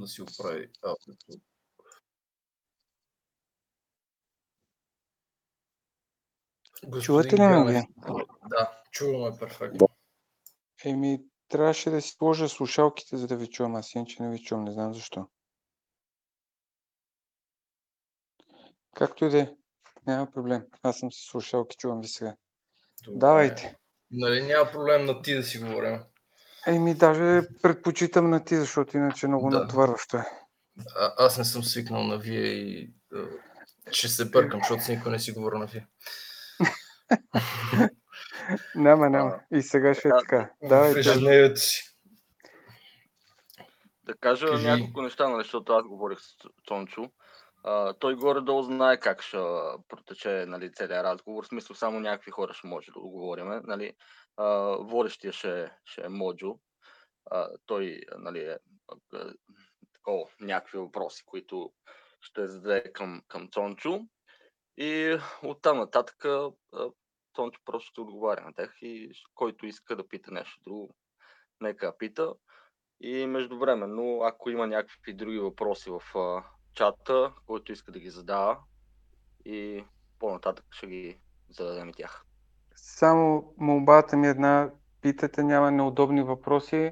[0.00, 1.26] да си оправи аудиото.
[7.02, 7.88] Чувате ли ме вие?
[8.50, 9.88] Да, чуваме перфектно.
[10.84, 13.74] Еми, трябваше да си сложа слушалките, за да ви чувам.
[13.74, 15.28] Аз иначе не ви чувам, не знам защо.
[18.94, 19.54] Както и да е.
[20.06, 20.66] Няма проблем.
[20.82, 22.36] Аз съм си слушалки, чувам ви сега.
[23.04, 23.18] Добре.
[23.18, 23.76] Давайте.
[24.10, 26.04] Нали няма проблем на ти да си говорим.
[26.66, 29.58] Еми, даже предпочитам на ти, защото иначе много Да.
[29.58, 30.24] натоварващо е.
[30.96, 33.18] А, аз не съм свикнал на вие и а,
[33.90, 35.86] ще се бъркам, защото с никой не си говоря на вие.
[38.74, 39.40] Няма, няма.
[39.52, 40.76] И сега ще е така, така.
[40.76, 41.84] В ежедневието си.
[44.04, 44.66] Да кажа Кажи.
[44.66, 46.36] няколко неща, нали, защото аз говорих с
[46.68, 47.10] Цончо.
[47.64, 49.36] А, той горе-долу знае как ще
[49.88, 51.44] протече нали, целият разговор.
[51.44, 53.60] В смисъл само някакви хора ще може да го говорим.
[53.64, 53.92] Нали.
[54.80, 56.58] Водещия ще, ще е Моджо.
[57.66, 58.58] Той нали, е,
[59.94, 61.72] такова, някакви въпроси, които
[62.20, 64.06] ще зададе към, към Цончо.
[64.76, 66.50] И оттам нататък а,
[67.64, 70.94] просто ще отговаря на тях и който иска да пита нещо друго,
[71.60, 72.34] нека пита.
[73.00, 76.44] И междувременно, ако има някакви други въпроси в а,
[76.74, 78.58] чата, който иска да ги задава
[79.44, 79.84] и
[80.18, 82.24] по-нататък ще ги зададем и тях.
[82.84, 84.70] Само молбата ми е една.
[85.00, 86.90] Питате, няма неудобни въпроси.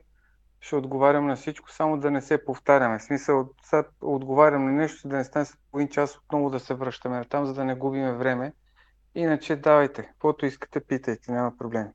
[0.60, 2.98] Ще отговарям на всичко, само да не се повтаряме.
[2.98, 6.74] В смисъл, сега отговарям на нещо, да не стане след половин час отново да се
[6.74, 8.52] връщаме на там, за да не губиме време.
[9.14, 11.86] Иначе давайте, каквото искате, питайте, няма проблем.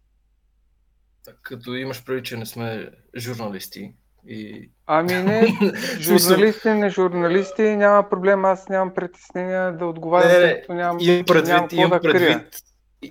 [1.26, 3.94] Так, Като имаш преди, че не сме журналисти
[4.28, 5.48] и Ами не,
[6.00, 11.26] журналисти, не журналисти, няма проблем, аз нямам притеснения да отговарям, Не, не, нямам, имам нямам
[11.26, 12.46] предвид, какво имам да крия.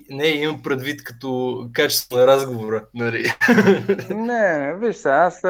[0.09, 3.25] Не, имам предвид като качество на разговора, нали?
[4.09, 5.43] Не, виж се, аз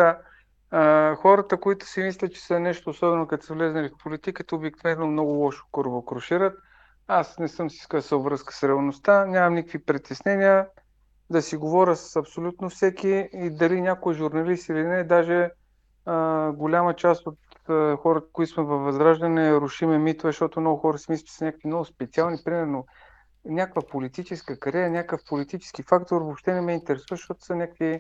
[0.72, 5.08] а, хората, които си мислят, че са нещо особено, като са влезнали в политиката, обикновено
[5.08, 6.54] много лошо курвокрушират.
[7.08, 10.68] Аз не съм си скъсал връзка с реалността, нямам никакви притеснения
[11.30, 15.50] да си говоря с абсолютно всеки и дали някой журналист или не, даже
[16.06, 20.98] а, голяма част от а, хората, които сме във Възраждане, рушиме митове, защото много хора
[20.98, 22.86] си мислят, че са някакви много специални, примерно
[23.46, 28.00] някаква политическа кариера, някакъв политически фактор въобще не ме интересува, защото са някакви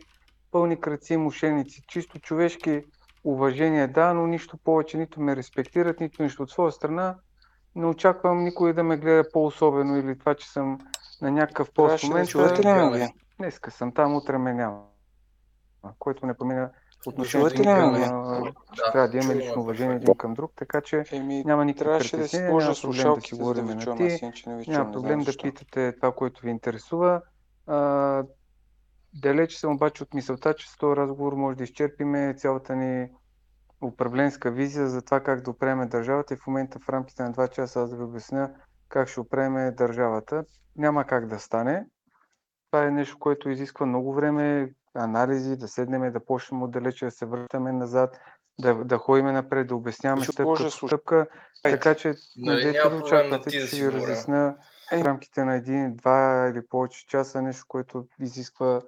[0.51, 1.83] пълни кръци мошеници.
[1.87, 2.83] Чисто човешки
[3.23, 7.15] уважение, да, но нищо повече, нито ме респектират, нито нищо от своя страна.
[7.75, 10.79] Не очаквам никой да ме гледа по-особено или това, че съм
[11.21, 12.31] на някакъв пост момента.
[12.31, 13.13] чувате ли ме?
[13.37, 14.81] Днеска съм там, утре ме няма.
[15.99, 16.69] Който не променя
[17.07, 21.43] отношението ни към, Да, трябва да имаме лично уважение един към друг, така че Еми,
[21.43, 23.67] няма никакви трябваше да си притеснения, сложа няма проблем да си слушалките, за да говорим
[23.67, 23.97] ви на чувам.
[23.97, 24.03] ти.
[24.03, 27.21] Аз иначе не ви чувам, Няма проблем да питате това, което ви интересува.
[27.67, 28.23] А,
[29.13, 33.09] далеч съм обаче от мисълта, че с този разговор може да изчерпиме цялата ни
[33.81, 37.49] управленска визия за това как да оправим държавата и в момента в рамките на 2
[37.49, 38.51] часа аз да ви обясня
[38.89, 40.45] как ще оправим държавата.
[40.75, 41.85] Няма как да стане.
[42.71, 47.25] Това е нещо, което изисква много време, анализи, да седнем, да почнем отдалече, да се
[47.25, 48.19] въртаме назад,
[48.59, 51.27] да, да ходим напред, да обясняваме Ще стъпка по стъпка.
[51.63, 54.55] Така че Нали, не да очаквате, че ще си ви разясня
[54.91, 58.81] в рамките на един, два или повече часа нещо, което изисква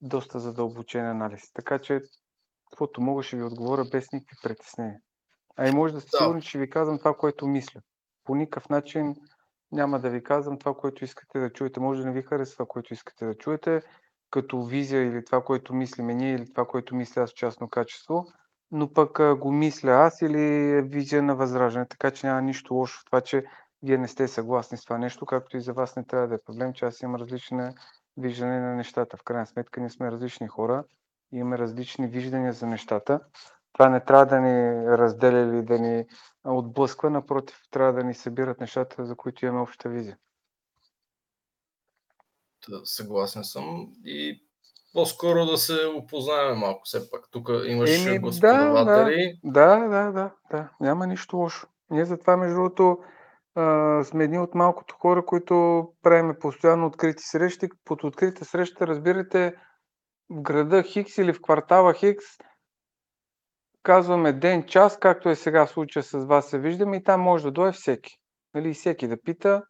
[0.00, 1.52] доста задълбочен анализ.
[1.52, 2.02] Така че,
[2.70, 4.98] каквото мога, ще ви отговоря без никакви притеснения.
[5.56, 6.18] А и може да сте Да.
[6.18, 7.80] сигурни, че ви казвам това, което мисля.
[8.24, 9.16] По никакъв начин
[9.72, 11.80] няма да ви казвам това, което искате да чуете.
[11.80, 13.82] Може да не ви харесва това, което искате да чуете,
[14.34, 18.26] като визия или това, което мислиме ние, или това, което мисля аз в частно качество,
[18.70, 20.42] но пък го мисля аз или
[20.78, 23.44] е визия на възраждане, така че няма нищо лошо в това, че
[23.82, 26.42] вие не сте съгласни с това нещо, както и за вас не трябва да е
[26.46, 27.74] проблем, че аз имам различна
[28.16, 29.16] виждане на нещата.
[29.16, 30.84] В крайна сметка ние сме различни хора,
[31.32, 33.20] имаме различни виждания за нещата.
[33.72, 36.04] Това не трябва да ни разделя или да ни
[36.44, 40.16] отблъсква, напротив, трябва да ни събират нещата, за които имаме обща визия.
[42.66, 44.44] Та, Съгласен съм и
[44.92, 47.20] по-скоро да се опознаем малко все пак.
[47.30, 49.38] Тук имаш Еми, господаватели.
[49.44, 51.66] Да, да, да, да, няма нищо лошо.
[51.90, 52.98] Ние затова, между другото,
[53.54, 57.68] а, сме едни от малкото хора, които правиме постоянно открити срещи.
[57.84, 59.54] Под открита среща разбирате
[60.30, 62.24] в града Хикс или в квартала Хикс,
[63.82, 67.50] казваме ден, час, както е сега случая с вас се виждаме и там може да
[67.50, 68.10] дойде всеки.
[68.54, 69.62] Нали, всеки да пита,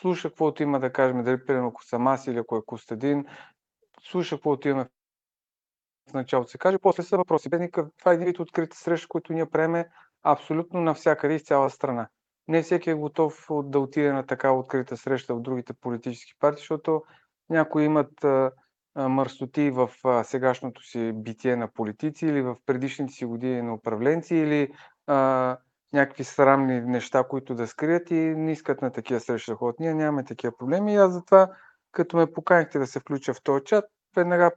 [0.00, 3.24] слуша каквото има да кажем, дали примерно ако съм аз или ако е Костадин,
[4.02, 4.88] слуша каквото имаме
[6.10, 7.48] в началото се каже, после са въпроси.
[7.52, 9.88] Никакъв, това е един вид открита среща, който ние правиме
[10.22, 12.08] абсолютно навсякъде из цяла страна.
[12.48, 16.58] Не всеки е готов от- да отиде на такава открита среща в другите политически партии,
[16.58, 17.02] защото
[17.50, 18.50] някои имат а,
[18.96, 19.90] мърсоти в
[20.24, 24.72] сегашното си битие на политици или в предишните си години на управленци или
[25.06, 25.56] а,
[25.92, 29.80] някакви срамни неща, които да скрият и не искат на такива срещи да ходят.
[29.80, 31.56] Ние нямаме такива проблеми и аз затова,
[31.92, 33.84] като ме поканихте да се включа в този чат,
[34.16, 34.50] веднага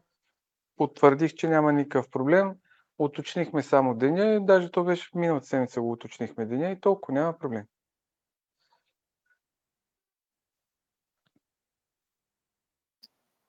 [0.76, 2.56] потвърдих, че няма никакъв проблем.
[2.98, 7.66] Уточнихме само деня, даже то беше миналата седмица го уточнихме деня и толкова няма проблем.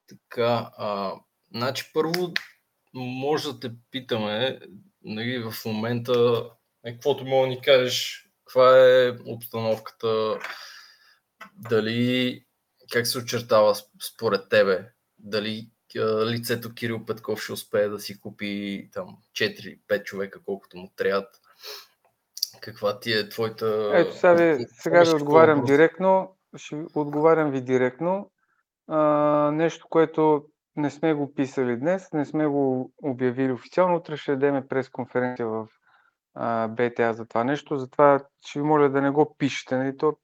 [0.08, 1.14] Така, а,
[1.54, 2.32] значи първо
[2.94, 4.60] може да те питаме,
[5.02, 6.44] нали, в момента,
[6.84, 10.38] каквото мога да ни кажеш, каква е обстановката,
[11.56, 12.44] дали,
[12.92, 14.88] как се очертава според тебе,
[15.18, 15.70] дали
[16.26, 21.28] лицето Кирил Петков ще успее да си купи там 4-5 човека, колкото му трябват.
[22.60, 23.90] Каква ти е твоята...
[23.94, 26.36] Ето сега ви, сега ви отговарям директно.
[26.56, 28.30] Ще отговарям ви директно.
[28.88, 28.98] А,
[29.50, 30.44] нещо, което
[30.76, 33.96] не сме го писали днес, не сме го обявили официално.
[33.96, 35.66] Утре ще дадем пресконференция в
[36.34, 37.76] а, БТА за това нещо.
[37.76, 39.76] Затова ще ви моля да не го пишете.
[39.76, 39.96] Нали?
[39.96, 40.16] То,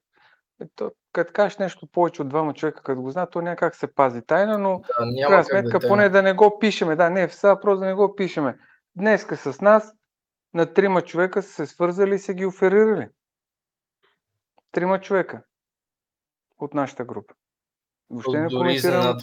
[0.74, 4.22] то, като кажеш нещо повече от двама човека, като го знаят, то някак се пази
[4.22, 6.96] тайна, но да, в крайна сметка да поне да не го пишеме.
[6.96, 8.58] Да, не, сега просто да не го пишеме.
[8.96, 9.92] Днеска с нас
[10.54, 13.08] на трима човека са се свързали и са ги оферирали.
[14.72, 15.42] Трима човека
[16.58, 17.34] от нашата група.
[18.10, 19.18] Въобще не коментирам...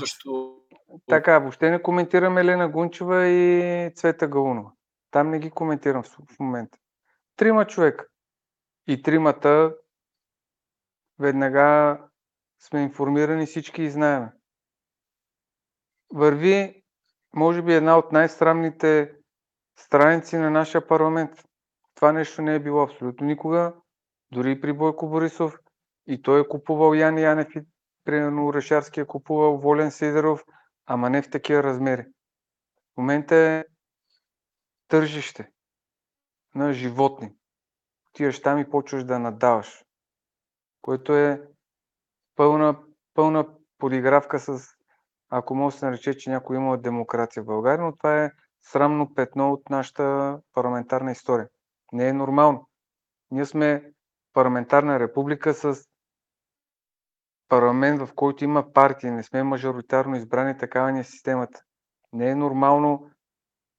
[1.07, 4.71] Така, въобще не коментирам Елена Гунчева и Цвета Галунова.
[5.13, 6.77] Там не ги коментирам в момента.
[7.35, 8.05] Трима човека.
[8.87, 9.75] И тримата
[11.19, 11.99] веднага
[12.59, 14.29] сме информирани всички и знаем.
[16.13, 16.83] Върви,
[17.35, 19.15] може би, една от най-срамните
[19.79, 21.31] страници на нашия парламент.
[21.95, 23.73] Това нещо не е било абсолютно никога,
[24.31, 25.57] дори при Бойко Борисов.
[26.07, 27.61] И той е купувал Ян Янев и
[28.05, 30.43] примерно Орешарски е купувал Волен Сидеров,
[30.85, 32.05] ама не в такива размери.
[32.93, 33.65] В момента е
[34.93, 35.49] тържище
[36.55, 37.31] на животни.
[38.09, 39.85] Отиваш там и почваш да надаваш
[40.81, 41.41] което е
[42.35, 42.79] пълна,
[43.13, 43.47] пълна
[43.77, 44.63] подигравка с,
[45.29, 48.31] ако може да се нарече, че някой има демокрация в България, но това е
[48.61, 51.47] срамно петно от нашата парламентарна история.
[51.91, 52.69] Не е нормално.
[53.31, 53.91] Ние сме
[54.33, 55.85] парламентарна република с
[57.47, 61.61] парламент, в който има партии, не сме мажоритарно избрани, такава ни е системата.
[62.13, 63.12] Не е нормално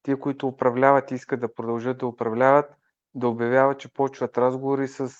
[0.04, 2.76] тия, които управляват и искат да продължат да управляват,
[3.14, 5.14] да обявяват, че почват разговори с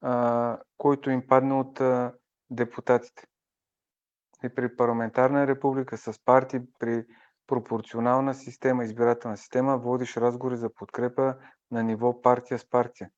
[0.00, 2.14] а, който им падне от а,
[2.50, 3.26] депутатите.
[4.44, 7.06] И при парламентарна република с партии, при
[7.46, 11.36] пропорционална система, избирателна система, водиш разговори за подкрепа
[11.70, 13.10] на ниво партия с партия.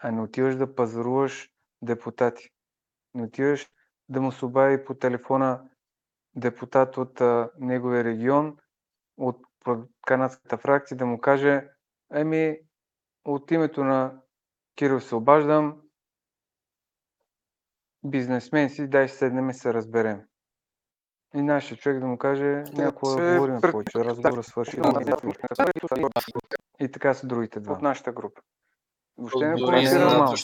[0.00, 1.50] А не отиваш да пазаруваш
[1.82, 2.50] депутати.
[3.14, 3.68] Не отиваш
[4.08, 5.68] да му се обади по телефона
[6.36, 8.56] депутат от а, неговия регион,
[9.16, 9.47] от
[10.06, 11.68] канадската фракция, да му каже,
[12.14, 12.58] еми,
[13.24, 14.20] от името на
[14.76, 15.80] Кирил се обаждам,
[18.04, 20.20] бизнесмен си, дай седнем и се разберем.
[21.34, 24.80] И нашия човек да му каже, някой да говорим повече, разговора свърши.
[26.80, 27.72] И така са другите два.
[27.72, 28.40] От нашата група.
[29.18, 30.34] Въобще не коментирам малко.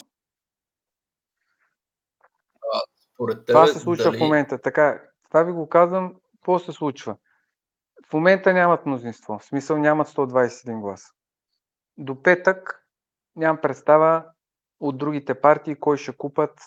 [3.47, 4.61] Това се случва в момента.
[4.61, 7.17] Така, това ви го казвам, какво се случва.
[8.15, 9.39] Момента нямат мнозинство.
[9.39, 11.07] В смисъл нямат 121 гласа.
[11.97, 12.85] До петък
[13.35, 14.25] нямам представа
[14.79, 16.59] от другите партии кой ще купат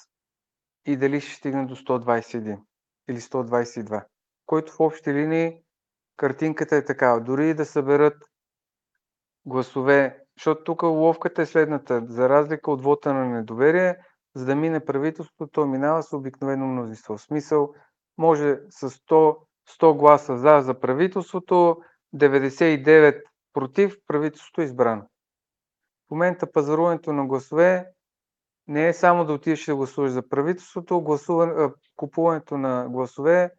[0.86, 2.60] и дали ще стигне до 121
[3.08, 4.04] или 122.
[4.46, 5.62] Който в общи линии
[6.16, 7.20] картинката е такава.
[7.20, 8.16] Дори да съберат
[9.46, 12.02] гласове, защото тук ловката е следната.
[12.08, 13.96] За разлика от вота на недоверие,
[14.34, 17.16] за да мине правителството, то минава с обикновено мнозинство.
[17.16, 17.74] В смисъл,
[18.18, 21.76] може с 100, 100 гласа за за правителството,
[22.14, 23.22] 99
[23.52, 25.02] против, правителството е избрано.
[26.08, 27.86] В момента пазаруването на гласове
[28.66, 33.50] не е само да отидеш да гласуваш за правителството, гласуване, купуването на гласове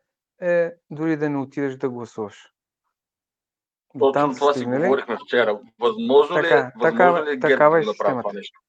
[0.42, 2.54] е дори да не отидеш да гласуваш.
[4.00, 5.60] Точно там това си говорихме вчера.
[5.80, 8.60] Възможно така, ли е, възможно такава, ли е такава е да направи това нещо?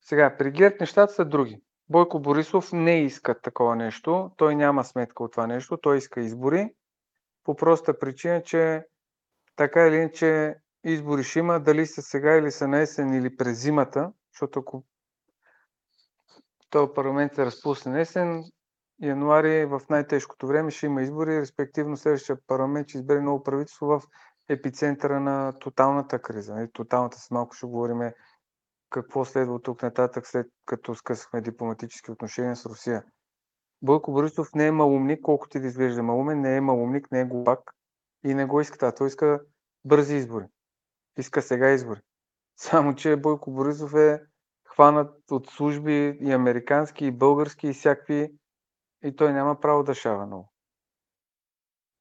[0.00, 1.60] Сега, при ГЕРБ нещата са други.
[1.90, 4.30] Бойко Борисов не иска такова нещо.
[4.36, 5.76] Той няма сметка от това нещо.
[5.76, 6.74] Той иска избори.
[7.44, 8.84] По проста причина, че
[9.56, 10.54] така или иначе
[10.84, 14.84] избори ще има, дали са сега или са на есен или през зимата, защото ако
[16.70, 18.44] този парламент се разпусне есен,
[19.02, 24.02] януари в най-тежкото време ще има избори, респективно следващия парламент ще избере ново правителство в
[24.48, 26.54] епицентъра на тоталната криза.
[26.54, 28.00] Нали, тоталната с малко ще говорим
[28.90, 33.04] какво следва тук нататък, след като скъсахме дипломатически отношения с Русия.
[33.82, 37.24] Бойко Борисов не е малумник, колкото и да изглежда малумен, не е малумник, не е
[37.24, 37.72] глупак
[38.24, 38.94] и не го иска това.
[38.94, 39.40] Той иска
[39.84, 40.46] бързи избори.
[41.18, 42.00] Иска сега избори.
[42.56, 44.22] Само, че Бойко Борисов е
[44.64, 48.32] хванат от служби и американски, и български, и всякакви,
[49.04, 50.52] и той няма право да шава много.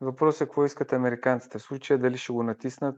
[0.01, 1.60] Въпросът е какво искат американците.
[1.60, 2.98] В случая дали ще го натиснат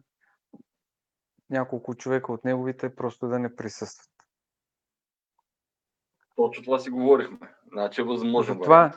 [1.49, 4.09] няколко човека от неговите, просто да не присъстват.
[6.35, 7.37] Точно това си говорихме.
[7.71, 8.53] Значи е възможно.
[8.53, 8.93] За това,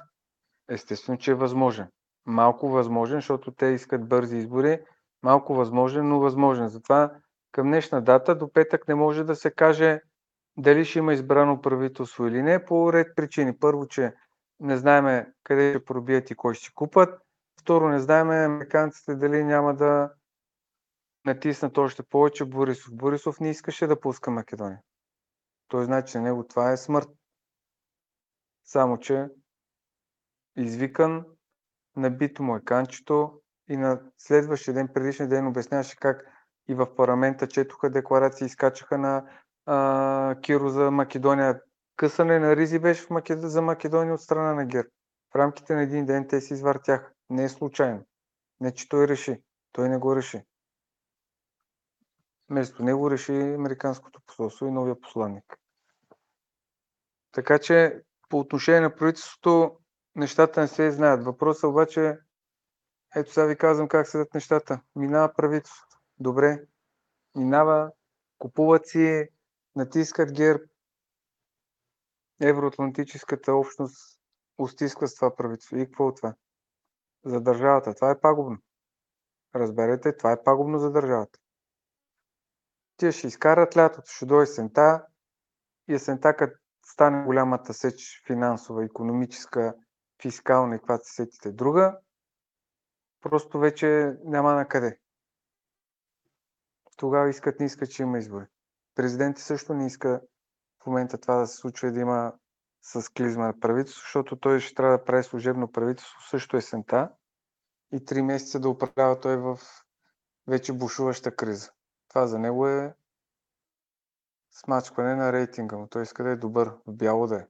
[0.68, 1.88] естествено, че е възможен.
[2.26, 4.80] Малко възможен, защото те искат бързи избори.
[5.23, 6.68] Малко възможен, но възможен.
[6.68, 7.11] Затова
[7.52, 10.00] към днешна дата до петък не може да се каже
[10.56, 13.59] дали ще има избрано правителство или не, по ред причини.
[13.59, 14.14] Първо, че
[14.61, 17.21] не знаеме къде ще пробият и кой ще купат.
[17.61, 20.11] Второ, не знаеме американците дали няма да
[21.26, 22.95] натиснат още повече Борисов.
[22.95, 24.81] Борисов не искаше да пуска Македония.
[25.69, 27.09] Той значи, че него това е смърт.
[28.64, 29.29] Само, че
[30.57, 31.25] извикан,
[31.97, 36.26] набито му е канчето и на следващия ден, предишния ден обясняваше как
[36.69, 39.25] и в парламента четоха декларации, изкачаха на
[39.67, 41.61] а, Киро за Македония.
[41.97, 43.41] Късане на ризи беше в Макед...
[43.41, 44.88] за Македония от страна на Гер.
[45.33, 47.11] В рамките на един ден те си извъртяха.
[47.31, 48.07] Не е случайно.
[48.61, 49.43] Не, че той реши.
[49.73, 50.43] Той не го реши.
[52.52, 55.59] Вместо него реши Американското посолство и новия посланник.
[57.32, 59.78] Така че по отношение на правителството
[60.14, 61.25] нещата не се знаят.
[61.25, 62.18] Въпросът обаче,
[63.16, 64.80] ето сега ви казвам как седат нещата.
[64.97, 65.97] Минава правителството.
[66.18, 66.62] Добре.
[67.35, 67.92] Минава,
[68.38, 69.28] купуват си,
[69.76, 70.62] натискат герб.
[72.40, 74.21] Евроатлантическата общност
[74.59, 75.76] устисква с това правителство.
[75.78, 76.35] И какво от това?
[77.25, 77.94] За държавата.
[77.94, 78.59] Това е пагубно.
[79.54, 81.41] Разберете, това е пагубно за държавата.
[83.02, 84.52] Тия ще изкарат лятото, ще дойде
[85.88, 89.75] и есента, като стане голямата сеч финансова, економическа,
[90.23, 91.99] фискална и каквато се сетите друга,
[93.21, 94.99] просто вече няма на къде.
[96.97, 98.47] Тогава искат, не искат, че има избори.
[98.94, 100.21] Президентът също не иска
[100.82, 102.32] в момента това да се случва да има
[102.82, 107.11] с клизма на правителство, защото той ще трябва да прави служебно правителство също есента
[107.92, 109.59] и три месеца да управлява той в
[110.47, 111.73] вече бушуваща криза.
[112.12, 112.95] Това за него е
[114.50, 115.87] смачкване на рейтинга му.
[115.88, 117.47] Той иска да е добър, в бяло да е.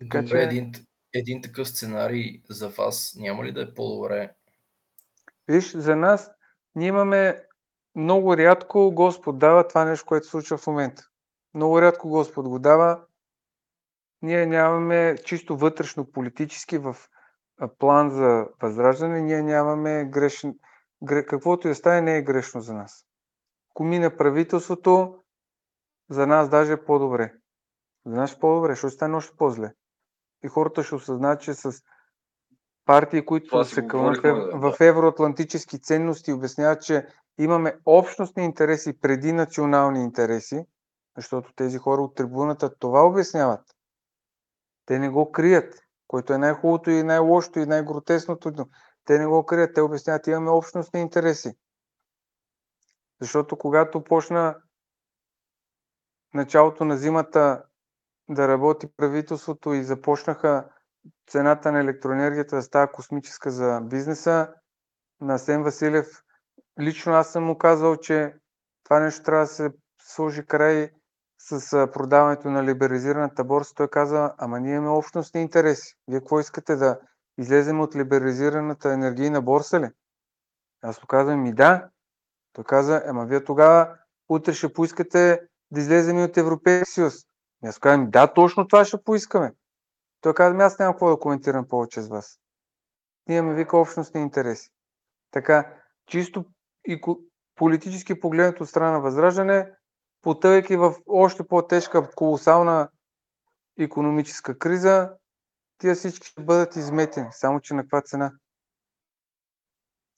[0.00, 0.44] Така, Добре, че...
[0.44, 0.72] един,
[1.12, 4.34] един такъв сценарий за вас няма ли да е по-добре?
[5.48, 6.30] Виж, за нас
[6.74, 7.44] ние имаме
[7.94, 11.02] много рядко Господ дава това нещо, което се случва в момента.
[11.54, 13.04] Много рядко Господ го дава.
[14.22, 16.96] Ние нямаме чисто вътрешно политически в
[17.78, 20.58] план за възраждане, ние нямаме грешен...
[21.06, 23.06] Каквото и да стане не е грешно за нас.
[23.70, 25.18] Ако мине правителството,
[26.10, 27.32] за нас даже е по-добре.
[28.06, 29.72] За нас е по-добре, ще стане още по-зле.
[30.44, 31.82] И хората ще осъзнаят, че с
[32.84, 37.06] партии, които се кълнат в, в евроатлантически ценности, обясняват, че
[37.38, 40.66] имаме общностни интереси преди национални интереси,
[41.16, 43.60] защото тези хора от трибуната това обясняват.
[44.86, 45.74] Те не го крият,
[46.06, 48.52] което е най-хубавото и най-лошото и най-гротесното.
[49.06, 51.54] Те не го крият, те обясняват, имаме общностни интереси.
[53.20, 54.56] Защото когато почна
[56.34, 57.62] началото на зимата
[58.28, 60.68] да работи правителството и започнаха
[61.26, 64.54] цената на електроенергията да става космическа за бизнеса,
[65.20, 66.06] на Сен Василев
[66.80, 68.34] лично аз съм му казал, че
[68.84, 69.70] това нещо трябва да се
[70.02, 70.90] сложи край
[71.38, 73.74] с продаването на либерализираната борса.
[73.74, 75.94] Той каза, ама ние имаме общностни интереси.
[76.08, 77.00] Вие какво искате да
[77.38, 79.90] излезем от либерализираната енергийна борса ли?
[80.82, 81.88] Аз му казвам, ми да,
[82.52, 85.40] той каза, ема вие тогава утре ще поискате
[85.70, 87.14] да излезем от Европейския съюз.
[87.64, 89.52] И аз казвам, да, точно това ще поискаме.
[90.20, 92.38] Той каза, аз нямам какво да коментирам повече с вас.
[93.28, 94.70] Ние имаме вика общностни интереси.
[95.30, 95.74] Така,
[96.06, 96.44] чисто
[96.86, 97.00] и
[97.54, 99.72] политически погледнато от страна на Възраждане,
[100.22, 102.88] потъвайки в още по-тежка, колосална
[103.78, 105.10] економическа криза,
[105.78, 107.28] тия всички ще бъдат изметени.
[107.32, 108.32] Само, че на каква цена?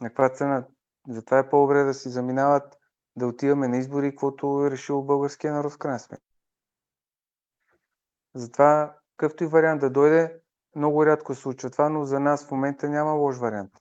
[0.01, 0.67] На каква цена?
[1.09, 2.79] Затова е по-добре да си заминават,
[3.17, 6.27] да отиваме на избори, каквото е решил българския народ в крайна сметка.
[8.35, 10.41] Затова, какъвто и вариант да дойде,
[10.77, 13.73] много рядко се случва това, но за нас в момента няма лош вариант.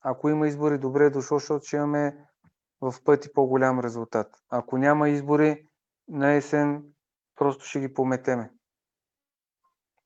[0.00, 2.26] Ако има избори, добре е дошло, защото ще имаме
[2.80, 4.36] в пъти по-голям резултат.
[4.48, 5.66] Ако няма избори,
[6.08, 6.84] на есен
[7.34, 8.50] просто ще ги пометеме.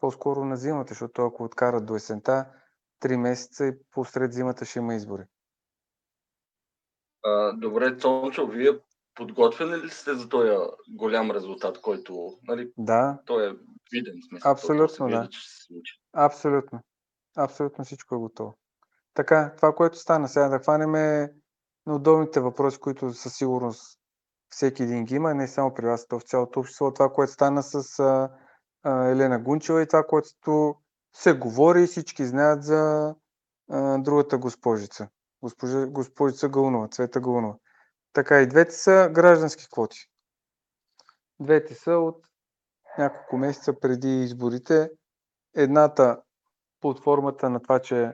[0.00, 2.47] По-скоро на зимата, защото ако откарат до есента,
[3.00, 5.23] три месеца и посред зимата ще има избори.
[7.25, 8.78] А, добре, Цончо, вие
[9.14, 10.50] подготвени ли сте за този
[10.88, 13.54] голям резултат, който, нали, Да, той е
[13.92, 14.52] виден смисъл.
[14.52, 15.28] Абсолютно, да.
[15.28, 16.00] че ще се случи.
[16.12, 16.80] абсолютно.
[17.37, 18.59] Абсолютно всичко е готово.
[19.14, 20.92] Така, това, което стана сега, да хванем
[21.87, 24.00] на удобните въпроси, които със сигурност
[24.49, 26.92] всеки един ги има, не само при вас, то в цялото общество.
[26.92, 28.02] Това, което стана с
[28.87, 30.76] Елена Гунчева и това, което
[31.12, 33.14] се говори и всички знаят за
[33.70, 35.08] а, другата госпожица.
[35.42, 37.56] Госпожа, госпожица Гълнова, Цвета Гълнова.
[38.12, 40.06] Така и двете са граждански квоти.
[41.40, 42.26] Двете са от
[42.99, 44.90] няколко месеца преди изборите.
[45.56, 46.22] Едната
[46.80, 48.12] под формата на това, че е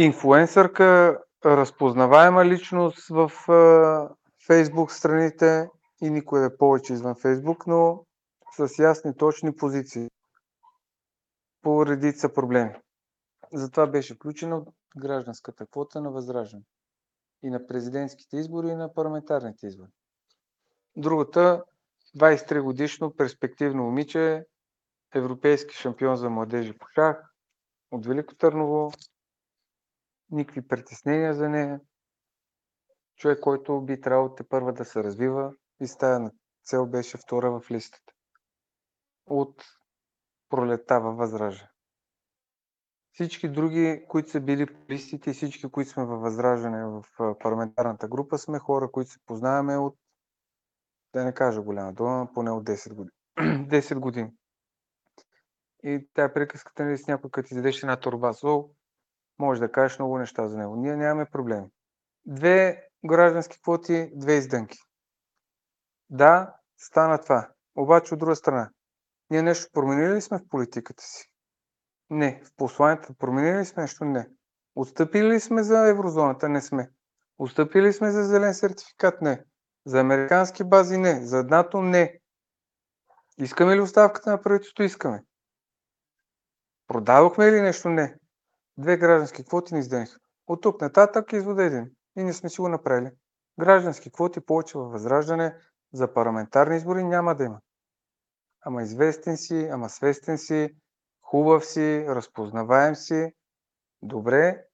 [0.00, 4.10] инфлуенсърка, разпознаваема личност в а,
[4.46, 5.68] Фейсбук страните
[6.02, 8.04] и никой е повече извън Фейсбук, но
[8.66, 10.10] с ясни, точни позиции
[11.62, 12.74] по редица проблеми.
[13.52, 14.64] Затова беше включена
[14.96, 16.62] гражданската квота на Възраждане
[17.42, 19.90] и на президентските избори, и на парламентарните избори.
[20.96, 21.64] Другата,
[22.16, 24.46] 23 годишно перспективно момиче,
[25.14, 27.34] европейски шампион за младежи по шах
[27.90, 28.92] от Велико Търново,
[30.30, 31.80] никакви притеснения за нея.
[33.16, 36.30] Човек, който би трябвало те първа да се развива и с тази
[36.64, 38.12] цел беше втора в листата.
[39.30, 39.64] От
[40.48, 41.70] пролета във Възраждане.
[43.12, 47.04] Всички други, които са били листите всички, които сме във Възраждане в
[47.38, 49.98] парламентарната група, сме хора, които се познаваме от,
[51.12, 53.10] да не кажа голяма дума, поне от 10 години.
[53.68, 54.30] 10 години.
[55.82, 58.70] И тя приказката нали, с някой, като издадеш една турба сол,
[59.38, 60.76] може да кажеш много неща за него.
[60.76, 61.66] Ние нямаме проблеми.
[62.26, 64.78] Две граждански квоти, две издънки.
[66.10, 67.48] Да, стана това.
[67.76, 68.70] Обаче от друга страна,
[69.30, 71.30] ние нещо променили ли сме в политиката си?
[72.10, 72.42] Не.
[72.44, 74.04] В посланието променили ли сме нещо?
[74.04, 74.28] Не.
[74.74, 76.48] Отстъпили ли сме за еврозоната?
[76.48, 76.90] Не сме.
[77.38, 79.22] Отстъпили ли сме за зелен сертификат?
[79.22, 79.44] Не.
[79.86, 80.98] За американски бази?
[80.98, 81.26] Не.
[81.26, 81.82] За НАТО?
[81.82, 82.18] Не.
[83.38, 84.82] Искаме ли оставката на правителството?
[84.82, 85.22] Искаме.
[86.86, 87.88] Продадохме ли нещо?
[87.88, 88.14] Не.
[88.78, 90.18] Две граждански квоти ни издъниха.
[90.46, 91.90] От тук нататък извода е един.
[92.16, 93.10] И не сме си го направили.
[93.60, 95.56] Граждански квоти повече във възраждане
[95.92, 97.60] за парламентарни избори няма да има.
[98.60, 100.76] Ама известен си, ама свестен си,
[101.22, 103.32] хубав си, разпознаваем си,
[104.02, 104.64] добре,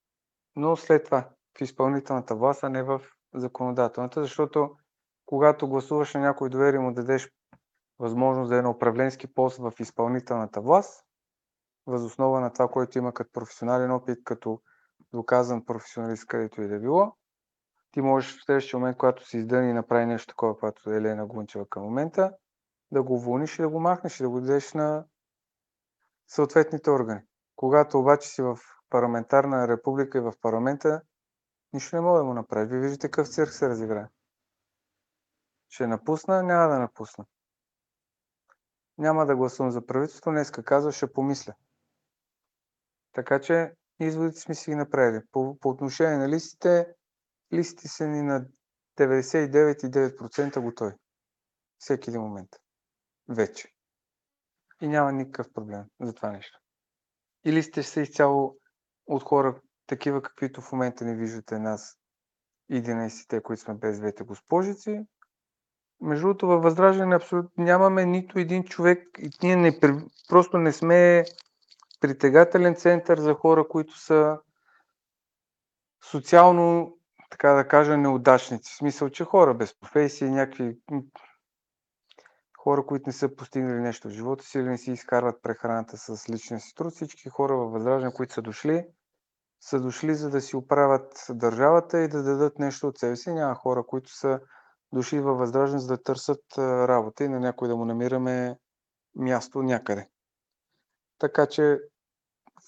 [0.57, 3.01] но след това в изпълнителната власт, а не в
[3.35, 4.77] законодателната, защото
[5.27, 7.31] когато гласуваш на някой доверие му дадеш
[7.99, 11.05] възможност да е на управленски пост в изпълнителната власт,
[11.87, 14.61] възоснова на това, което има като професионален опит, като
[15.13, 17.17] доказан професионалист, където и да било,
[17.91, 21.27] ти можеш в следващия момент, когато си издъни и направи нещо такова, което е Елена
[21.27, 22.33] Гунчева към момента,
[22.95, 25.05] да го уволниш и да го махнеш и да го дадеш на
[26.27, 27.21] съответните органи.
[27.57, 28.59] Когато обаче си в
[28.91, 31.03] парламентарна република и в парламента,
[31.73, 32.67] нищо не мога да му направи.
[32.67, 34.07] Вие виждате какъв цирк се разиграе.
[35.69, 37.25] Ще напусна, няма да напусна.
[38.99, 41.55] Няма да гласувам за правителство, днеска казва, ще помисля.
[43.13, 45.23] Така че изводите сме си ги направили.
[45.33, 46.95] По, по отношение на листите,
[47.53, 48.47] листите са ни на
[48.99, 50.95] 99,9% готови.
[51.79, 52.64] Всеки един момент.
[53.29, 53.69] Вече.
[54.81, 56.59] И няма никакъв проблем за това нещо.
[57.45, 58.57] И листите са изцяло
[59.07, 61.99] от хора, такива каквито в момента не виждате нас,
[62.73, 65.07] 11-те, които сме без двете госпожици.
[66.01, 69.81] Между другото, във Възраждане абсолютно нямаме нито един човек и ние не,
[70.29, 71.25] просто не сме
[72.01, 74.39] притегателен център за хора, които са
[76.11, 76.99] социално,
[77.31, 78.73] така да кажа, неудачници.
[78.73, 80.79] В смисъл, че хора без професии, някакви
[82.65, 86.31] хора, които не са постигнали нещо в живота си или не си изкарват прехраната с
[86.31, 86.93] личния си труд.
[86.93, 88.87] Всички хора във Възраждане, които са дошли,
[89.61, 93.33] са дошли за да си оправят държавата и да дадат нещо от себе си.
[93.33, 94.41] Няма хора, които са
[94.93, 98.59] дошли във Възраждане, за да търсят работа и на някой да му намираме
[99.15, 100.09] място някъде.
[101.19, 101.79] Така че,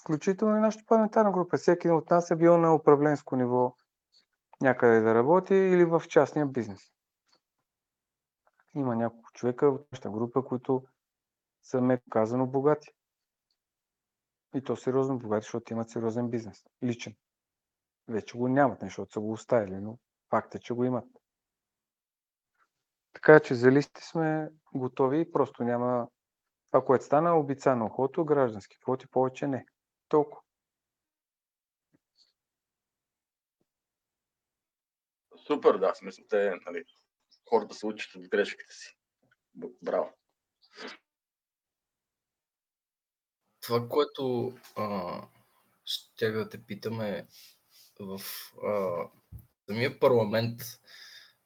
[0.01, 3.75] включително и нашата парламентарна група, всеки от нас е бил на управленско ниво
[4.61, 6.81] някъде да работи или в частния бизнес.
[8.75, 10.83] Има няколко човека в нашата група, които
[11.63, 12.89] са ме казано богати.
[14.55, 16.65] И то сериозно богати, защото имат сериозен бизнес.
[16.83, 17.15] Личен.
[18.07, 21.05] Вече го нямат, защото са го оставили, но факт е, че го имат.
[23.13, 26.07] Така че за листи сме готови просто няма
[26.71, 29.65] това, което стана, обица на ухото, граждански квоти повече не.
[30.07, 30.41] Толкова.
[35.47, 36.83] Супер, да, смисъл, те, нали,
[37.49, 38.96] хората се учат от грешките си.
[39.81, 40.13] Браво.
[43.61, 45.21] Това, което а,
[45.85, 47.27] ще да те питаме
[47.99, 48.21] в
[48.63, 49.03] а,
[49.69, 50.61] самия парламент,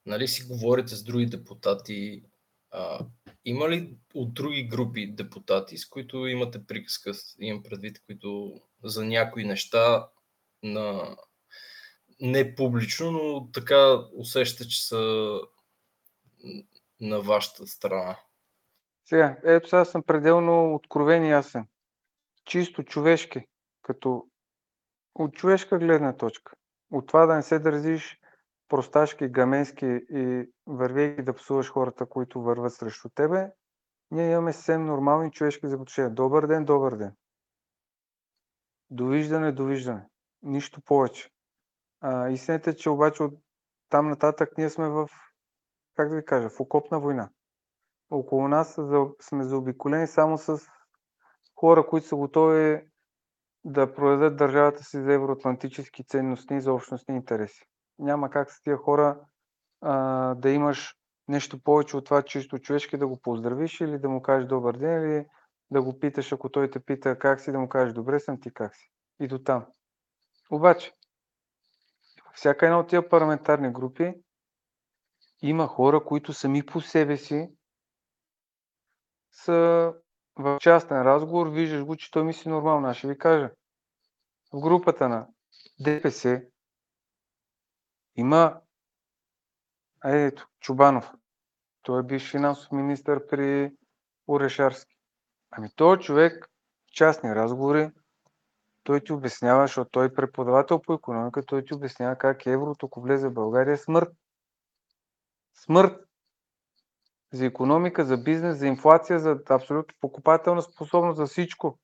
[0.05, 2.23] нали си говорите с други депутати,
[2.71, 3.05] а,
[3.45, 9.45] има ли от други групи депутати, с които имате приказка, имам предвид, които за някои
[9.45, 10.09] неща
[10.63, 11.17] на
[12.19, 15.31] не публично, но така усеща, че са
[17.01, 18.19] на вашата страна?
[19.05, 21.67] Сега, ето сега съм пределно откровен и ясен.
[22.45, 23.45] Чисто човешки,
[23.81, 24.27] като
[25.15, 26.53] от човешка гледна точка.
[26.91, 28.19] От това да не се държиш
[28.67, 33.51] просташки, гаменски и вървейки да псуваш хората, които върват срещу тебе,
[34.11, 36.11] ние имаме съвсем нормални човешки взаимоотношения.
[36.11, 37.15] Добър ден, добър ден.
[38.89, 40.05] Довиждане, довиждане.
[40.41, 41.29] Нищо повече.
[42.01, 43.33] А, истината е, че обаче от
[43.89, 45.09] там нататък ние сме в,
[45.95, 47.29] как да ви кажа, в окопна война.
[48.09, 48.79] Около нас
[49.21, 50.59] сме заобиколени само с
[51.55, 52.81] хора, които са готови
[53.63, 57.65] да продадат държавата си за евроатлантически ценности и за общностни интереси.
[57.99, 59.19] Няма как с тия хора
[59.81, 60.95] а, да имаш
[61.27, 65.01] нещо повече от това чисто човешки да го поздравиш или да му кажеш добър ден
[65.01, 65.25] или
[65.71, 68.53] да го питаш, ако той те пита как си, да му кажеш добре съм ти
[68.53, 68.91] как си.
[69.19, 69.65] И до там.
[70.51, 70.93] Обаче,
[72.33, 74.13] всяка една от тия парламентарни групи
[75.41, 77.49] има хора, които сами по себе си
[79.31, 79.93] са
[80.35, 82.87] в частен разговор, виждаш го, че той мисли нормално.
[82.87, 83.51] Аз ще ви кажа.
[84.53, 85.27] В групата на
[85.79, 86.41] ДПС
[88.15, 88.61] има
[90.05, 91.11] ето, Чубанов.
[91.81, 93.71] Той е бивш финансов министр при
[94.27, 94.95] Орешарски.
[95.51, 96.49] Ами този човек
[96.87, 97.91] в частни разговори
[98.83, 103.01] той ти обяснява, защото той е преподавател по економика, той ти обяснява как еврото, ако
[103.01, 104.09] влезе в България, е смърт.
[105.63, 106.05] Смърт.
[107.33, 111.79] За економика, за бизнес, за инфлация, за абсолютно покупателна способност, за всичко.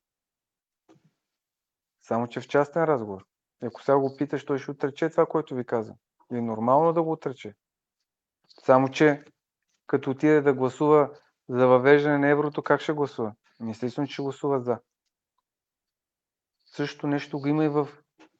[2.02, 3.24] Само, че в частен разговор.
[3.62, 5.96] И ако сега го питаш, той ще отрече това, което ви казвам.
[6.32, 7.54] И е нормално да го отрече.
[8.64, 9.24] Само, че
[9.86, 11.10] като отиде да гласува
[11.48, 13.34] за въвеждане на еврото, как ще гласува?
[13.70, 14.78] Естествено, че гласува за.
[16.66, 17.88] Същото нещо го има и в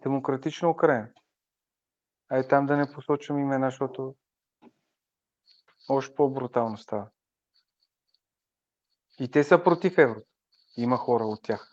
[0.03, 1.09] демократична Украина.
[2.29, 4.15] А и там да не посочвам имена, защото
[5.89, 7.09] още по-брутално става.
[9.21, 10.27] И те са против еврото.
[10.77, 11.69] Има хора от тях.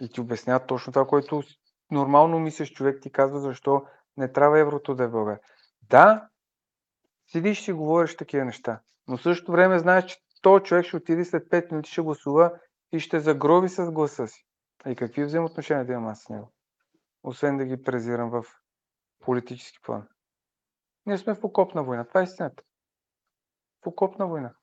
[0.00, 1.42] И ти обясняват точно това, което
[1.90, 5.40] нормално мислиш човек ти казва, защо не трябва еврото да е България.
[5.82, 6.28] Да,
[7.26, 8.80] седиш и говориш такива неща.
[9.08, 12.52] Но в същото време знаеш, че този човек ще отиде след 5 минути, ще гласува
[12.92, 14.46] и ще загроби с гласа си.
[14.86, 16.52] И какви взаимоотношения да имам аз с него?
[17.22, 18.44] Освен да ги презирам в
[19.20, 20.08] политически план.
[21.06, 22.04] Ние сме в окопна война.
[22.04, 22.62] Това е истината.
[23.86, 24.54] Окопна война.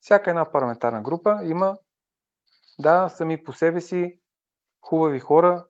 [0.00, 1.78] Всяка една парламентарна група има,
[2.78, 4.20] да, сами по себе си
[4.80, 5.66] хубави хора.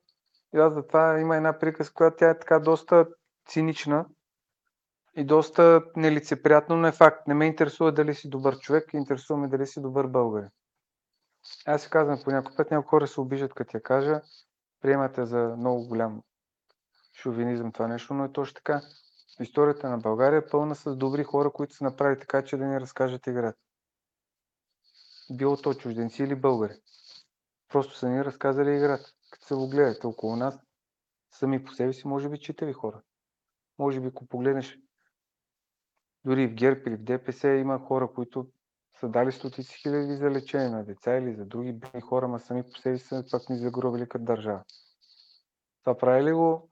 [0.54, 3.06] И аз затова има една приказка, която тя е така доста
[3.48, 4.06] цинична
[5.16, 7.26] и доста нелицеприятно, но е факт.
[7.26, 10.48] Не ме интересува дали си добър човек, интересува ме дали си добър българин.
[11.66, 14.20] Аз си казвам по някой път, някои хора се обижат, като я кажа,
[14.80, 16.22] приемате за много голям
[17.14, 18.80] шовинизъм това нещо, но е точно така.
[19.40, 22.80] Историята на България е пълна с добри хора, които са направили така, че да ни
[22.80, 23.58] разкажат играта.
[25.30, 26.74] Било то чужденци или българи.
[27.68, 29.10] Просто са ни разказали играта.
[29.30, 30.58] Като се го гледате около нас,
[31.30, 33.02] сами по себе си, може би читави хора.
[33.78, 34.78] Може би, ако погледнеш
[36.24, 38.48] дори в ГЕРБ или в ДПС има хора, които
[39.00, 42.62] са дали стотици хиляди за лечение на деца или за други бедни хора, ма сами
[42.62, 44.64] по себе си пак ни загробили като държава.
[45.80, 46.70] Това прави ли го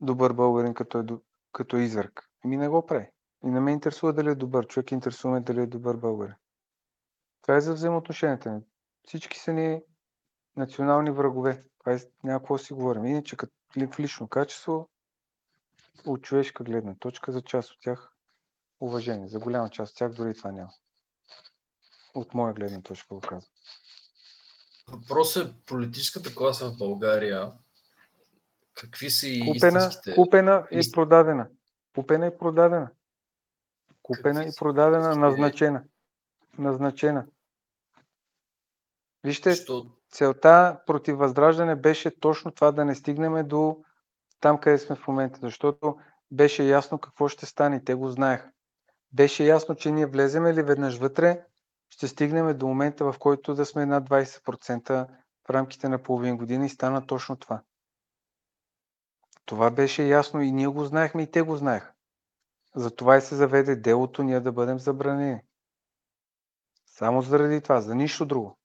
[0.00, 1.04] добър българин като, е,
[1.54, 2.30] като изверг?
[2.44, 3.10] Ми не го прави.
[3.44, 6.34] И не ме интересува дали е добър човек, интересува ме дали е добър българин.
[7.42, 8.60] Това е за взаимоотношенията ни.
[9.06, 9.82] Всички са ни
[10.56, 11.64] национални врагове.
[11.78, 13.06] Това е някакво си говорим.
[13.06, 13.52] Иначе като
[13.92, 14.90] в лично качество,
[16.06, 18.12] от човешка гледна точка, за част от тях
[18.80, 19.28] уважение.
[19.28, 20.70] За голяма част от тях дори това няма.
[22.14, 23.50] От моя гледна точка го казвам.
[24.88, 27.52] Въпросът е политическата класа в България.
[28.74, 30.14] Какви са и купена, истинските...
[30.14, 31.48] Купена и продадена.
[31.94, 32.90] Купена и продадена.
[34.02, 35.20] Купена Какви и продадена, истинските...
[35.20, 35.82] назначена.
[36.58, 37.26] Назначена.
[39.24, 39.86] Вижте, Що...
[40.10, 43.84] целта против възраждане беше точно това да не стигнем до
[44.40, 45.98] там, къде сме в момента, защото
[46.30, 47.84] беше ясно какво ще стане.
[47.84, 48.50] Те го знаеха.
[49.12, 51.44] Беше ясно, че ние влеземе ли веднъж вътре,
[51.90, 55.06] ще стигнем до момента, в който да сме над 20%
[55.46, 57.62] в рамките на половин година и стана точно това.
[59.44, 61.92] Това беше ясно и ние го знаехме и те го знаеха.
[62.76, 65.40] Затова и се заведе делото ние да бъдем забранени.
[66.86, 68.58] Само заради това, за нищо друго.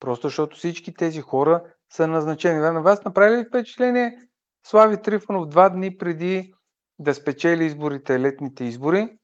[0.00, 2.58] Просто защото всички тези хора са назначени.
[2.58, 4.28] На вас направи ли впечатление
[4.66, 6.54] Слави Трифонов два дни преди
[6.98, 9.18] да спечели изборите, летните избори,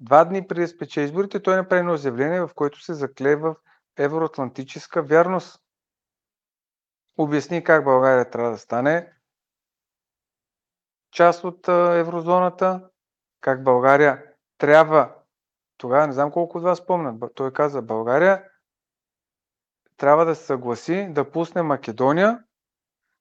[0.00, 3.54] два дни преди да спечели изборите, той направи едно заявление, в което се закле в
[3.98, 5.60] евроатлантическа вярност.
[7.18, 9.12] Обясни как България трябва да стане
[11.10, 12.88] част от еврозоната,
[13.40, 14.24] как България
[14.58, 15.14] трябва,
[15.76, 18.44] тогава не знам колко от вас спомнят, той каза, България
[19.96, 22.44] трябва да се съгласи да пусне Македония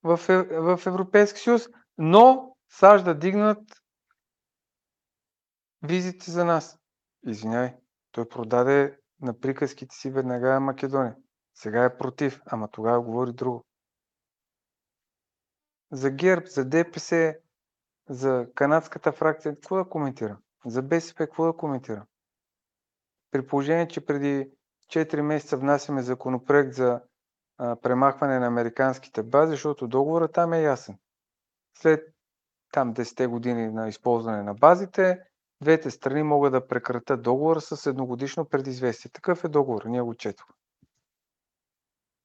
[0.04, 3.60] в, е, в Европейски съюз, но САЩ да дигнат
[5.84, 6.80] визите за нас.
[7.28, 7.74] Извинявай,
[8.12, 11.16] той продаде на приказките си веднага Македония.
[11.54, 13.66] Сега е против, ама тогава говори друго.
[15.96, 17.36] За ГЕРБ, за ДПС,
[18.10, 20.38] за канадската фракция, какво да коментирам?
[20.66, 22.04] За БСП, какво да коментирам?
[23.32, 24.50] При положение, че преди
[24.88, 27.02] 4 месеца внасяме законопроект за
[27.58, 30.98] а, премахване на американските бази, защото договорът там е ясен.
[31.78, 32.14] След
[32.72, 35.20] там 10 години на използване на базите,
[35.62, 39.12] двете страни могат да прекратят договора с едногодишно предизвестие.
[39.12, 40.56] Такъв е договор, ние го четохме.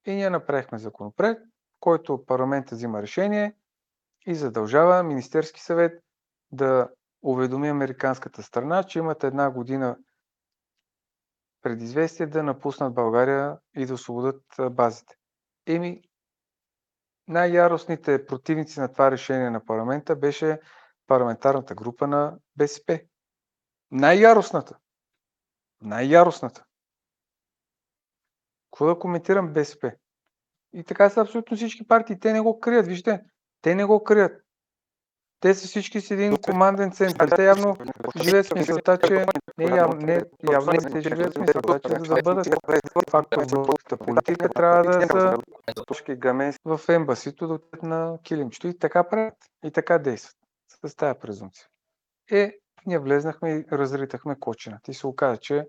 [0.06, 1.42] И ние направихме законопроект,
[1.80, 3.54] който парламента взима решение
[4.26, 6.02] и задължава Министерски съвет
[6.52, 6.88] да
[7.22, 9.96] уведоми американската страна, че имат една година
[11.62, 15.14] предизвестие да напуснат България и да освободят базите.
[15.66, 16.02] Еми,
[17.28, 20.61] най-яростните противници на това решение на парламента беше
[21.06, 23.00] парламентарната група на БСП.
[23.90, 24.78] Най-яростната.
[25.83, 26.64] Най-яростната.
[28.70, 29.92] Какво да коментирам БСП?
[30.72, 32.18] И така са абсолютно всички партии.
[32.18, 32.87] Те не го крият.
[32.87, 33.24] Вижте,
[33.62, 34.42] те не го крият.
[35.40, 37.29] Те са всички с един команден център.
[37.29, 37.77] Те явно
[38.23, 39.27] живеят с мисълта, че
[39.59, 40.20] не, явно, не,
[40.53, 42.46] явно не те живеят с мисълта, че за да бъдат
[43.11, 45.37] фактор в българската политика, трябва да са
[45.87, 48.66] точки гамес в ембасито да отидат на килимчето.
[48.66, 49.35] И така правят.
[49.64, 50.37] И така действат.
[50.87, 51.66] С тази презумпция.
[52.31, 52.53] Е,
[52.87, 54.90] ние влезнахме и разритахме кочината.
[54.90, 55.66] И се оказа, че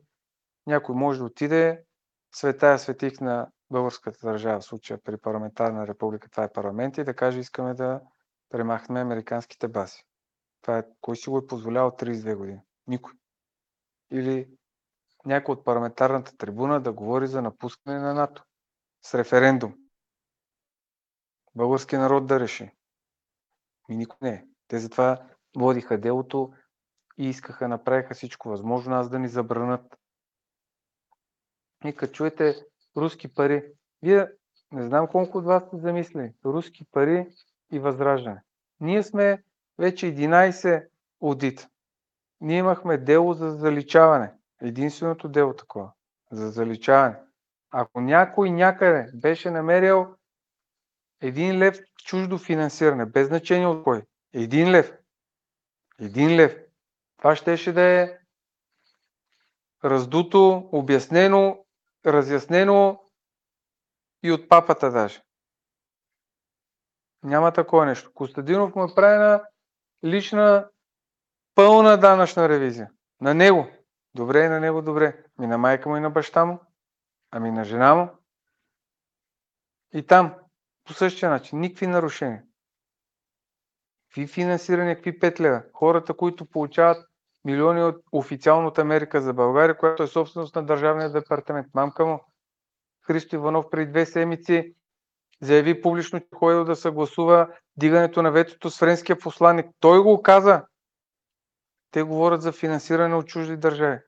[0.67, 1.83] някой може да отиде,
[2.35, 7.13] светая светих на българската държава, в случая при парламентарна република, това е парламент, и да
[7.13, 8.01] каже, искаме да
[8.49, 10.03] премахнем американските бази.
[10.61, 12.61] Това е, кой си го е позволял 32 години?
[12.87, 13.13] Никой.
[14.11, 14.49] Или
[15.25, 18.43] някой от парламентарната трибуна да говори за напускане на НАТО
[19.01, 19.73] с референдум.
[21.55, 22.71] Български народ да реши.
[23.89, 24.45] И никой не е.
[24.67, 26.53] Те затова водиха делото
[27.17, 29.97] и искаха, направиха всичко възможно нас да ни забранат.
[31.85, 32.65] И като чуете
[32.97, 33.63] руски пари,
[34.01, 34.27] вие
[34.71, 36.33] не знам колко от вас сте замислили.
[36.45, 37.27] Руски пари
[37.71, 38.41] и възраждане.
[38.79, 39.43] Ние сме
[39.77, 40.87] вече 11
[41.23, 41.67] аудит.
[42.41, 44.31] Ние имахме дело за заличаване.
[44.61, 45.91] Единственото дело такова.
[46.31, 47.15] За заличаване.
[47.71, 50.07] Ако някой някъде беше намерил
[51.21, 54.01] един лев чуждо финансиране, без значение от кой,
[54.33, 54.93] един лев,
[55.99, 56.55] един лев,
[57.17, 58.17] това щеше да е
[59.83, 61.65] раздуто, обяснено,
[62.05, 63.03] разяснено
[64.23, 65.21] и от папата даже.
[67.23, 68.13] Няма такова нещо.
[68.13, 69.43] Костадинов му е правена
[70.05, 70.69] лична
[71.55, 72.91] пълна данъчна ревизия.
[73.21, 73.67] На него.
[74.15, 75.25] Добре, на него добре.
[75.37, 76.59] Ми на майка му и на баща му.
[77.31, 78.09] Ами на жена му.
[79.93, 80.35] И там,
[80.83, 82.43] по същия начин, никакви нарушения.
[84.09, 85.63] Какви финансиране, какви петля.
[85.73, 87.10] Хората, които получават
[87.45, 91.67] милиони от, официално от Америка за България, която е собственост на Държавния департамент.
[91.73, 92.19] Мамка му,
[93.07, 94.75] Христо Иванов преди две седмици
[95.41, 99.65] заяви публично, че ходил да съгласува дигането на ветото с френския посланник.
[99.79, 100.65] Той го каза.
[101.91, 103.99] Те говорят за финансиране от чужди държави.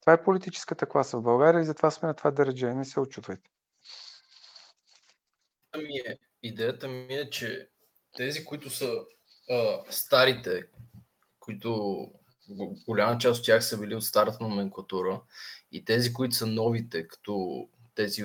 [0.00, 2.74] Това е политическата класа в България и затова сме на това държе.
[2.74, 3.50] Не се очутвайте.
[5.74, 7.68] Е, идеята ми е, че
[8.18, 8.92] тези, които са
[9.50, 10.64] а, старите,
[11.40, 12.00] които
[12.86, 15.20] голяма част от тях са били от старата номенклатура
[15.72, 18.24] и тези, които са новите, като тези,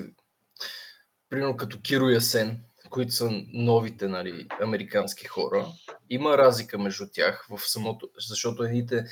[1.30, 5.68] примерно като Киро Ясен, които са новите нали, американски хора,
[6.10, 9.06] има разлика между тях в самото, защото едните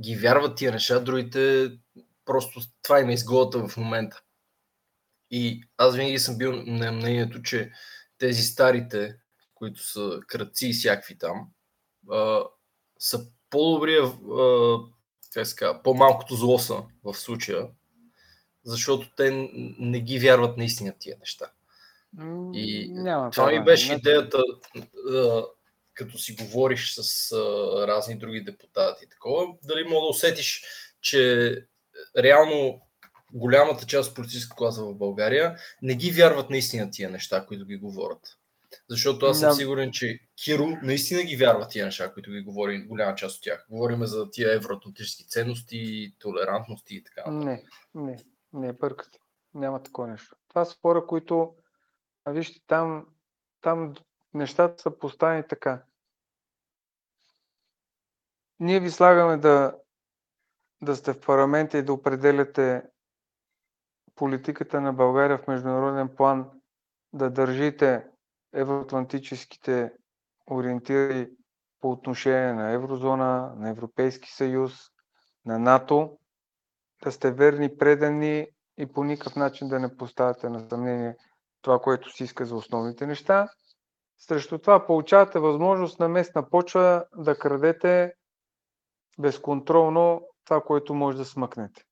[0.00, 1.70] ги вярват тия неща, другите
[2.24, 4.22] просто това им е изголата в момента.
[5.30, 7.72] И аз винаги съм бил на мнението, че
[8.18, 9.16] тези старите,
[9.60, 11.48] които са кръци и всякакви там,
[12.10, 12.44] а,
[12.98, 14.78] са по-добрия, а,
[15.34, 17.68] как се казва, по-малкото зло са в случая,
[18.64, 21.50] защото те не ги вярват наистина тия неща.
[22.54, 24.42] И Няма това ми беше идеята,
[25.12, 25.44] а,
[25.94, 27.36] като си говориш с а,
[27.86, 30.64] разни други депутати, такова, дали мога да усетиш,
[31.00, 31.54] че
[32.18, 32.80] реално
[33.32, 37.76] голямата част от политическа класа в България не ги вярват наистина тия неща, които ги
[37.76, 38.39] говорят.
[38.88, 39.54] Защото аз съм Да.
[39.54, 43.66] сигурен, че Киро наистина ги вярва тия неща, които ги говори голяма част от тях.
[43.70, 47.30] Говориме за тия евроатлантически ценности, толерантности и така.
[47.30, 48.18] Не, не,
[48.52, 49.18] не бъркате.
[49.54, 50.36] Няма такова нещо.
[50.48, 51.54] Това са хора, които,
[52.24, 53.06] а вижте, там,
[53.60, 53.94] там
[54.34, 55.82] нещата са поставени така.
[58.60, 59.76] Ние ви слагаме да,
[60.82, 62.82] да сте в парламента и да определяте
[64.14, 66.50] политиката на България в международен план,
[67.12, 68.09] да държите
[68.54, 69.92] евроатлантическите
[70.50, 71.28] ориентири
[71.80, 74.72] по отношение на еврозона, на Европейски съюз,
[75.46, 76.18] на НАТО,
[77.02, 78.46] да сте верни, предани
[78.78, 81.16] и по никакъв начин да не поставяте на съмнение
[81.62, 83.48] това, което си иска за основните неща.
[84.18, 88.12] Срещу това получавате възможност на местна почва да крадете
[89.18, 91.82] безконтролно това, което може да смъкнете.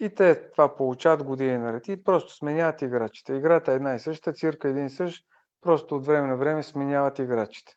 [0.00, 1.88] И те това получават години наред.
[1.88, 3.34] И просто сменяват играчите.
[3.34, 5.24] Играта е една и съща, цирка е един и същ,
[5.60, 7.72] просто от време на време сменяват играчите.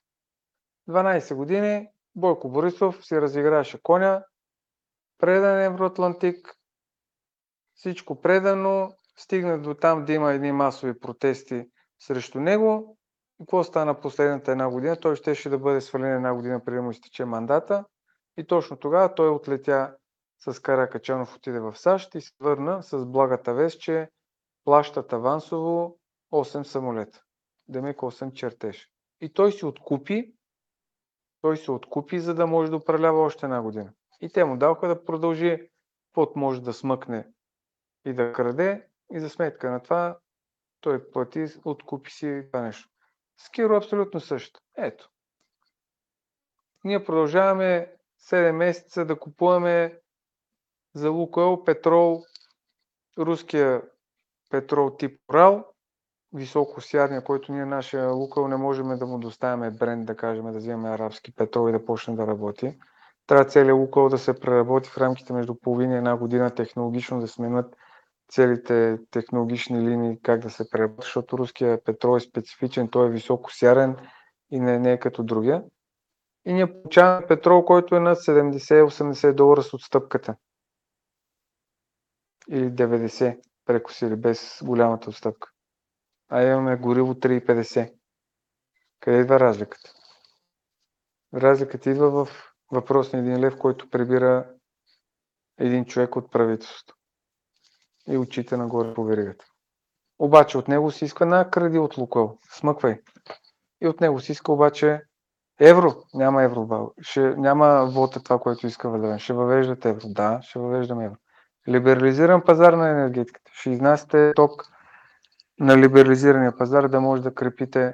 [0.90, 4.24] 12 години Бойко Борисов си разиграваше коня,
[5.18, 6.56] предан Евроатлантик,
[7.74, 11.66] всичко предано, стигна до там да има едни масови протести
[12.00, 12.98] срещу него.
[13.40, 14.96] И какво стана последната една година?
[14.96, 17.86] Той щеше да бъде свален една година преди му изтече мандата.
[18.38, 19.96] И точно тогава той отлетя
[20.46, 24.10] с Каракачанов, отиде в САЩ и се върна с благата вест, че
[24.64, 26.00] плащат авансово
[26.32, 27.24] 8 самолета.
[27.68, 28.90] Демек 8 чертеж.
[29.22, 30.34] И той си откупи,
[31.42, 33.94] той се откупи, за да може да управлява още една година.
[34.22, 35.70] И те му даваха да продължи,
[36.08, 37.28] каквото може да смъкне
[38.06, 38.88] и да краде.
[39.14, 40.20] И за сметка на това
[40.82, 42.90] той плати, откупи си това нещо.
[43.38, 44.60] С Киро абсолютно също.
[44.78, 45.10] Ето.
[46.84, 50.01] Ние продължаваме 7 месеца да купуваме
[50.94, 52.24] за Лукойл петрол,
[53.18, 53.82] руския
[54.50, 55.66] петрол тип Урал,
[56.34, 60.58] високо сярния, който ние нашия Лукойл не можем да му доставяме бренд, да кажем, да
[60.58, 62.78] вземем арабски петрол и да почне да работи.
[63.28, 67.28] Трябва целият Лукойл да се преработи в рамките между половина и една година технологично да
[67.28, 67.76] сменят
[68.32, 73.54] целите технологични линии, как да се преработи, защото руския петрол е специфичен, той е високо
[73.54, 73.96] сярен
[74.52, 75.64] и не, не е като другия.
[76.46, 80.36] И ние получаваме петрол, който е на 70-80 долара с отстъпката.
[82.50, 85.50] Или 90 прекосили без голямата отстъпка.
[86.30, 87.94] А имаме гориво 3,50.
[89.00, 89.92] Къде идва разликата?
[91.34, 94.50] Разликата идва в въпросния един лев, който прибира
[95.60, 96.96] един човек от правителството
[98.08, 99.46] и очите нагоре по веригата.
[100.20, 102.38] Обаче от него се иска на кради от Лукойл.
[102.52, 103.00] Смъквай.
[103.82, 105.02] И от него се иска обаче
[105.60, 105.96] евро.
[106.14, 106.92] Няма евро.
[107.02, 109.20] Ще, няма вота това, което иска Валерин.
[109.20, 110.08] Ще въвеждат евро.
[110.08, 111.18] Да, ще въвеждаме евро.
[111.68, 113.52] Либерализиран пазар на енергетиката.
[113.54, 114.72] Ще изнасяте ток
[115.60, 117.94] на либерализирания пазар, да може да крепите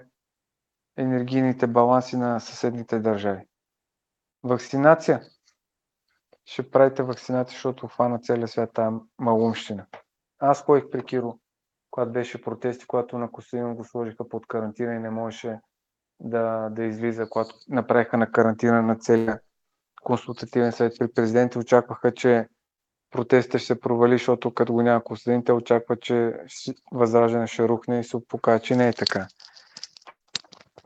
[0.97, 3.47] енергийните баланси на съседните държави.
[4.43, 5.21] Вакцинация.
[6.45, 9.85] Ще правите вакцинация, защото хвана целия свят там малумщина.
[10.39, 11.39] Аз ходих при Киро,
[11.91, 15.59] когато беше протести, когато на Костадин го сложиха под карантина и не можеше
[16.19, 19.39] да, да излиза, когато направиха на карантина на целия
[20.03, 22.47] консултативен съвет при президента, очакваха, че
[23.17, 26.33] протестът ще се провали, защото като го няма Костадин, те очакват, че
[26.91, 29.27] възраждане ще рухне и се покаже, че не е така.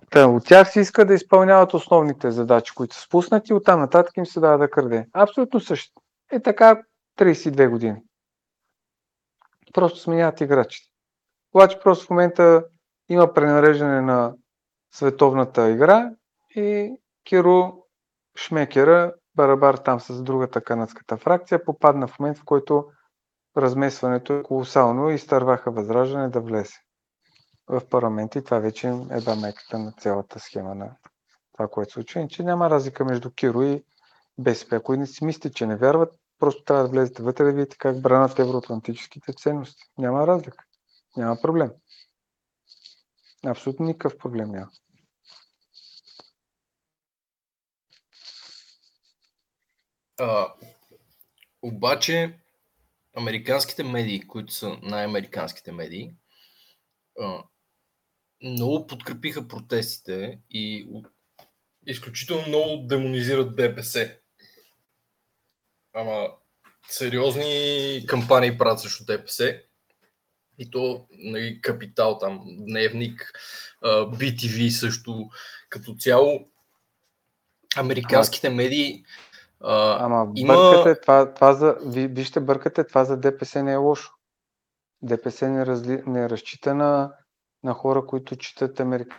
[0.10, 4.26] Та, от тях се иска да изпълняват основните задачи, които са спуснати, оттам нататък им
[4.26, 5.08] се дава да краде.
[5.14, 6.02] Абсолютно също.
[6.32, 6.82] Е така
[7.20, 8.02] 32 години.
[9.74, 10.90] Просто сменяват играчите.
[11.54, 12.66] Обаче просто в момента
[13.10, 14.34] има пренареждане на
[14.94, 16.12] световната игра
[16.56, 16.92] и
[17.24, 17.74] Киро
[18.38, 22.86] Шмекера, барабар там с другата канадската фракция, попадна в момент, в който
[23.58, 26.74] размесването е колосално и изтърваха възраждане да влезе
[27.68, 30.96] в парламент и това вече е бамеката на цялата схема на
[31.54, 32.28] това, което случва.
[32.28, 33.84] че няма разлика между Киро и
[34.38, 34.76] БСП.
[34.76, 38.02] Ако не си мислите, че не вярват, просто трябва да влезете вътре да видите как
[38.02, 39.84] бранат евроатлантическите ценности.
[39.98, 40.64] Няма разлика.
[41.18, 41.72] Няма проблем.
[43.46, 44.70] Абсолютно никакъв проблем няма.
[50.24, 50.54] А,
[51.62, 52.34] обаче,
[53.18, 56.14] американските медии, които са най-американските медии,
[57.20, 57.44] а,
[58.44, 60.88] много подкрепиха протестите и
[61.88, 64.18] изключително много демонизират ДПС.
[65.94, 66.28] Ама
[66.90, 69.62] сериозни кампании правят срещу ДПС.
[70.60, 73.34] И то нали, Капитал, там, Дневник,
[73.84, 75.30] BTV също
[75.70, 76.50] като цяло.
[77.78, 79.06] Американските медии
[79.64, 80.54] а, Ама има...
[80.54, 84.12] бъркате, това, това за, ви, вижте, бъркате, това за ДПС не е лошо.
[85.02, 87.12] ДПС не, разли, не разчита на
[87.64, 89.18] на хора, които четат американски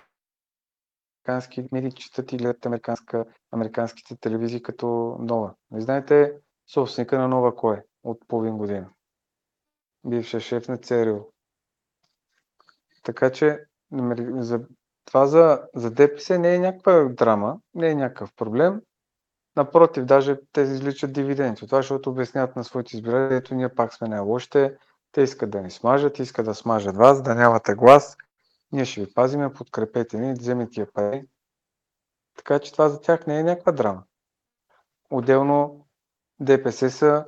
[1.73, 5.55] медии, четат и гледат американска, американските телевизии като нова.
[5.71, 6.33] Не знаете
[6.73, 8.91] собственика на нова кой е от половин година.
[10.07, 11.21] Бившия шеф на ЦРУ.
[13.03, 13.59] Така че
[14.39, 14.61] за,
[15.05, 18.81] това за, за ДПС не е някаква драма, не е някакъв проблем.
[19.57, 21.67] Напротив, даже те изличат дивиденти.
[21.67, 24.77] Това, защото обясняват на своите избиратели, ето ние пак сме най-лошите,
[25.13, 28.17] те искат да ни смажат, искат да смажат вас, да нямате глас.
[28.73, 31.25] Ние ще ви пазиме, подкрепете ни, вземете тия пари.
[32.37, 34.03] Така че това за тях не е някаква драма.
[35.11, 35.87] Отделно
[36.41, 37.27] ДПС са,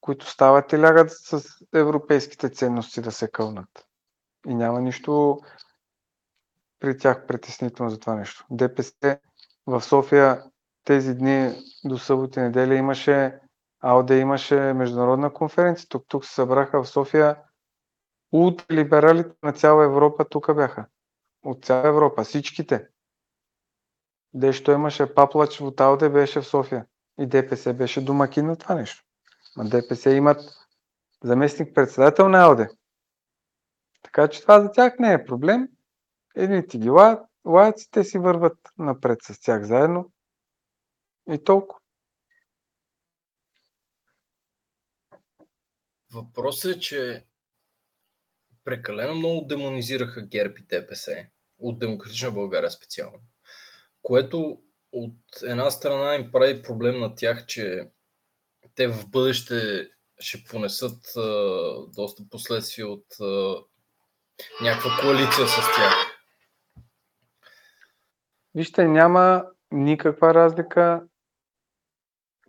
[0.00, 1.42] които стават и лягат с
[1.74, 3.86] европейските ценности да се кълнат.
[4.46, 5.40] И няма нищо
[6.80, 8.46] при тях притеснително за това нещо.
[8.50, 9.18] ДПС
[9.66, 10.44] в София
[10.84, 11.54] тези дни
[11.84, 13.38] до събота и неделя имаше
[13.80, 15.88] АОД имаше международна конференция.
[15.88, 17.36] Тук, тук се събраха в София
[18.70, 20.86] либералите на цяла Европа тук бяха.
[21.44, 22.88] От цяла Европа, всичките.
[24.34, 26.86] Дещо имаше Паплач от АОД беше в София.
[27.20, 29.04] И ДПС беше домакин на това нещо.
[29.56, 30.40] Ма ДПС имат
[31.24, 32.66] заместник председател на АОД.
[34.02, 35.68] Така че това за тях не е проблем.
[36.36, 36.90] Едните ги
[37.44, 40.11] лаят, те си върват напред с тях заедно.
[41.30, 41.80] И толкова.
[46.12, 47.24] Въпросът е, че
[48.64, 51.26] прекалено много демонизираха ГЕРБ и ДПС,
[51.58, 53.20] от Демократична България специално,
[54.02, 54.62] което
[54.92, 57.88] от една страна им прави проблем на тях, че
[58.74, 61.22] те в бъдеще ще понесат а,
[61.96, 63.56] доста последствия от а,
[64.62, 65.94] някаква коалиция с тях.
[68.54, 71.06] Вижте, няма никаква разлика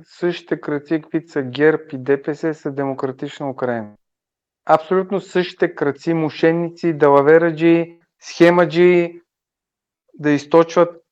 [0.01, 3.91] същите кръци, каквито са ГЕРБ и ДПС, са демократична Украина.
[4.65, 9.21] Абсолютно същите кръци, мошенници, далавераджи, схемаджи,
[10.13, 11.03] да източват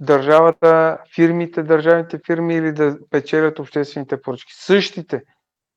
[0.00, 4.52] държавата, фирмите, държавните фирми или да печелят обществените поръчки.
[4.54, 5.22] Същите.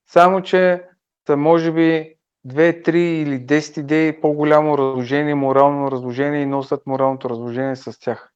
[0.10, 0.84] Само, че
[1.28, 2.16] са може би
[2.47, 8.32] 2, 3 или 10 идеи по-голямо разложение, морално разложение и носят моралното разложение с тях.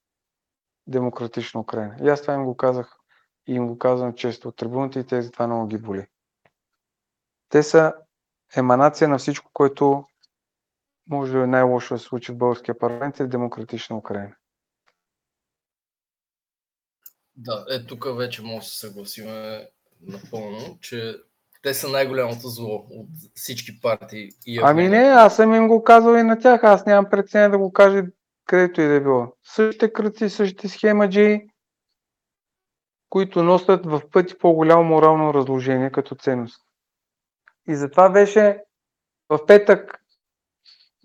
[0.88, 1.96] Демократична Украина.
[2.04, 3.01] И аз това им го казах
[3.52, 6.08] и им го казвам често от трибуната и тези това много ги боли.
[7.50, 7.94] Те са
[8.56, 10.06] еманация на всичко, което
[11.10, 14.36] може да е най-лошо да се случи в българския парламент и в демократична Украина.
[17.36, 19.68] Да, е, тук вече може да се съгласиме
[20.02, 21.16] напълно, че
[21.64, 24.30] те са най-голямото зло от всички партии.
[24.46, 27.58] И ами не, аз съм им го казал и на тях, аз нямам преценя да
[27.58, 28.04] го кажа
[28.46, 29.28] където и да е било.
[29.44, 31.51] Същите кръци, същите схемаджи,
[33.12, 36.62] които носят в пъти по-голямо морално разложение като ценност.
[37.68, 38.64] И затова беше
[39.30, 40.02] в петък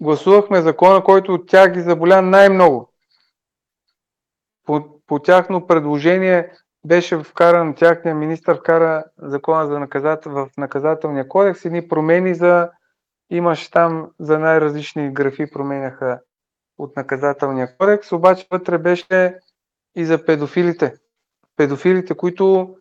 [0.00, 2.92] гласувахме закона, който от тях ги заболя най-много.
[4.64, 6.52] По, по тяхно предложение
[6.84, 12.70] беше вкаран, тяхния министр вкара закона за наказател, в наказателния кодекс, едни промени за,
[13.30, 16.20] имаше там за най-различни графи променяха
[16.78, 19.38] от наказателния кодекс, обаче вътре беше
[19.96, 20.94] и за педофилите
[21.56, 22.76] педофилите, които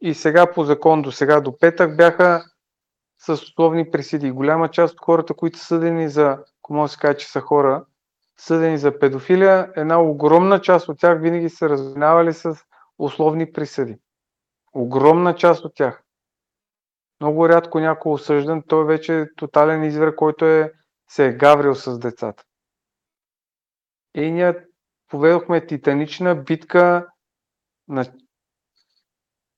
[0.00, 2.44] и сега по закон до сега до петък бяха
[3.18, 4.30] с условни присъди.
[4.30, 7.40] Голяма част от хората, които са съдени за, ако може да се каже, че са
[7.40, 7.84] хора,
[8.36, 12.56] съдени за педофилия, една огромна част от тях винаги са разминавали с
[12.98, 13.96] условни присъди.
[14.72, 16.02] Огромна част от тях.
[17.20, 20.72] Много рядко някой осъждан, той вече е тотален извер, който е,
[21.08, 22.44] се е гаврил с децата.
[24.14, 24.54] И ние
[25.08, 27.06] поведохме титанична битка
[27.88, 28.04] на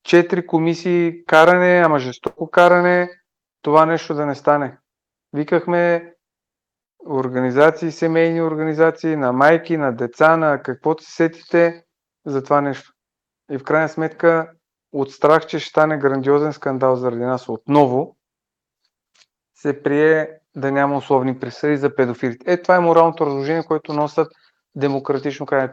[0.03, 3.09] четири комисии каране, ама жестоко каране,
[3.61, 4.77] това нещо да не стане.
[5.33, 6.13] Викахме
[7.09, 11.83] организации, семейни организации, на майки, на деца, на каквото се сетите
[12.25, 12.93] за това нещо.
[13.51, 14.51] И в крайна сметка,
[14.91, 18.15] от страх, че ще стане грандиозен скандал заради нас отново,
[19.55, 22.53] се прие да няма условни присъди за педофилите.
[22.53, 24.27] Е, това е моралното разложение, което носят
[24.75, 25.69] демократично край.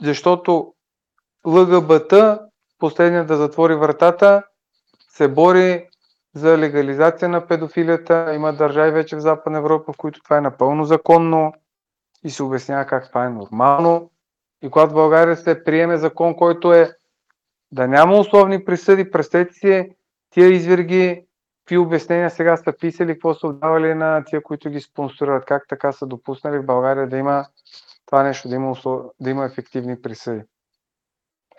[0.00, 0.74] Защото
[1.46, 2.14] ЛГБТ,
[2.78, 4.42] последният да затвори вратата,
[5.08, 5.88] се бори
[6.34, 8.32] за легализация на педофилията.
[8.34, 11.52] Има държави вече в Западна Европа, в които това е напълно законно
[12.24, 14.10] и се обяснява как това е нормално.
[14.62, 16.92] И когато България се приеме закон, който е
[17.72, 19.90] да няма условни присъди, представете си
[20.30, 21.26] тия изверги,
[21.64, 25.92] какви обяснения сега са писали, какво са отдавали на тия, които ги спонсорират, как така
[25.92, 27.46] са допуснали в България да има
[28.12, 29.06] това нещо, да има, услов...
[29.20, 30.42] да има ефективни присъди.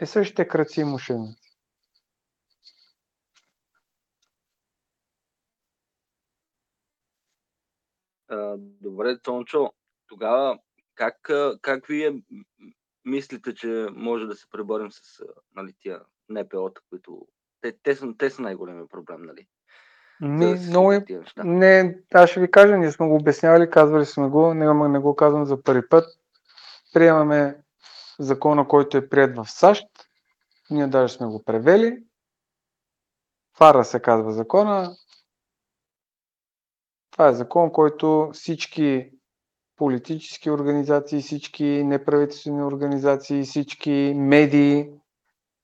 [0.02, 1.58] Е същите кръци и мошенници.
[8.28, 9.74] А, добре, Тончо,
[10.08, 10.60] тогава
[10.96, 11.30] как,
[11.62, 12.24] как вие
[13.06, 15.24] мислите, че може да се преборим с
[15.56, 17.28] нали, тия НПО-та, които
[17.62, 19.48] те, те, са, те са най-големия проблем, нали?
[20.22, 21.06] Ми, много е...
[21.38, 25.16] Не, аз ще ви кажа, ние сме го обяснявали, казвали сме го, не, не го
[25.16, 26.23] казвам за първи път.
[26.94, 27.58] Приемаме
[28.20, 29.88] закона, който е прият в САЩ.
[30.70, 32.04] Ние даже сме го превели.
[33.58, 34.96] Фара се казва закона.
[37.12, 39.12] Това е закон, който всички
[39.76, 44.90] политически организации, всички неправителствени организации, всички медии,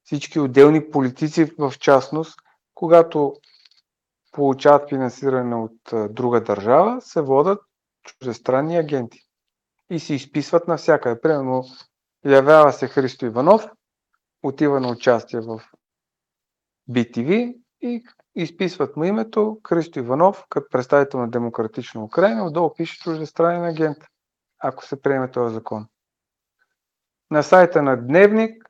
[0.04, 2.40] всички отделни политици в частност,
[2.76, 3.36] когато
[4.32, 7.62] получават финансиране от друга държава, се водат
[8.04, 9.29] чуждестранни агенти
[9.90, 11.22] и се изписват навсякъде.
[11.22, 11.64] Примерно,
[12.26, 13.66] явява се Христо Иванов,
[14.44, 15.62] отива на участие в
[16.90, 18.04] BTV и
[18.36, 23.98] изписват му името Христо Иванов, като представител на Демократична Украина, отдолу пише чуждестранен агент,
[24.60, 25.88] ако се приеме този закон.
[27.32, 28.70] На сайта на Дневник,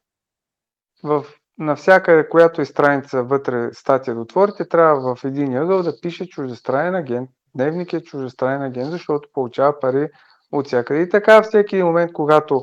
[1.03, 1.25] в
[1.57, 6.95] навсякъде, която е страница вътре, статия да отворите, трябва в един ъгъл да пише чуждестранен
[6.95, 7.29] агент.
[7.55, 10.09] Дневник е чуждестранен агент, защото получава пари
[10.51, 11.01] от всякъде.
[11.01, 12.61] И така всеки момент, когато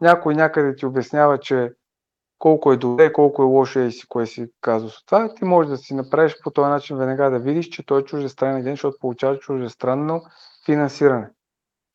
[0.00, 1.72] някой някъде ти обяснява, че
[2.38, 5.70] колко е добре, колко е лошо и си кое си казва с това, ти можеш
[5.70, 8.98] да си направиш по този начин веднага да видиш, че той е чуждестранен агент, защото
[9.00, 10.22] получава чуждестранно
[10.66, 11.30] финансиране.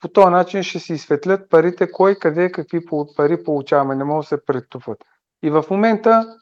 [0.01, 2.85] По този начин ще си изсветлят парите, кой, къде, какви
[3.15, 4.97] пари получаваме, не могат да се претупват.
[5.43, 6.37] И в момента,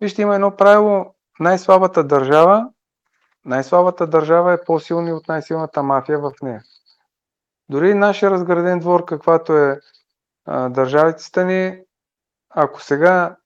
[0.00, 2.68] вижте, има едно правило, най-слабата държава,
[3.44, 6.62] най-слабата държава е по-силна от най-силната мафия в нея.
[7.70, 9.80] Дори нашия разграден двор, каквато е
[10.44, 11.82] а, ни,
[12.50, 13.36] ако сега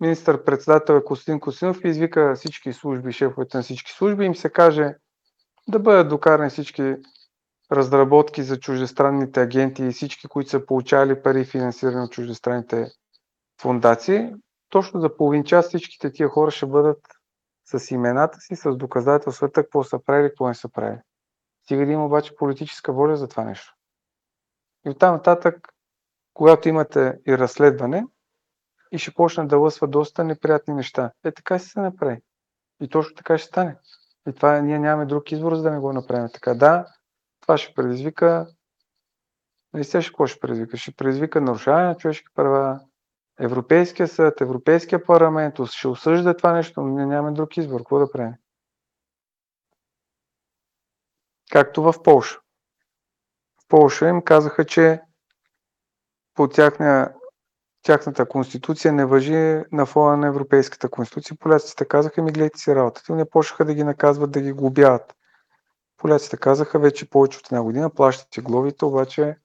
[0.00, 4.94] министър-председател е Костин Костинов извика всички служби, шефовете на всички служби, им се каже
[5.68, 6.94] да бъдат докарани всички
[7.72, 12.86] разработки за чуждестранните агенти и всички, които са получали пари финансирани от чуждестранните
[13.60, 14.30] фундации,
[14.68, 17.00] точно за половин час всичките тия хора ще бъдат
[17.64, 21.00] с имената си, с доказателствата, какво са правили, какво не са правили.
[21.64, 23.74] Стига да има обаче политическа воля за това нещо.
[24.86, 25.68] И оттам нататък,
[26.34, 28.06] когато имате и разследване,
[28.92, 31.12] и ще почнат да лъсва доста неприятни неща.
[31.24, 32.22] Е, така си се направи.
[32.80, 33.76] И точно така ще стане.
[34.28, 36.54] И това ние нямаме друг избор, за да не го направим така.
[36.54, 36.86] Да,
[37.40, 38.46] това ще предизвика
[39.74, 40.76] не се какво ще предизвика?
[40.76, 42.80] Ще предизвика нарушаване на човешки права,
[43.40, 47.80] Европейския съд, Европейския парламент ще осъжда това нещо, но ние нямаме друг избор.
[47.80, 48.34] Какво да правим?
[51.54, 52.40] Както в Польша.
[53.62, 55.00] В Польша им казаха, че
[56.34, 57.12] по тяхна,
[57.82, 61.36] тяхната конституция не въжи на фона на Европейската конституция.
[61.40, 63.14] Поляците казаха, ми гледайте си работата.
[63.14, 65.14] Не почнаха да ги наказват, да ги глобяват.
[65.96, 69.36] Поляците казаха, вече повече от една година плащат си глобите, обаче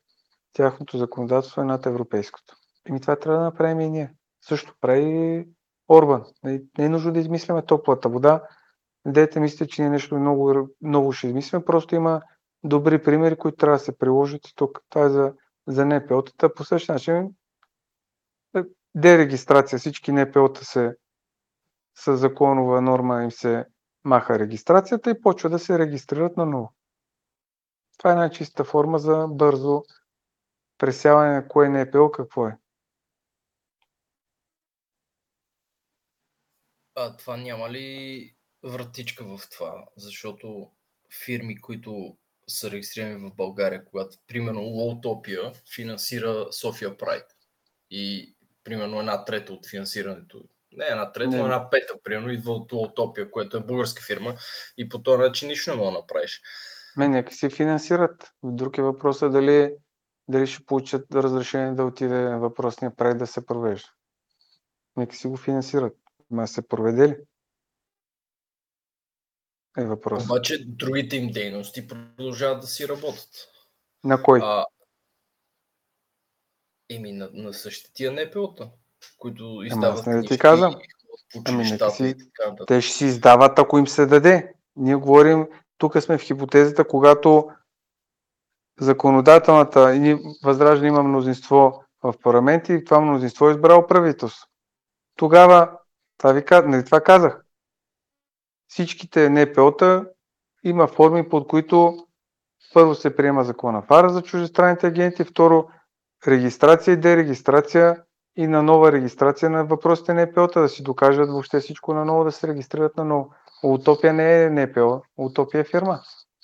[0.54, 2.56] тяхното законодателство е над европейското.
[2.90, 4.14] Еми това трябва да направим и ние.
[4.42, 5.48] Също прави
[5.90, 6.26] Орбан.
[6.44, 8.44] Не е нужно да измисляме топлата вода.
[9.06, 11.66] Не дайте мислите, че ние нещо много, много ще измисляме.
[11.66, 12.22] Просто има
[12.64, 14.80] добри примери, които трябва да се приложат и тук.
[14.90, 15.34] Това е за,
[15.68, 16.54] за НПО-тата.
[16.54, 17.36] По същия начин
[18.56, 18.62] е,
[18.96, 19.80] дерегистрация.
[19.80, 20.96] Всички НПО-та се
[21.96, 23.66] с законова норма им се
[24.04, 26.74] маха регистрацията и почва да се регистрират на ново.
[27.98, 29.84] Това е най-чиста форма за бързо
[30.78, 32.58] пресяване на кое НПО какво е.
[36.96, 39.86] А това няма ли вратичка в това?
[39.98, 40.72] Защото
[41.26, 47.26] фирми, които са регистрирани в България, когато, примерно, Лоутопия финансира София Прайд
[47.92, 52.72] и, примерно, една трета от финансирането, не една трета, но една пета, примерно, идва от
[52.72, 54.36] Лоутопия, което е българска фирма
[54.78, 56.42] и по този начин нищо не мога да направиш.
[56.98, 58.32] Ме, нека си финансират.
[58.44, 59.74] Друг е въпросът дали,
[60.28, 63.90] дали ще получат разрешение да отиде въпросния прайд да се провежда.
[64.98, 65.98] Нека си го финансират.
[66.32, 67.18] Ма се проведе ли?
[69.78, 70.26] Е въпрос.
[70.26, 73.30] Обаче другите им дейности продължават да си работят.
[74.04, 74.40] На кой?
[74.44, 74.66] А,
[76.90, 78.70] еми, на, на същите тия НПО-та,
[79.18, 80.76] които издават Ама не ти казвам.
[81.46, 82.16] Ами, си,
[82.68, 84.54] те ще си издават, ако им се даде.
[84.76, 85.48] Ние говорим,
[85.78, 87.50] тук сме в хипотезата, когато
[88.80, 94.48] законодателната и възраждане има мнозинство в парламент и това мнозинство е избрало правителство.
[95.16, 95.72] Тогава
[96.18, 97.46] това, ви, нали, това казах.
[98.70, 100.06] Всичките НПО-та
[100.64, 101.98] има форми, под които
[102.74, 105.68] първо се приема закона ФАРА за чуждестранните агенти, второ
[106.28, 108.04] регистрация и дерегистрация
[108.38, 112.32] и на нова регистрация на въпросите НПО-та, да си докажат въобще всичко на ново, да
[112.32, 113.30] се регистрират на ново.
[113.64, 116.00] Утопия не е НПО, Утопия е фирма.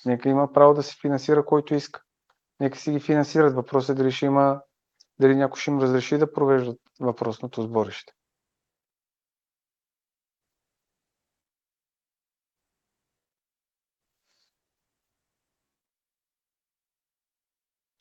[0.06, 2.02] Нека има право да се финансира който иска.
[2.60, 3.54] Нека си ги финансират.
[3.54, 4.60] Въпросът е дали ще има,
[5.20, 8.12] дали някой ще им разреши да провеждат въпросното сборище.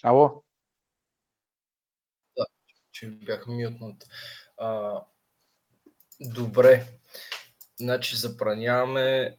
[0.08, 0.44] Ало?
[2.38, 2.46] Да,
[2.92, 4.08] че бях мютнат.
[4.58, 5.02] А,
[6.20, 6.86] добре.
[7.80, 9.38] Значи забраняваме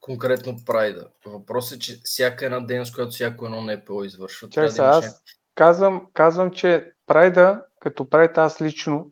[0.00, 1.10] конкретно прайда.
[1.26, 4.48] Въпросът е, че всяка една дейност, която всяко едно НПО извършва.
[4.48, 5.22] Чай да аз
[5.54, 9.10] казвам, казвам, че прайда, като прайд аз лично,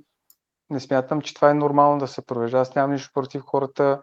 [0.71, 2.59] не смятам, че това е нормално да се провежда.
[2.59, 4.03] Аз нямам нищо против хората,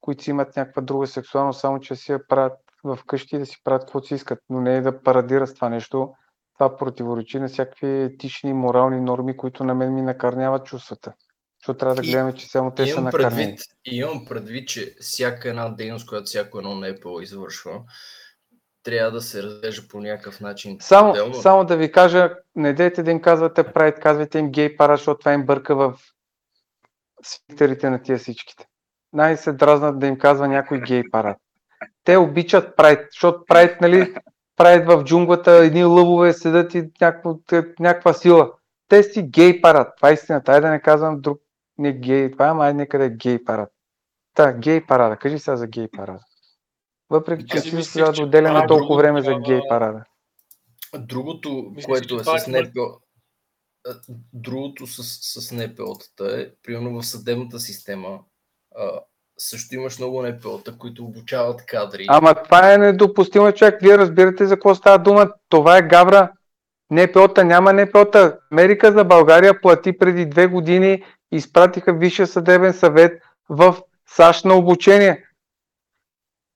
[0.00, 3.82] които имат някаква друга сексуалност, само че си я правят в къщи да си правят
[3.82, 6.12] каквото си искат, но не е да парадира с това нещо.
[6.54, 11.12] Това противоречи на всякакви етични, морални норми, които на мен ми накърняват чувствата.
[11.60, 13.36] Защото трябва да гледаме, че само те са накърнени.
[13.36, 17.80] Предвид, имам предвид, че всяка една дейност, която всяко едно НПО извършва,
[18.82, 20.76] трябва да се разглежда по някакъв начин.
[20.80, 24.96] Само, само да ви кажа, не дейте да им казвате прайд, казвайте им гей пара,
[24.96, 25.98] защото това им бърка в
[27.22, 28.66] свитерите на тия всичките.
[29.12, 31.38] Най-се дразнат да им казва някой гей парад.
[32.04, 34.14] Те обичат прайд, защото прайд, нали,
[34.56, 37.34] прайд в джунглата, едни лъвове седат и някаква,
[37.80, 38.52] някаква сила.
[38.88, 39.92] Те си гей парад.
[39.96, 40.52] Това е истината.
[40.52, 41.42] Айде да не казвам друг
[41.78, 43.70] не гей, това ама айде некъде гей парад.
[44.34, 45.16] Та, гей парада.
[45.16, 46.24] Кажи сега за гей парада.
[47.10, 50.04] Въпреки, че си сега да отделяме толкова време за гей парада.
[50.98, 53.00] Другото, Мисля, което е с НПО,
[54.32, 55.02] другото с,
[55.40, 58.20] с НПО-тата е, примерно в съдебната система,
[59.38, 62.04] също имаш много НПО-та, които обучават кадри.
[62.08, 63.78] Ама това е недопустимо, човек.
[63.82, 65.32] Вие разбирате за какво става дума.
[65.48, 66.32] Това е гавра.
[66.90, 68.38] НПО-та няма НПО-та.
[68.52, 73.76] Америка за България плати преди две години и изпратиха Висшия съдебен съвет в
[74.08, 75.24] САЩ на обучение.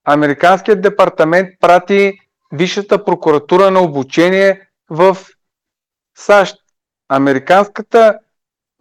[0.05, 2.19] Американският департамент прати
[2.53, 5.17] Висшата прокуратура на обучение в
[6.17, 6.57] САЩ.
[7.09, 8.19] Американската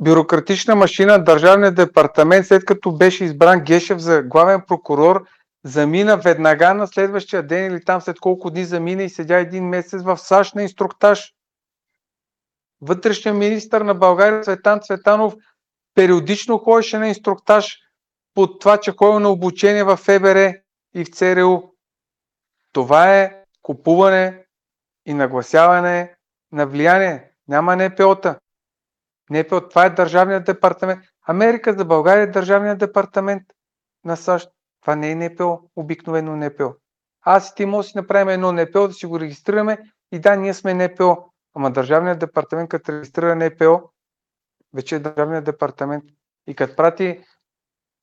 [0.01, 5.25] бюрократична машина, Държавният департамент, след като беше избран Гешев за главен прокурор,
[5.63, 10.01] замина веднага на следващия ден или там след колко дни замина и седя един месец
[10.03, 11.33] в САЩ на инструктаж.
[12.81, 15.33] Вътрешният министр на България Цветан Цветанов
[15.95, 17.77] периодично ходеше на инструктаж
[18.33, 20.53] под това, че ходил на обучение в ФБР
[20.93, 21.61] и в ЦРУ.
[22.71, 24.45] Това е купуване
[25.05, 26.15] и нагласяване
[26.51, 27.31] на влияние.
[27.47, 28.37] Няма НПО-та.
[29.29, 31.01] НПО, това е Държавният департамент.
[31.27, 33.43] Америка за България е Държавният департамент
[34.05, 34.49] на САЩ.
[34.81, 36.73] Това не е НПО, обикновено НПО.
[37.21, 39.77] Аз и ти може да си направим едно НПО, да си го регистрираме
[40.11, 41.17] и да, ние сме НПО.
[41.55, 43.81] Ама Държавният департамент, като регистрира НПО,
[44.73, 46.03] вече е Държавният департамент.
[46.47, 47.23] И като прати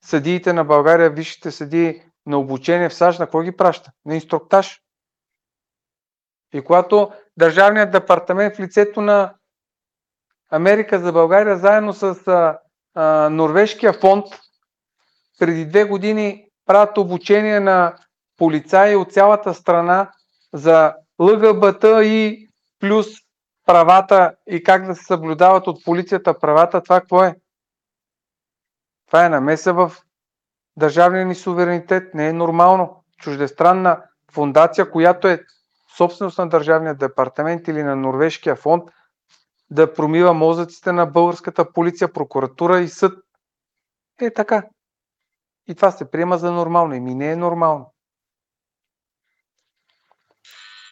[0.05, 3.91] съдиите на България, висшите съдии на обучение в САЩ, на кой ги праща?
[4.05, 4.79] На инструктаж.
[6.53, 9.33] И когато Държавният департамент в лицето на
[10.53, 12.59] Америка за България, заедно с а,
[12.95, 14.25] а, Норвежкия фонд,
[15.39, 17.95] преди две години правят обучение на
[18.37, 20.11] полицаи от цялата страна
[20.53, 22.49] за ЛГБТ и
[22.79, 23.07] плюс
[23.65, 27.35] правата и как да се съблюдават от полицията правата, това какво е?
[29.07, 29.91] Това е намеса в
[30.77, 32.13] държавния ни суверенитет.
[32.13, 33.03] Не е нормално.
[33.17, 34.01] Чуждестранна
[34.31, 35.43] фундация, която е
[35.97, 38.83] собственост на Държавния департамент или на Норвежкия фонд,
[39.73, 43.13] да промива мозъците на българската полиция, прокуратура и съд.
[44.21, 44.69] Е така.
[45.67, 46.93] И това се приема за нормално.
[46.93, 47.93] И ми не е нормално.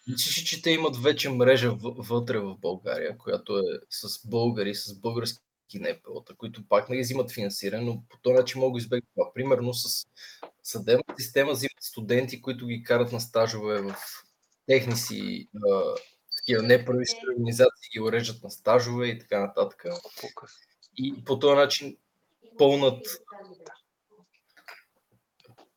[0.08, 5.40] Мислиш, че те имат вече мрежа вътре в България, която е с българи, с български
[5.74, 9.34] НПО-та, които пак не ги взимат финансиране, но по този начин могат да това.
[9.34, 10.06] Примерно с
[10.64, 13.96] съдебната система взимат студенти, които ги карат на стажове в
[14.66, 15.50] техни си
[16.52, 19.86] такива неправителствени организации, ги уреждат на стажове и така нататък.
[20.98, 21.98] И по този начин
[22.58, 23.08] пълнат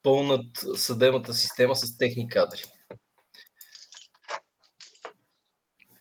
[0.02, 2.62] пълнат съдебната система с техни кадри.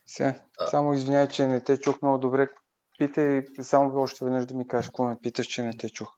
[0.06, 2.50] Се, само извинявай, че не те чух много добре.
[2.98, 6.18] Питай само още веднъж да ми кажеш, какво ме питаш, че не те чух.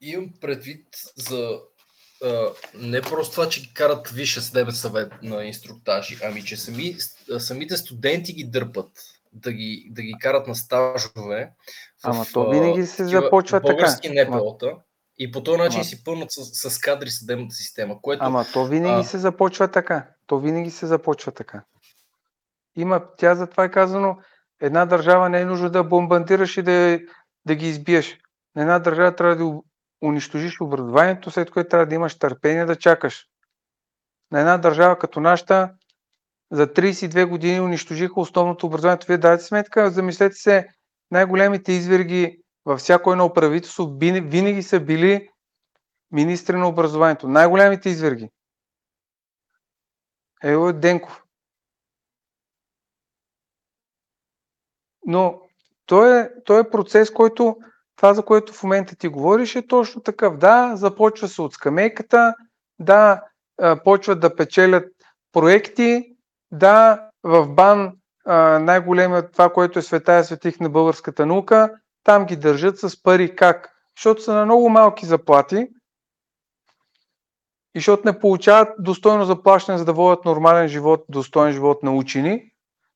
[0.00, 0.86] Имам предвид
[1.16, 1.60] за
[2.74, 6.96] не просто това, че карат висше съдебен съвет на инструктажи, ами че сами,
[7.38, 8.90] самите студенти ги дърпат
[9.32, 11.52] да ги, да ги карат на стажове.
[12.02, 14.30] Ама в, то винаги се започва български така.
[14.30, 14.66] НПО-та.
[15.18, 15.84] И по този начин Ама...
[15.84, 18.00] си пълнат с, с кадри съдебната система.
[18.00, 19.04] Което, Ама то винаги а...
[19.04, 20.06] се започва така.
[20.26, 21.62] То винаги се започва така
[22.76, 24.16] има, тя затова е казано,
[24.60, 27.00] една държава не е нужно да бомбандираш и да,
[27.46, 28.18] да ги избиеш.
[28.56, 29.60] На една държава трябва да
[30.04, 33.26] унищожиш образованието, след което трябва да имаш търпение да чакаш.
[34.30, 35.74] на една държава като нашата
[36.50, 38.98] за 32 години унищожиха основното образование.
[39.08, 40.68] Вие дадете сметка, замислете се,
[41.10, 45.30] най-големите изверги във всяко едно правителство винаги са били
[46.10, 47.28] министри на образованието.
[47.28, 48.30] Най-големите изверги.
[50.42, 51.22] Ево Денков.
[55.06, 55.40] Но
[55.86, 57.56] той е, той е процес, който
[57.96, 60.38] това, за което в момента ти говориш, е точно такъв.
[60.38, 62.34] Да, започва се от скамейката,
[62.78, 63.22] да,
[63.84, 64.92] почват да печелят
[65.32, 66.16] проекти,
[66.52, 67.92] да, в БАН
[68.60, 71.70] най-големият това, което е света светих на българската наука,
[72.04, 73.36] там ги държат с пари.
[73.36, 73.70] Как?
[73.98, 75.68] Защото са на много малки заплати
[77.74, 82.50] и защото не получават достойно заплащане, за да водят нормален живот, достоен живот на учени.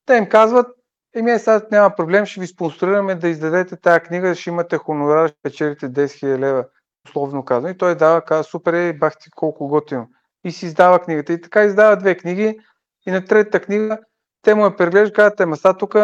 [0.05, 0.67] Те им казват,
[1.15, 5.37] еми сега няма проблем, ще ви спонсорираме да издадете тази книга, ще имате хонорар, ще
[5.43, 6.65] печелите 10 000 лева,
[7.07, 7.69] условно казано.
[7.69, 10.07] И той дава, казва, супер, е, бахте колко готино.
[10.43, 11.33] И си издава книгата.
[11.33, 12.59] И така издава две книги.
[13.07, 13.99] И на третата книга
[14.41, 15.95] те му я преглеждат, казват, ема сега тук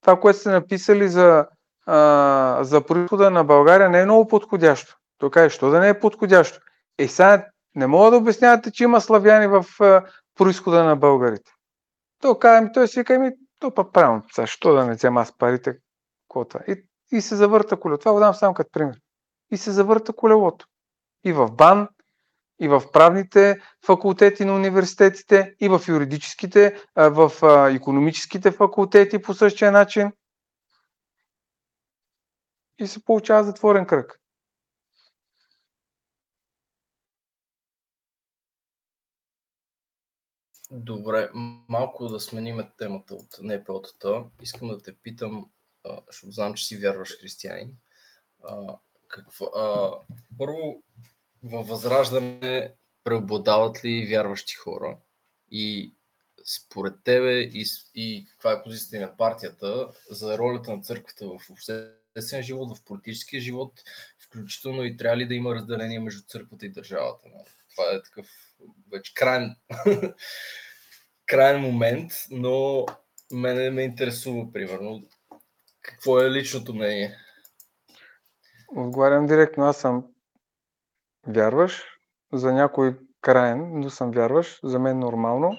[0.00, 1.46] това, което сте написали за,
[1.86, 4.96] а, за происхода на България не е много подходящо.
[5.18, 6.58] Той каже, що да не е подходящо?
[6.98, 10.04] Е, сега не мога да обяснявате, че има славяни в а,
[10.34, 11.50] происхода на българите.
[12.20, 13.30] Той казва, той си ми,
[13.62, 15.78] то па правилно, защо да не взема аз парите,
[16.28, 16.60] кота.
[16.68, 18.00] И, и се завърта колелото.
[18.00, 18.96] Това го дам само като пример.
[19.50, 20.66] И се завърта колелото.
[21.24, 21.88] И в БАН,
[22.60, 27.32] и в правните факултети на университетите, и в юридическите, в
[27.74, 30.12] економическите факултети по същия начин.
[32.78, 34.21] И се получава затворен кръг.
[40.74, 41.30] Добре,
[41.68, 44.24] малко да сменим темата от НПО-тата.
[44.42, 45.50] Искам да те питам,
[46.06, 47.76] защото знам, че си вярваш християнин.
[49.08, 49.92] Какво, а,
[50.38, 50.82] първо,
[51.42, 54.98] във Възраждане преобладават ли вярващи хора?
[55.50, 55.94] И
[56.44, 62.42] според тебе и, и каква е позицията на партията за ролята на църквата в обществен
[62.42, 63.72] живот, в политическия живот,
[64.18, 67.28] включително и трябва ли да има разделение между църквата и държавата?
[67.70, 68.51] Това е такъв
[68.92, 69.56] вече крайен,
[71.26, 72.86] крайен момент, но
[73.32, 75.02] мене ме интересува, примерно,
[75.82, 77.16] какво е личното мнение?
[78.76, 79.64] Отговарям директно.
[79.64, 80.04] Аз съм
[81.26, 81.84] вярваш,
[82.32, 85.58] за някой краен, но съм вярваш, за мен нормално.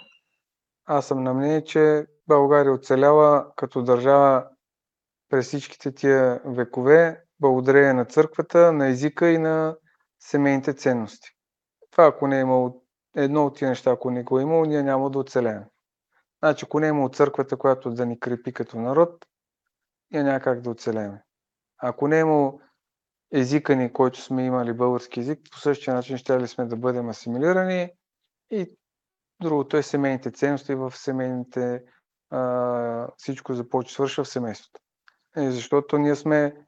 [0.86, 4.48] Аз съм на мнение, че България оцелява като държава
[5.30, 9.78] през всичките тия векове, благодарение на църквата, на езика и на
[10.20, 11.30] семейните ценности.
[11.92, 12.83] Това ако не е имало
[13.16, 15.64] едно от тия неща, ако не го е ние няма да оцелеем.
[16.44, 19.26] Значи, ако не е имало църквата, която да ни крепи като народ,
[20.12, 21.18] ние няма как да оцелеем.
[21.78, 22.60] Ако не е имало
[23.34, 27.10] езика ни, който сме имали български език, по същия начин ще ли сме да бъдем
[27.10, 27.92] асимилирани
[28.52, 28.78] и
[29.42, 31.84] другото е семейните ценности в семейните,
[32.30, 34.82] а, всичко започва свършва в семейството.
[35.38, 36.66] Е, защото ние сме,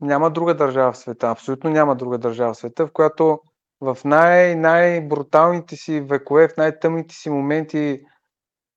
[0.00, 3.40] няма друга държава в света, абсолютно няма друга държава в света, в която
[3.80, 8.02] в най- най-бруталните си векове, в най-тъмните си моменти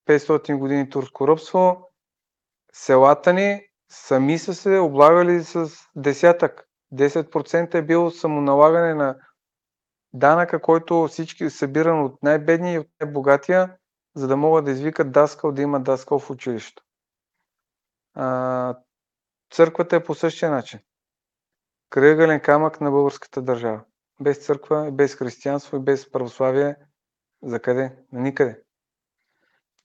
[0.08, 1.91] 500 години турско ръбство,
[2.74, 6.68] селата ни сами са се облагали с десятък.
[6.93, 9.18] 10% е било самоналагане на
[10.14, 13.78] данъка, който всички събиран от най-бедния и от най-богатия,
[14.16, 16.84] за да могат да извикат даскал, да има даскал в училището.
[19.52, 20.80] Църквата е по същия начин.
[21.89, 23.84] Кръгален камък на българската държава.
[24.22, 26.76] Без църква, без християнство и без православие,
[27.43, 27.97] за къде?
[28.11, 28.61] Никъде.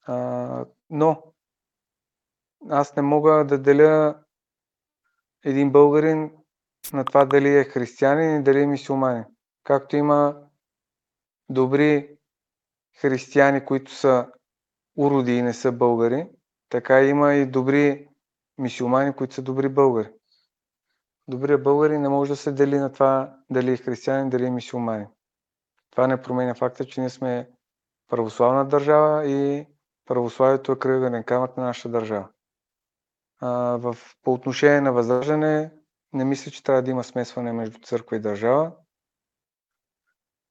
[0.07, 1.23] А, но
[2.71, 4.21] аз не мога да деля
[5.45, 6.31] един българин
[6.93, 9.25] на това дали е християнин и дали е мисюлманин.
[9.65, 10.37] Както има
[11.49, 12.17] добри
[13.01, 14.29] християни, които са
[14.97, 16.29] уроди и не са българи,
[16.69, 18.09] така има и добри
[18.59, 20.09] мисюлмани, които са добри българи.
[21.29, 25.07] Добрият българин не може да се дели на това дали е християнин, дали е мисюлманин.
[25.91, 27.51] Това не променя факта, че ние сме
[28.09, 29.67] православна държава и
[30.05, 32.29] православието е кръгълен камък на нашата държава.
[33.41, 35.73] А, в, по отношение на възраждане,
[36.13, 38.73] не мисля, че трябва да има смесване между църква и държава.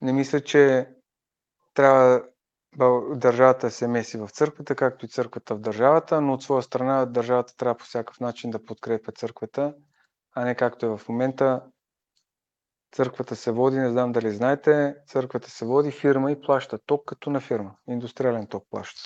[0.01, 0.89] Не мисля, че
[1.73, 2.23] трябва
[3.09, 7.55] държавата се меси в църквата, както и църквата в държавата, но от своя страна държавата
[7.57, 9.73] трябва по всякакъв начин да подкрепя църквата,
[10.35, 11.61] а не както е в момента.
[12.91, 17.29] Църквата се води, не знам дали знаете, църквата се води фирма и плаща ток като
[17.29, 17.75] на фирма.
[17.87, 19.01] Индустриален ток плаща.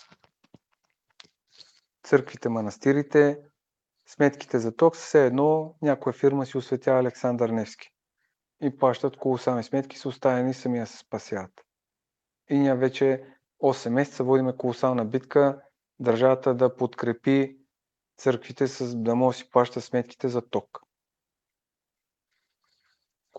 [2.04, 3.40] Църквите, манастирите,
[4.10, 7.90] Сметките за ток са все едно някоя фирма си осветява Александър Невски.
[8.62, 11.52] И плащат колосални сметки, са оставени самия се спасяват.
[12.50, 13.24] И ние вече
[13.64, 15.62] 8 месеца водиме колосална битка
[16.00, 17.58] държавата да подкрепи
[18.18, 20.80] църквите, с, да може да си плаща сметките за ток.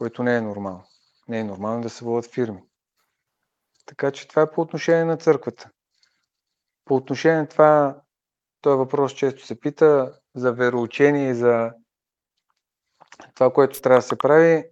[0.00, 0.84] Което не е нормално.
[1.28, 2.62] Не е нормално да се водят фирми.
[3.86, 5.70] Така че това е по отношение на църквата.
[6.84, 8.00] По отношение на това,
[8.60, 11.70] този въпрос често се пита за вероучение и за
[13.34, 14.64] това, което трябва да се прави.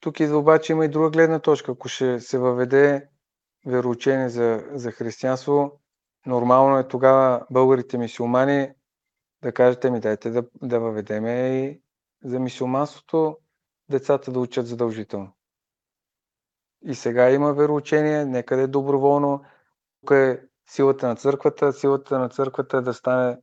[0.00, 1.72] Тук идва обаче има и друга гледна точка.
[1.72, 3.08] Ако ще се въведе
[3.66, 5.80] вероучение за, за християнство,
[6.26, 8.70] нормално е тогава българите мисиомани
[9.42, 11.80] да кажете ми дайте да, да въведеме и
[12.24, 13.38] за мисиоманството
[13.90, 15.32] децата да учат задължително.
[16.84, 19.44] И сега има вероучение, нека да е доброволно.
[20.00, 21.72] Тук е силата на църквата.
[21.72, 23.38] Силата на църквата е да стане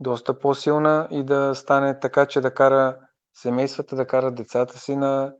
[0.00, 2.98] доста по-силна и да стане така, че да кара
[3.34, 5.34] семействата да карат децата си на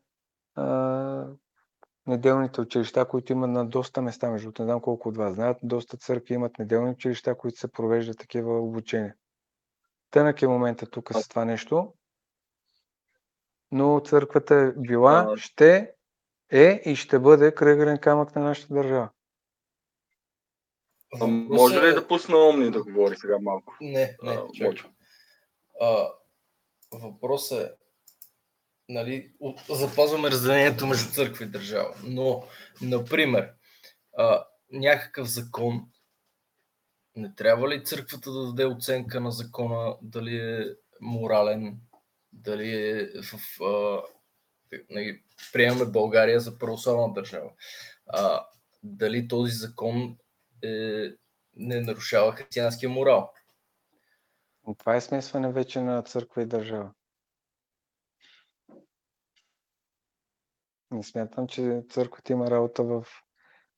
[0.54, 1.26] а,
[2.06, 5.96] неделните училища, които имат на доста места, между не знам колко от вас знаят, доста
[5.96, 9.14] църкви имат неделни училища, които се провеждат такива обучения.
[10.10, 11.92] Тънък е момента тук с това нещо,
[13.72, 15.90] но църквата е била, ще
[16.52, 19.08] е и ще бъде кръгърен камък на нашата държава.
[21.20, 23.76] А, може ли да пусна Омни да говори сега малко?
[23.80, 24.38] Не, не,
[25.80, 26.08] а,
[26.92, 27.72] Въпросът е,
[28.88, 29.32] нали,
[29.70, 31.94] запазваме разделението между църква и държава.
[32.04, 32.44] Но,
[32.82, 33.52] например,
[34.16, 35.80] а, някакъв закон,
[37.16, 40.64] не трябва ли църквата да даде оценка на закона, дали е
[41.00, 41.80] морален,
[42.33, 43.62] дали е в...
[43.62, 44.03] А,
[44.91, 45.22] нали,
[45.53, 47.51] приемаме България за православна държава.
[48.07, 48.47] А,
[48.83, 50.18] дали този закон
[50.64, 51.09] е,
[51.57, 53.33] не нарушава християнския морал?
[54.78, 56.93] Това е смесване вече на църква и държава.
[60.91, 63.07] Не смятам, че църквата има работа в...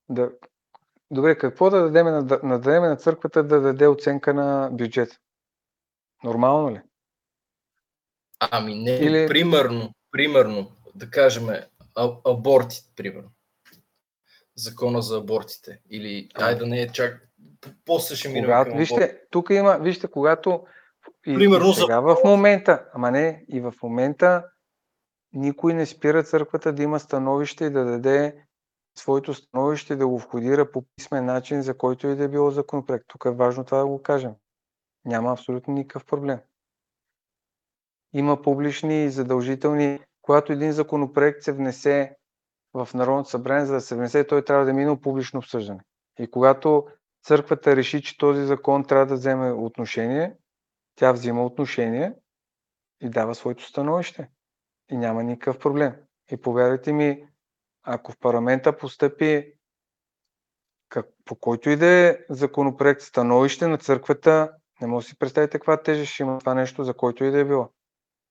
[0.08, 0.32] Да...
[1.10, 5.20] Добре, какво да дадем на, да дадем на църквата да даде оценка на бюджет?
[6.24, 6.82] Нормално ли?
[8.50, 9.28] Ами не, Или...
[9.28, 11.48] примерно, примерно, да кажем,
[11.94, 13.30] а, абортите, примерно.
[14.56, 15.80] Закона за абортите.
[15.90, 17.28] Или, ай да не е чак,
[17.84, 20.66] после ще минем когато, Вижте, тук има, вижте, когато
[21.26, 22.00] и, примерно, и сега за...
[22.00, 24.44] в момента, ама не, и в момента
[25.32, 28.44] никой не спира църквата да има становище и да даде
[28.98, 33.04] своето становище, да го входира по писмен начин, за който и да е било законопроект.
[33.08, 34.32] Тук е важно това да го кажем.
[35.04, 36.38] Няма абсолютно никакъв проблем.
[38.14, 42.16] Има публични и задължителни, когато един законопроект се внесе
[42.74, 45.80] в Народното събрание, за да се внесе, той трябва да е минал публично обсъждане.
[46.18, 46.86] И когато
[47.24, 50.36] църквата реши, че този закон трябва да вземе отношение,
[50.94, 52.14] тя взима отношение
[53.00, 54.28] и дава своето становище
[54.90, 55.94] и няма никакъв проблем.
[56.32, 57.26] И повярвайте ми,
[57.82, 59.52] ако в парламента постъпи
[60.88, 65.58] как, по който и да е законопроект, становище на църквата, не може да си представите
[65.58, 67.73] каква тежест ще има това нещо, за който и да е било.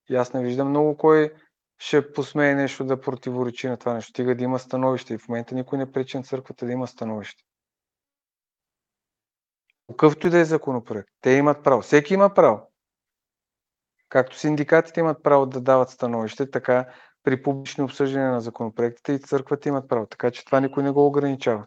[0.10, 1.34] И аз не виждам много кой
[1.78, 4.10] ще посмее нещо да противоречи на това нещо.
[4.10, 5.14] Стига да има становище.
[5.14, 7.44] И в момента никой не пречи на църквата да има становище.
[9.88, 11.10] Какъвто и да е законопроект.
[11.22, 11.82] Те имат право.
[11.82, 12.72] Всеки има право.
[14.10, 16.94] Както синдикатите имат право да дават становище, така
[17.24, 20.08] при публични обсъждания на законопроектите и църквата имат право.
[20.08, 21.66] Така че това никой не го ограничава.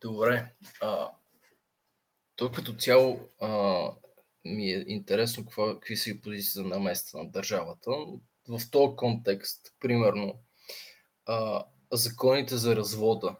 [0.00, 0.54] Добре.
[0.80, 1.10] А,
[2.38, 3.82] то като цяло а,
[4.44, 7.90] ми е интересно каква, какви са и позиции на места на държавата.
[8.48, 10.34] В този контекст, примерно,
[11.26, 13.36] а, законите за развода,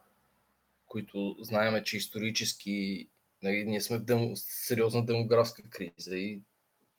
[0.87, 3.07] които знаеме, че исторически
[3.43, 4.31] Нали, ние сме в дем...
[4.35, 6.41] сериозна демографска криза и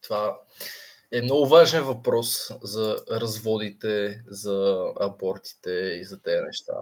[0.02, 0.40] това
[1.12, 6.72] е много важен въпрос за разводите, за абортите и за тези неща.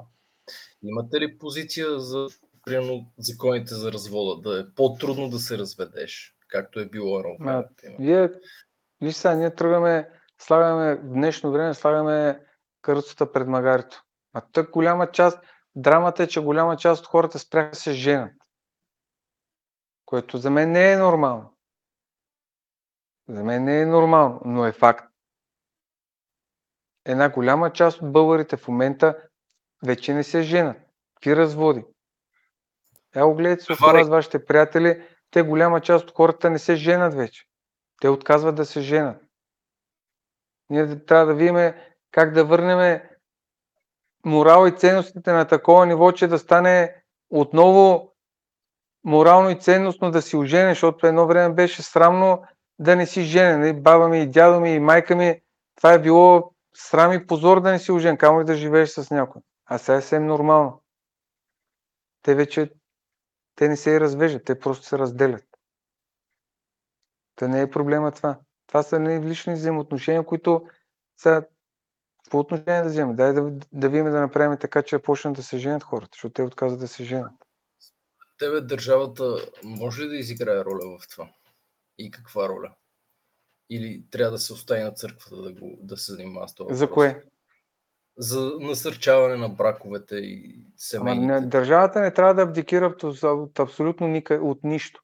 [0.83, 2.27] Имате ли позиция за
[2.69, 7.65] примерно, законите за развода, да е по-трудно да се разведеш, както е било едно
[7.99, 8.31] Вие,
[9.01, 12.41] виж сега, ние тръгваме, слагаме, в днешно време слагаме
[12.83, 14.03] каруцата пред магарито.
[14.33, 15.39] А тък голяма част,
[15.77, 18.33] драмата е, че голяма част от хората спряха се женят
[20.09, 21.57] което за мен не е нормално.
[23.29, 25.13] За мен не е нормално, но е факт.
[27.05, 29.29] Една голяма част от българите в момента
[29.85, 30.77] вече не се женат.
[31.15, 31.85] Какви разводи?
[33.17, 37.15] Я го гледайте с с вашите приятели, те голяма част от хората не се женат
[37.15, 37.45] вече.
[38.01, 39.23] Те отказват да се женат.
[40.71, 41.73] Ние трябва да видим
[42.11, 43.01] как да върнем
[44.25, 46.95] морал и ценностите на такова ниво, че да стане
[47.31, 48.13] отново
[49.05, 52.43] морално и ценностно да си ожене, защото едно време беше срамно
[52.79, 53.83] да не си женен.
[53.83, 55.41] Баба ми и дядо ми и майка ми,
[55.77, 59.11] това е било срам и позор да не си ожен, камо и да живееш с
[59.11, 59.43] някой.
[59.67, 60.83] А сега е съвсем нормално.
[62.23, 62.71] Те вече
[63.59, 65.45] те не се и развеждат, те просто се разделят.
[67.37, 68.41] Та не е проблема това.
[68.67, 70.67] Това са не лични взаимоотношения, които
[71.17, 71.47] са
[72.31, 73.17] по отношение да вземем.
[73.17, 76.43] Дай да, да видим да направим така, че почнат да се женят хората, защото те
[76.43, 77.33] отказват да се женят.
[78.39, 81.31] Тебе държавата може ли да изиграе роля в това?
[81.99, 82.75] И каква роля?
[83.71, 86.75] Или трябва да се остави на църквата да, го, да се занимава с това?
[86.75, 87.25] За кое?
[88.19, 91.33] За насърчаване на браковете и семейните.
[91.33, 95.03] Ама не, държавата не трябва да абдикира от, абсолютно ника, от нищо.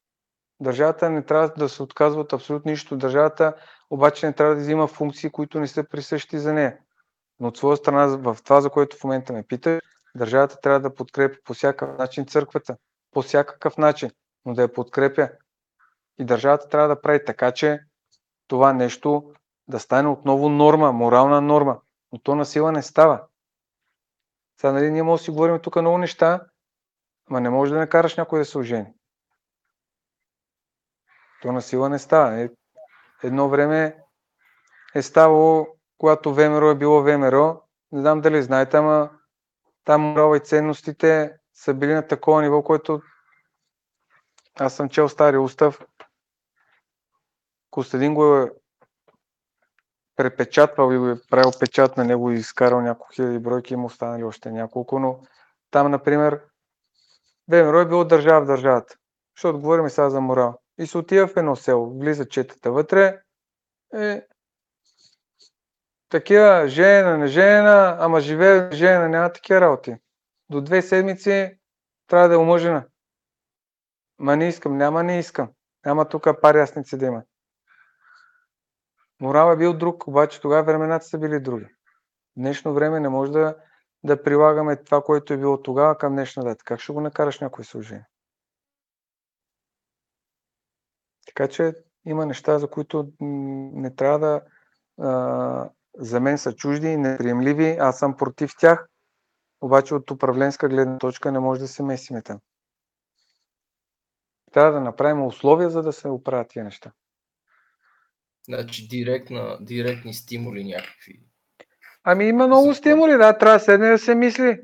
[0.61, 2.97] Държавата не трябва да се отказва от абсолютно нищо.
[2.97, 3.55] Държавата
[3.91, 6.79] обаче не трябва да взима функции, които не са присъщи за нея.
[7.41, 9.81] Но от своя страна, в това, за което в момента ме пита,
[10.17, 12.77] държавата трябва да подкрепя по всякакъв начин църквата.
[13.11, 14.11] По всякакъв начин,
[14.45, 15.29] но да я подкрепя.
[16.19, 17.81] И държавата трябва да прави така, че
[18.49, 19.33] това нещо
[19.69, 21.79] да стане отново норма, морална норма.
[22.15, 23.27] Но то на сила не става.
[24.61, 26.47] Сега, нали, ние можем да си говорим тук много неща,
[27.31, 28.95] ама не може да накараш някой да се ожени.
[31.43, 32.41] То на сила не става.
[32.41, 32.51] Е,
[33.23, 33.97] едно време
[34.95, 35.67] е ставало,
[35.99, 37.63] когато ВМРО е било ВМРО,
[37.93, 39.11] не знам дали знаете, ама
[39.85, 43.03] там морала и ценностите са били на такова ниво, което
[44.55, 45.81] аз съм чел стария устав.
[47.71, 48.51] Костадин го е
[50.17, 54.25] препечатвал и го е правил печат на него и изкарал няколко хиляди бройки, има останали
[54.25, 55.21] още няколко, но
[55.71, 56.41] там, например,
[57.49, 58.97] ВМРО е било държава в държавата.
[59.37, 60.59] Защото говорим сега за морал.
[60.79, 63.21] И се отива в едно село, влиза четата вътре,
[63.95, 64.27] е,
[66.09, 69.97] такива жена, не жена, ама живее жена, няма такива работи.
[70.51, 71.59] До две седмици
[72.07, 72.85] трябва да е омъжена.
[74.19, 75.51] Ма не искам, няма не искам.
[75.87, 77.23] Няма тук пари ясници да има.
[79.21, 81.65] Морал е бил друг, обаче тогава времената са били други.
[81.65, 81.71] В
[82.37, 83.57] днешно време не може да,
[84.05, 86.65] да прилагаме това, което е било тогава към днешна дата.
[86.65, 88.07] Как ще го накараш някой служение?
[91.27, 91.75] Така че
[92.07, 94.43] има неща, за които не трябва да
[95.01, 97.77] а, за мен са чужди неприемливи.
[97.81, 98.89] Аз съм против тях,
[99.61, 102.41] обаче от управленска гледна точка не може да се месиме там.
[104.53, 106.93] Трябва да направим условия, за да се оправят тия неща.
[108.45, 111.21] Значи директна, директни стимули някакви.
[112.05, 112.75] Ами има много за...
[112.75, 114.61] стимули, да, трябва да седне да се мисли.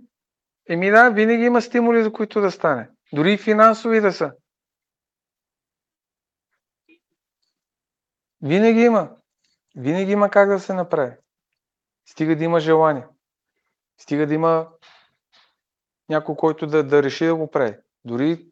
[0.68, 2.88] Еми да, винаги има стимули, за които да стане.
[3.12, 4.32] Дори и финансови да са.
[8.42, 9.16] Винаги има.
[9.76, 11.12] Винаги има как да се направи.
[12.06, 13.06] Стига да има желание.
[13.98, 14.68] Стига да има
[16.08, 17.76] някой, който да, да реши да го прави.
[18.04, 18.46] Дори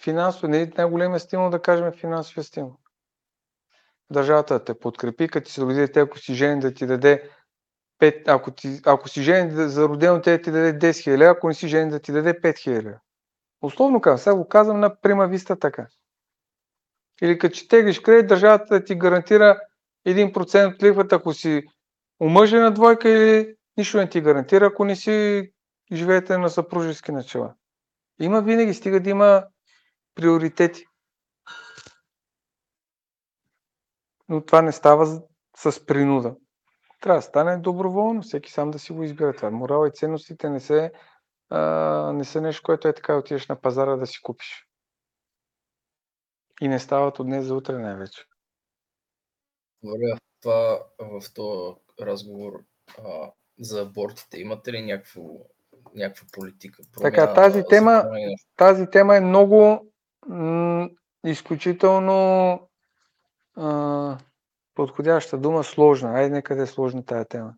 [0.00, 2.76] финансово, не е най-големия стимул да кажем финансовия стимул.
[4.10, 7.30] Държавата те подкрепи, като ти се роди дете, ако си жени да ти даде
[8.00, 11.54] 5, ако, ти, ако си жени за родено те ти даде 10 хиляди, ако не
[11.54, 12.90] си жени да ти даде 5 хиляди.
[13.62, 15.86] Условно казвам, сега го казвам на прима виста така.
[17.22, 19.60] Или като че теглиш кредит, държавата да ти гарантира
[20.06, 21.62] 1% от лихвата, ако си
[22.20, 25.50] омъжена двойка или нищо не ти гарантира, ако не си
[25.92, 27.54] живеете на съпружески начала.
[28.20, 29.44] Има винаги, стига да има
[30.14, 30.85] приоритети.
[34.28, 35.22] Но това не става
[35.56, 36.36] с принуда.
[37.00, 39.36] Трябва да стане доброволно, всеки сам да си го избира.
[39.36, 40.92] Това морал и ценностите не, се,
[41.48, 41.60] а,
[42.12, 44.68] не са нещо, което е така, отидеш на пазара да си купиш.
[46.60, 48.24] И не стават от днес за утре най-вече.
[49.82, 52.52] Добре, това, в този разговор
[52.98, 55.22] а, за абортите имате ли някакво,
[55.94, 56.82] някаква политика?
[57.02, 58.04] Така, тази тема,
[58.56, 59.92] тази тема е много
[60.26, 60.88] м-
[61.24, 62.60] изключително
[63.56, 64.18] а,
[64.74, 66.10] подходяща дума, сложна.
[66.10, 67.54] Айде нека да е сложна тази тема.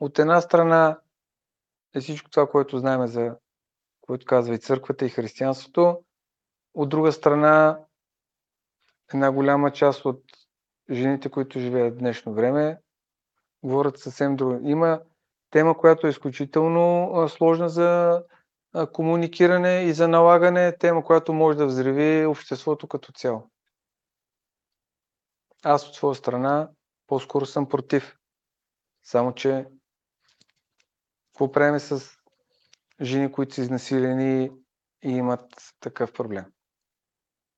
[0.00, 1.00] От една страна
[1.94, 3.36] е всичко това, което знаем за
[4.00, 6.00] което казва и църквата и християнството.
[6.74, 7.78] От друга страна
[9.14, 10.22] една голяма част от
[10.90, 12.78] жените, които живеят в днешно време,
[13.62, 14.68] говорят съвсем друго.
[14.68, 15.00] Има
[15.50, 18.22] тема, която е изключително сложна за
[18.92, 23.50] комуникиране и за налагане, тема, която може да взриви обществото като цяло.
[25.64, 26.70] Аз от своя страна
[27.06, 28.16] по-скоро съм против.
[29.02, 29.66] Само, че
[31.32, 32.10] какво правим с
[33.02, 34.50] жени, които са изнасилени
[35.04, 35.44] и имат
[35.80, 36.44] такъв проблем?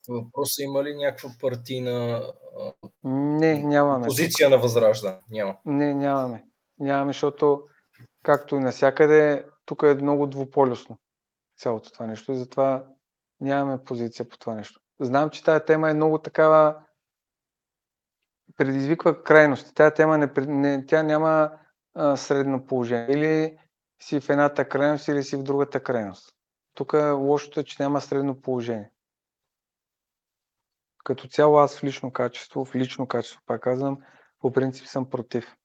[0.08, 2.22] Въпросът има ли някаква партийна
[3.04, 4.06] не, нямаме.
[4.06, 5.18] позиция на възраждане?
[5.30, 5.56] Няма.
[5.64, 6.44] Не, нямаме.
[6.78, 7.62] Нямаме, защото
[8.22, 10.98] както и навсякъде, тук е много двуполюсно
[11.56, 12.86] цялото това нещо и затова
[13.40, 14.80] нямаме позиция по това нещо.
[15.00, 16.82] Знам, че тази тема е много такава
[18.56, 19.74] предизвиква крайности.
[19.74, 21.52] Тая тема не, не, тя няма
[21.94, 23.06] а, средно положение.
[23.08, 23.58] Или
[24.02, 26.34] си в едната крайност, или си в другата крайност.
[26.74, 28.90] Тук лошото е, че няма средно положение.
[31.04, 33.98] Като цяло аз в лично качество, в лично качество, пак казвам,
[34.38, 35.56] по принцип съм против.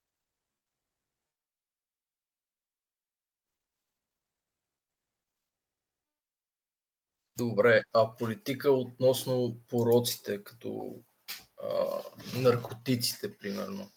[7.37, 10.99] Добре, а политика относно пороците, като
[11.63, 12.01] а,
[12.39, 13.87] наркотиците, примерно.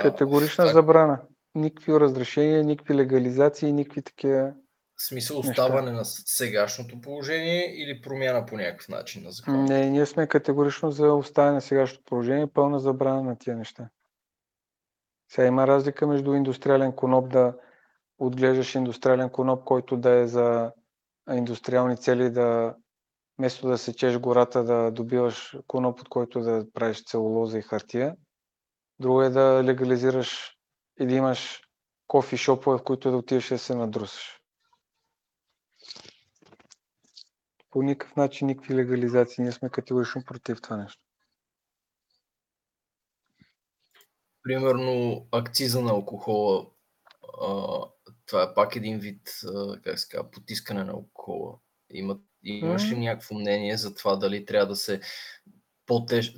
[0.00, 1.20] Категорична а, забрана.
[1.54, 4.52] Никакви разрешения, никакви легализации, никакви такива.
[5.00, 5.98] Смисъл оставане неща.
[5.98, 9.62] на сегашното положение или промяна по някакъв начин на закона?
[9.62, 13.88] Не, ние сме категорично за оставане на сегашното положение, пълна забрана на тия неща.
[15.32, 17.54] Сега има разлика между индустриален коноп да
[18.18, 20.72] отглеждаш индустриален коноп, който да е за
[21.32, 22.74] индустриални цели, да
[23.38, 28.16] вместо да сечеш гората, да добиваш коноп, от който да правиш целулоза и хартия.
[29.00, 30.56] Друго е да легализираш
[31.00, 31.60] и да имаш
[32.06, 34.40] кофи шопове, в които да отидеш да се надрусаш.
[37.70, 39.42] По никакъв начин, никакви легализации.
[39.42, 41.02] Ние сме категорично против това нещо.
[44.42, 46.66] Примерно акциза на алкохола.
[47.42, 47.80] А,
[48.26, 51.58] това е пак един вид, а, как се потискане на алкохола.
[51.90, 55.00] Има, имаш ли някакво мнение за това дали трябва да се
[55.86, 56.34] по-теж...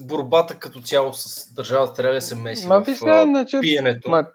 [0.00, 4.10] Борбата като цяло с държавата трябва да се меси ма, в сега, значи, пиенето.
[4.10, 4.26] Ма,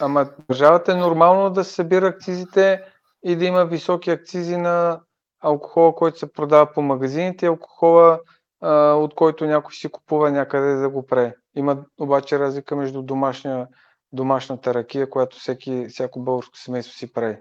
[0.00, 2.82] ама държавата е нормално да се събира акцизите
[3.24, 5.00] и да има високи акцизи на
[5.40, 8.20] алкохола, който се продава по магазините, алкохола,
[8.60, 11.32] а, от който някой си купува някъде да го прави.
[11.56, 13.68] Има обаче разлика между домашния,
[14.12, 17.36] домашната ракия, която всеки, всяко българско семейство си прави.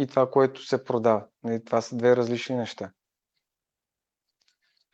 [0.00, 1.26] И това, което се продава.
[1.42, 2.92] Нали, това са две различни неща.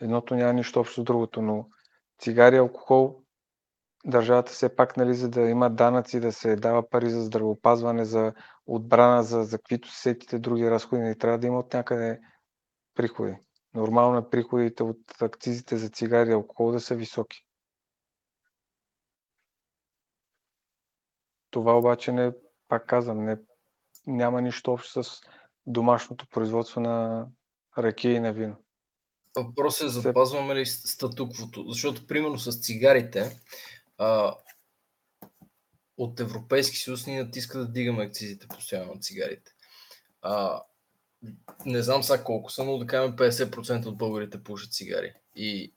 [0.00, 1.68] Едното няма нищо общо с другото, но
[2.18, 3.22] цигари, алкохол,
[4.04, 8.34] държавата все пак, нали, за да има данъци, да се дава пари за здравеопазване, за
[8.66, 12.20] отбрана, за, за каквито сетите други разходи, не трябва да има от някъде
[12.94, 13.36] приходи.
[13.74, 17.46] Нормално е приходите от акцизите за цигари и алкохол да са високи.
[21.50, 22.32] Това обаче не,
[22.68, 23.36] пак казвам, не,
[24.06, 25.20] няма нищо общо с
[25.66, 27.26] домашното производство на
[27.78, 28.56] ракия и на вино.
[29.36, 31.64] Въпросът е, запазваме ли статуквото?
[31.68, 33.40] Защото, примерно, с цигарите,
[33.98, 34.34] а,
[35.98, 39.52] от Европейски съюз ни натиска да дигаме акцизите постоянно на цигарите.
[40.22, 40.62] А,
[41.66, 45.12] не знам сега колко са, но да кажем 50% от българите пушат цигари.
[45.34, 45.74] И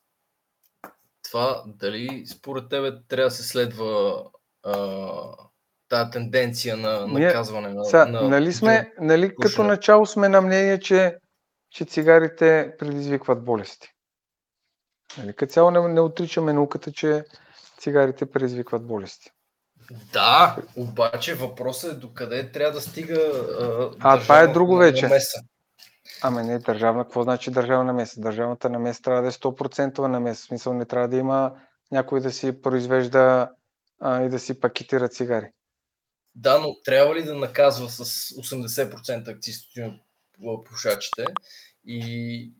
[1.23, 4.23] това дали според тебе трябва да се следва
[4.63, 5.48] а,
[5.89, 8.21] тази тенденция на наказване на, Са, на...
[8.21, 11.17] Нали, сме, нали като начало сме на мнение, че,
[11.71, 13.87] че цигарите предизвикват болести?
[15.17, 17.23] Нали, като цяло не, не отричаме науката, че
[17.79, 19.31] цигарите предизвикват болести.
[20.13, 23.19] Да, обаче въпросът е докъде трябва да стига
[23.61, 25.07] а, а това е друго вече.
[25.07, 25.39] Намеса.
[26.21, 28.21] Ами не, държавна, какво значи държавна намеса?
[28.21, 30.41] Държавната намеса трябва да е 100% намеса.
[30.41, 31.51] В смисъл не трябва да има
[31.91, 33.49] някой да си произвежда
[34.01, 35.51] а, и да си пакетира цигари.
[36.41, 39.57] Да, но трябва ли да наказва с 80% акциз
[40.65, 41.25] пушачите
[41.85, 42.53] и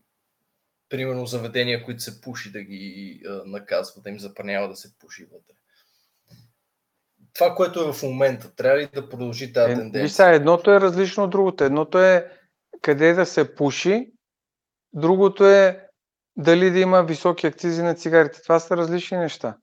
[0.90, 5.24] примерно заведения, които се пуши да ги а, наказва, да им запранява да се пуши
[5.24, 5.54] вътре?
[7.34, 10.04] Това, което е в момента, трябва ли да продължи тази е, тенденция?
[10.04, 11.64] Виж сега, едното е различно от другото.
[11.64, 12.32] Едното е
[12.82, 14.12] къде да се пуши,
[14.94, 15.88] другото е
[16.38, 18.42] дали да има високи акцизи на цигарите.
[18.42, 19.58] Това са различни неща.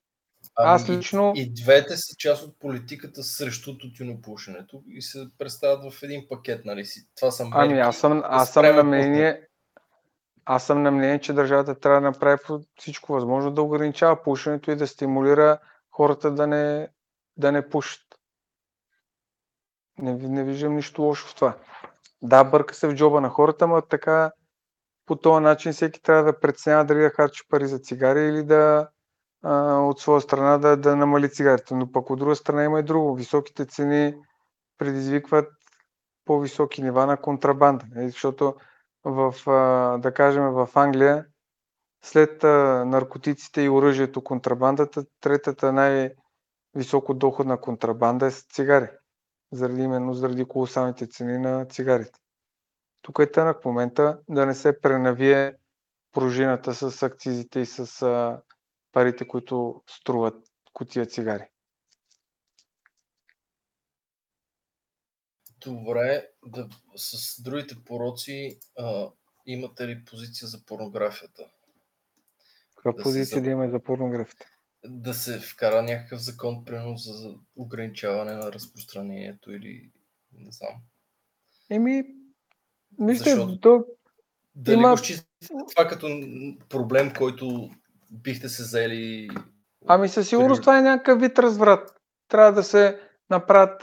[0.56, 1.32] Ами Аз лично...
[1.36, 6.64] И, и двете са част от политиката срещу тютюнопушенето и се представят в един пакет,
[6.64, 7.08] нали си?
[7.16, 9.46] Това съм Ами аз съм, аз съм на мнение,
[10.44, 12.38] аз съм на мнение, че държавата трябва да направи
[12.78, 15.58] всичко възможно да ограничава пушенето и да стимулира
[15.90, 16.88] хората да не,
[17.36, 18.02] да не пушат.
[19.98, 21.56] Не, не виждам нищо лошо в това.
[22.22, 24.32] Да, бърка се в джоба на хората, но така
[25.06, 28.88] по този начин всеки трябва да преценява дали да харчи пари за цигари или да
[29.42, 31.74] а, от своя страна да, да намали цигарите.
[31.74, 33.14] Но пък от друга страна има и друго.
[33.14, 34.14] Високите цени
[34.78, 35.48] предизвикват
[36.24, 37.84] по-високи нива на контрабанда.
[37.94, 38.08] Нали?
[38.08, 38.54] Защото
[39.04, 41.26] в, а, да кажем в Англия
[42.04, 48.88] след а, наркотиците и оръжието контрабандата, третата най-високо доходна контрабанда е с цигари
[49.52, 52.18] заради именно заради колосалните цени на цигарите.
[53.02, 55.54] Тук е тънък момента да не се пренавие
[56.12, 58.40] пружината с акцизите и с а,
[58.96, 60.34] парите, които струват
[60.72, 61.44] кутия цигари.
[65.60, 69.10] Добре, да, с другите пороци а,
[69.46, 71.50] имате ли позиция за порнографията?
[72.74, 74.46] Каква да позиция да има за порнографията?
[74.84, 79.90] да се вкара някакъв закон, примерно, за ограничаване на разпространението или
[80.32, 80.74] не знам.
[81.70, 82.04] Еми,
[83.00, 83.84] вижте, Защото- то,
[84.54, 86.06] Дали Има- го това като
[86.68, 87.70] проблем, който
[88.10, 89.28] бихте се заели?
[89.86, 91.90] ами със сигурност това е някакъв вид разврат.
[92.28, 93.00] Трябва да се
[93.30, 93.80] направят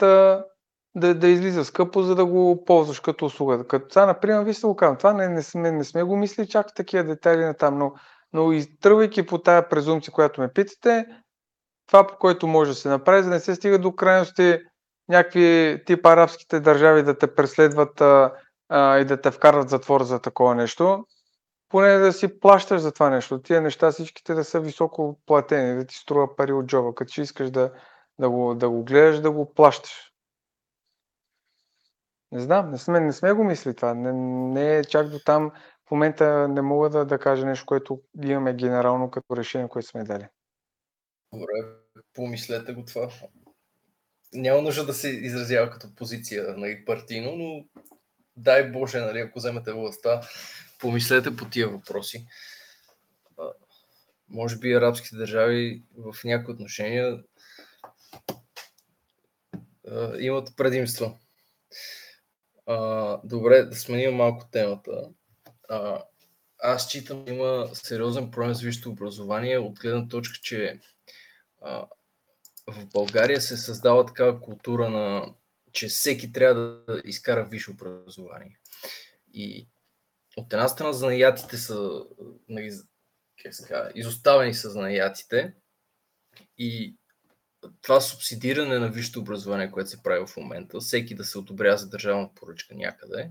[0.96, 3.66] да, да излиза скъпо, за да го ползваш като услуга.
[3.68, 6.48] Като това, например, ви се го казвам, това не, не, сме, не сме го мислили
[6.48, 7.92] чак в такива детайли на там, но,
[8.32, 11.06] но изтръгвайки по тая презумпция, която ме питате,
[11.86, 14.58] това, по което може да се направи, за да не се стига до крайности
[15.08, 18.32] някакви тип арабските държави да те преследват а,
[18.68, 21.04] а, и да те вкарат в затвор за такова нещо,
[21.74, 23.42] поне да си плащаш за това нещо.
[23.42, 26.94] Тия неща всичките да са високо платени, да ти струва пари от джоба.
[26.94, 27.72] Като ще искаш да,
[28.18, 30.12] да, го, да го гледаш, да го плащаш.
[32.32, 33.94] Не знам, не сме, не сме го мисли това.
[33.94, 34.12] Не,
[34.52, 35.52] не е чак до там.
[35.88, 40.04] В момента не мога да, да кажа нещо, което имаме генерално като решение, което сме
[40.04, 40.26] дали.
[41.32, 41.54] Добре,
[42.14, 43.08] помислете го това.
[44.32, 47.64] Няма нужда да се изразява като позиция нали, партийно, но
[48.36, 50.20] дай Боже, нали, ако вземете властта,
[50.78, 52.26] помислете по тия въпроси.
[54.28, 57.24] Може би арабските държави в някои отношения
[60.18, 61.20] имат предимство.
[63.24, 65.10] Добре, да сменим малко темата.
[66.58, 70.80] Аз считам, че има сериозен проблем с висшето образование от гледна точка, че
[72.66, 75.34] в България се създава такава култура на
[75.72, 78.58] че всеки трябва да изкара висше образование.
[79.32, 79.68] И
[80.36, 82.04] от една страна занаятите са
[82.48, 82.70] нали,
[83.42, 85.54] казва, изоставени са занаятите
[86.58, 86.96] и
[87.82, 91.88] това субсидиране на висшето образование, което се прави в момента, всеки да се одобря за
[91.88, 93.30] държавна поръчка някъде,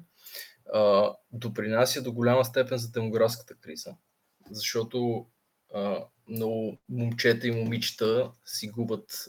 [1.31, 3.95] допринася до голяма степен за демографската криза.
[4.51, 5.27] Защото
[6.27, 9.25] много момчета и момичета си губят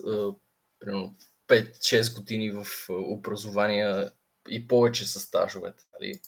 [0.79, 1.17] примерно
[1.49, 4.09] 5-6 години в образование
[4.49, 5.85] и повече с стажовете.
[5.93, 6.21] Нали?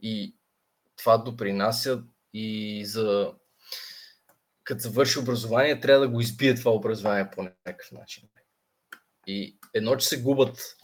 [0.00, 0.34] И
[0.98, 2.02] това допринася
[2.34, 3.34] и за
[4.64, 8.28] като завърши образование, трябва да го избие това образование по някакъв начин.
[9.26, 10.76] И едно, че се губят,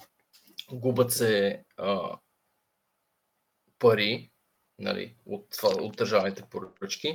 [0.72, 2.18] губят се а,
[3.78, 4.30] пари
[4.78, 7.14] нали, от, от държавните поръчки.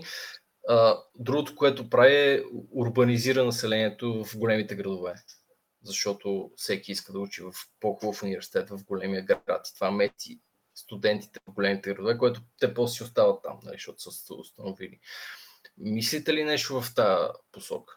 [0.68, 5.14] А, другото, което прави е урбанизира населението в големите градове.
[5.84, 9.72] Защото всеки иска да учи в по-хубав университет в големия град.
[9.76, 10.40] Това мети
[10.80, 15.00] студентите в големите градове, което те после си остават там, нали, защото са се установили.
[15.78, 17.96] Мислите ли нещо в тази посока?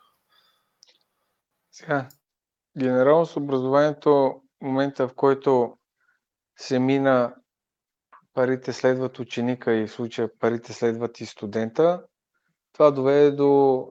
[1.70, 2.08] Сега,
[2.78, 5.78] генерално с образованието, момента в който
[6.56, 7.34] се мина
[8.34, 12.06] парите следват ученика и в случая парите следват и студента,
[12.72, 13.88] това доведе до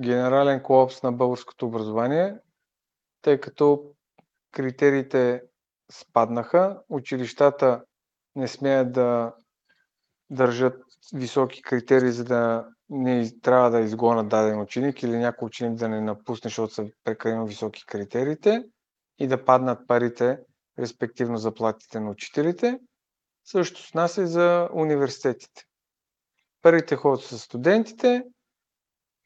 [0.00, 2.36] генерален колапс на българското образование,
[3.22, 3.94] тъй като
[4.52, 5.42] критериите
[5.92, 7.84] спаднаха, училищата
[8.36, 9.34] не смеят да
[10.30, 10.82] държат
[11.14, 16.00] високи критерии, за да не трябва да изгонят даден ученик или някой ученик да не
[16.00, 18.64] напусне, защото са прекалено високи критериите
[19.18, 20.38] и да паднат парите,
[20.78, 22.78] респективно заплатите на учителите.
[23.44, 25.62] Също с нас и за университетите.
[26.62, 28.24] Парите ходят с студентите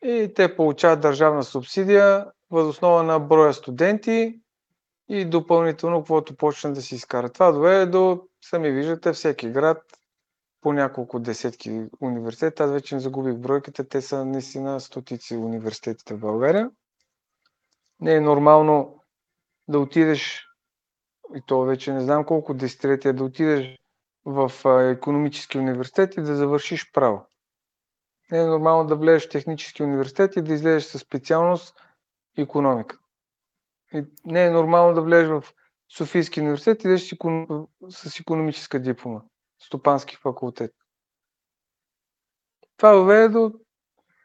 [0.05, 4.41] и те получават държавна субсидия възоснова на броя студенти
[5.09, 7.35] и допълнително каквото почнат да си изкарат.
[7.35, 9.82] Това доведе до, сами виждате, всеки град
[10.60, 12.64] по няколко десетки университета.
[12.64, 13.89] Аз вече не загубих бройките.
[13.89, 16.70] Те са наистина стотици университетите в България.
[18.01, 19.02] Не е нормално
[19.68, 20.47] да отидеш,
[21.35, 23.78] и то вече не знам колко десетилетия, да отидеш
[24.24, 24.52] в
[24.93, 27.27] економически университет и да завършиш право.
[28.31, 31.74] Не е нормално да влезеш в технически университет и да излезеш със специалност
[32.36, 32.98] економика.
[33.94, 35.44] И не е нормално да влезеш в
[35.88, 39.20] Софийски университет и да с, економическа диплома.
[39.58, 40.72] Стопански факултет.
[42.76, 43.52] Това доведе до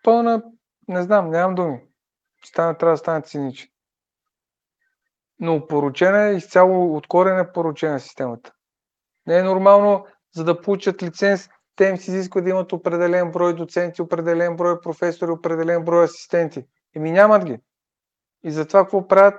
[0.03, 0.43] пълна,
[0.87, 1.81] не знам, нямам думи.
[2.45, 3.69] Стана, трябва да стане циничен.
[5.39, 8.53] Но поручена е изцяло от корен е поручена системата.
[9.27, 10.05] Не е нормално,
[10.35, 14.81] за да получат лиценз, те им се изисква да имат определен брой доценти, определен брой
[14.81, 16.65] професори, определен брой асистенти.
[16.95, 17.59] Еми нямат ги.
[18.43, 19.35] И затова какво правят?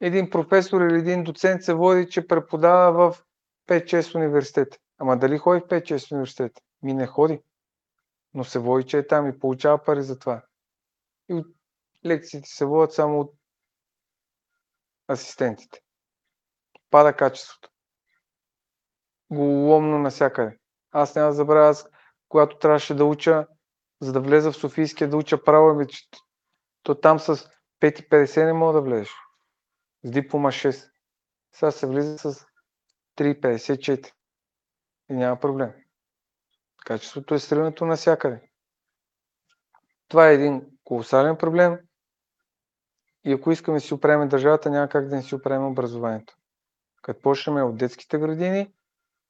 [0.00, 3.24] Един професор или един доцент се води, че преподава в
[3.68, 4.78] 5-6 университета.
[4.98, 6.60] Ама дали ходи в 5-6 университета?
[6.82, 7.40] Ми не ходи.
[8.34, 10.42] Но се води, че е там и получава пари за това.
[11.28, 11.46] И от
[12.06, 13.34] лекциите се водят само от
[15.08, 15.80] асистентите.
[16.90, 17.68] Пада качеството.
[19.30, 20.58] Голомно навсякъде.
[20.90, 21.88] Аз няма да забравя, аз,
[22.28, 23.46] когато трябваше да уча,
[24.00, 26.04] за да влеза в Софийския да уча право, че
[26.82, 27.36] то там с
[27.80, 29.10] 5,50 не мога да влезеш.
[30.04, 30.90] С диплома 6.
[31.52, 32.46] Сега се влиза с
[33.16, 34.12] 3,54.
[35.10, 35.72] И няма проблем.
[36.84, 38.40] Качеството е сриването навсякъде.
[40.08, 41.78] Това е един колосален проблем.
[43.24, 46.36] И ако искаме да си оправим държавата, няма как да не си оправим образованието.
[47.02, 48.72] Като почнем от детските градини,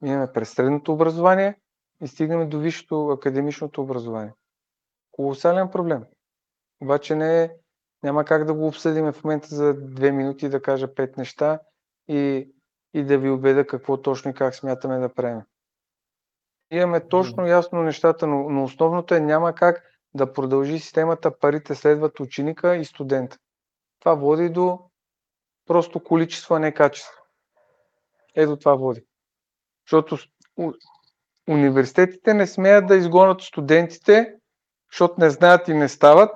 [0.01, 1.59] минаме през средното образование
[2.01, 4.33] и стигнем до висшето академичното образование.
[5.11, 6.05] Колосален проблем.
[6.81, 7.51] Обаче не е,
[8.03, 11.59] няма как да го обсъдим в момента за две минути да кажа пет неща
[12.07, 12.49] и,
[12.93, 15.41] и да ви убеда какво точно и как смятаме да правим.
[16.71, 22.19] Имаме точно ясно нещата, но, но основното е няма как да продължи системата, парите следват
[22.19, 23.37] ученика и студента.
[23.99, 24.79] Това води до
[25.67, 27.21] просто количество, а не качество.
[28.35, 29.05] Ето това води.
[29.85, 30.17] Защото
[31.49, 34.35] университетите не смеят да изгонят студентите,
[34.91, 36.31] защото не знаят и не стават,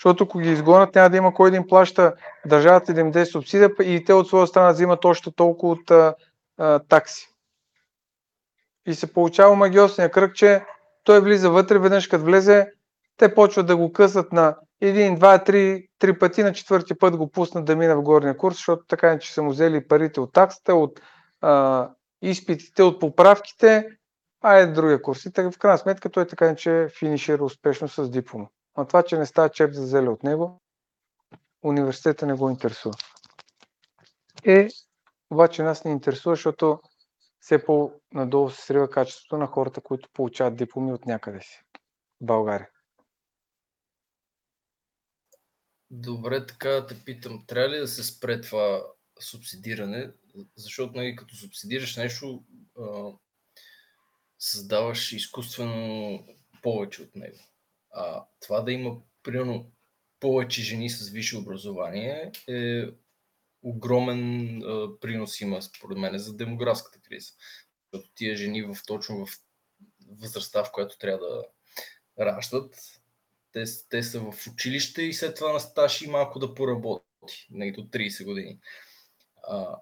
[0.00, 2.14] защото ако ги изгонят, няма да има кой да им плаща
[2.46, 6.14] държавата да им даде субсидия и те от своя страна взимат още толкова от а,
[6.58, 7.28] а, такси.
[8.86, 10.64] И се получава магиосния кръг, че
[11.04, 12.72] той влиза вътре, веднъж като влезе,
[13.16, 17.30] те почват да го късат на един, два, три, три пъти, на четвърти път го
[17.30, 20.74] пуснат да мина в горния курс, защото така че са му взели парите от таксата,
[20.74, 21.00] от
[21.40, 21.88] а,
[22.22, 23.86] изпитите, от поправките,
[24.42, 25.24] а е другия курс.
[25.24, 28.46] И в крайна сметка той така че финишира успешно с диплома.
[28.74, 30.60] А това, че не става чеп за зеле от него,
[31.62, 32.94] университета не го интересува.
[34.44, 34.68] Е,
[35.30, 36.80] обаче нас не интересува, защото
[37.40, 41.62] все по-надолу се срива качеството на хората, които получават дипломи от някъде си
[42.20, 42.68] в България.
[45.90, 48.86] Добре, така да те питам, трябва ли да се спре това
[49.20, 50.12] субсидиране?
[50.56, 52.44] Защото нали, като субсидираш нещо,
[52.78, 53.12] а,
[54.38, 56.26] създаваш изкуствено
[56.62, 57.38] повече от него.
[57.90, 59.72] А това да има, примерно,
[60.20, 62.84] повече жени с висше образование е
[63.62, 67.32] огромен а, принос има, според мен, за демографската криза.
[67.92, 69.38] Защото тия жени в, точно в
[70.08, 71.44] възрастта, в която трябва да
[72.24, 72.76] раждат,
[73.52, 77.04] те, те са в училище и след това на стаж и малко да поработи,
[77.50, 78.58] не до 30 години.
[79.42, 79.76] А,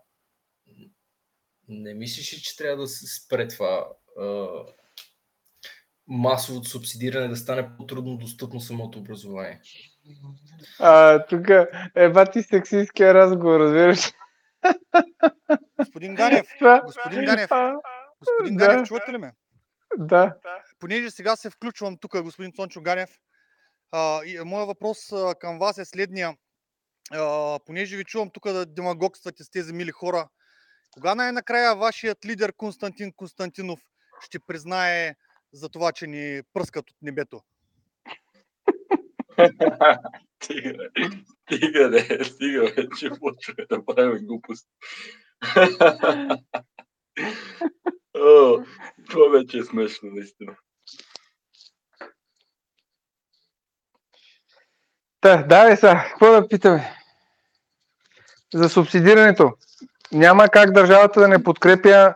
[1.69, 4.49] не мислиш ли, че трябва да се спре това а,
[6.09, 9.61] масовото субсидиране да стане по-трудно достъпно самото образование?
[10.81, 11.47] А, тук
[11.97, 14.13] е бати сексистския разговор, разбираш.
[15.79, 16.47] Господин Ганев,
[16.85, 17.51] господин Ганев,
[18.21, 18.67] господин да.
[18.67, 19.33] Ганев, чувате ли ме?
[19.99, 20.35] Да.
[20.79, 23.11] Понеже сега се включвам тук, господин Цончо Ганев,
[23.93, 26.35] а, и, моя въпрос а, към вас е следния.
[27.13, 30.29] А, понеже ви чувам тук да демагогствате с тези мили хора,
[30.91, 33.81] кога най-накрая вашият лидер Константин Константинов
[34.21, 35.15] ще признае
[35.53, 37.43] за това, че ни пръскат от небето?
[40.43, 40.89] стига,
[41.43, 44.69] стига, не, стига, вече почваме да правим глупост.
[48.17, 48.65] О,
[49.11, 50.57] това вече е смешно, наистина.
[55.21, 56.95] Та, давай сега, какво да питаме?
[58.55, 59.53] За субсидирането.
[60.13, 62.15] Няма как държавата да не подкрепя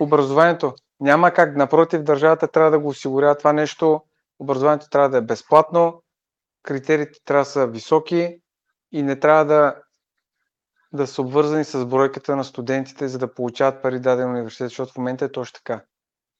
[0.00, 0.74] образованието.
[1.00, 1.56] Няма как.
[1.56, 4.02] Напротив, държавата трябва да го осигурява това нещо.
[4.38, 6.02] Образованието трябва да е безплатно,
[6.62, 8.40] критериите трябва да са високи
[8.92, 9.76] и не трябва да,
[10.92, 14.96] да са обвързани с бройката на студентите, за да получават пари даден университет, защото в
[14.96, 15.84] момента е точно така.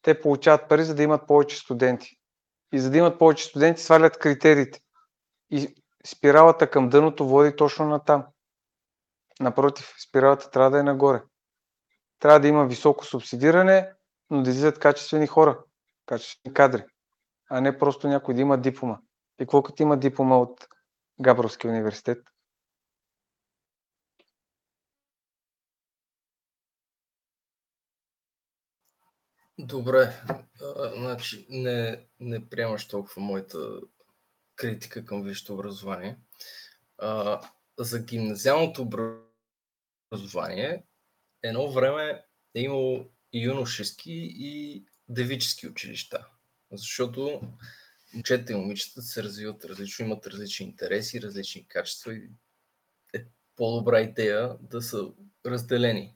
[0.03, 2.17] Те получават пари, за да имат повече студенти.
[2.73, 4.81] И за да имат повече студенти, свалят критериите.
[5.51, 5.75] И
[6.07, 8.27] спиралата към дъното води точно на там.
[9.41, 11.23] Напротив, спиралата трябва да е нагоре.
[12.19, 13.93] Трябва да има високо субсидиране,
[14.31, 15.65] но да излизат качествени хора,
[16.07, 16.85] качествени кадри,
[17.51, 18.99] а не просто някой да има диплома.
[19.41, 20.69] И какво като има диплома от
[21.21, 22.19] Габровския университет?
[29.59, 30.23] Добре,
[30.97, 33.81] значи не, не приемаш толкова моята
[34.57, 36.19] критика към висшето образование.
[36.99, 37.41] А,
[37.79, 38.83] за гимназиалното
[40.13, 40.85] образование
[41.43, 42.25] едно време
[42.55, 43.05] е имало
[43.35, 46.27] юношески и девически училища.
[46.73, 47.41] Защото
[48.15, 52.31] момчета и момичета се развиват различно, имат различни интереси, различни качества и
[53.15, 53.25] е
[53.57, 55.09] по-добра идея да са
[55.47, 56.15] разделени.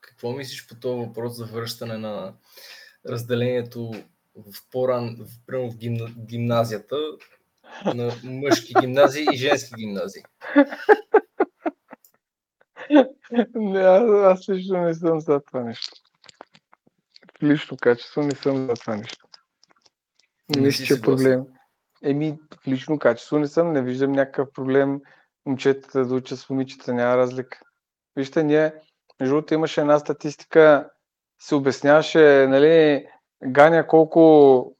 [0.00, 2.34] Какво мислиш по този въпрос за връщане на
[3.08, 3.90] разделението
[4.34, 6.96] в по-ран, в, в гимна, гимназията
[7.94, 10.22] на мъжки гимназии и женски гимназии?
[13.54, 16.07] Не, аз, аз лично не съм за това нещо.
[17.42, 19.26] Лично качество не съм за това нещо.
[20.56, 21.44] Не мисля, че е проблем.
[22.04, 22.38] Еми,
[22.68, 25.00] лично качество не съм, не виждам някакъв проблем
[25.46, 27.58] момчетата да учат с момичета, няма разлика.
[28.16, 28.72] Вижте, ние,
[29.20, 30.90] между другото, имаше една статистика,
[31.40, 33.06] се обясняваше, нали,
[33.44, 34.78] Ганя колко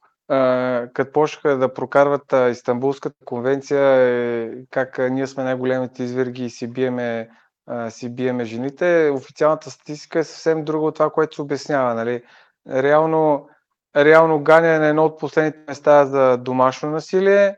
[0.93, 6.51] като почнаха да прокарват а, Истанбулската конвенция, е, как а, ние сме най-големите изверги и
[6.51, 7.28] си биеме,
[7.66, 11.94] а, си биеме жените, официалната статистика е съвсем друга от това, което се обяснява.
[11.94, 12.22] Нали?
[12.69, 13.49] Реално,
[13.97, 17.57] реално Ганя е на едно от последните места за домашно насилие.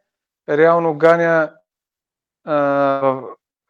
[0.48, 1.52] Реално Ганя
[2.44, 3.20] а,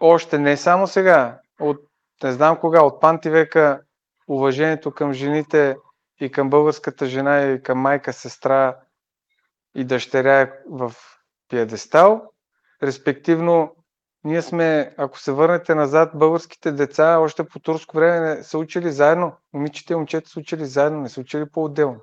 [0.00, 1.78] още не само сега, от
[2.22, 3.80] не знам кога, от пантивека
[4.28, 5.76] уважението към жените
[6.20, 8.76] и към българската жена и към майка, сестра
[9.74, 10.92] и дъщеря е в
[11.48, 12.22] пиедестал.
[12.82, 13.76] Респективно,
[14.24, 19.32] ние сме, ако се върнете назад, българските деца още по турско време са учили заедно.
[19.52, 22.00] Момичите и момчета са учили заедно, не са учили по-отделно.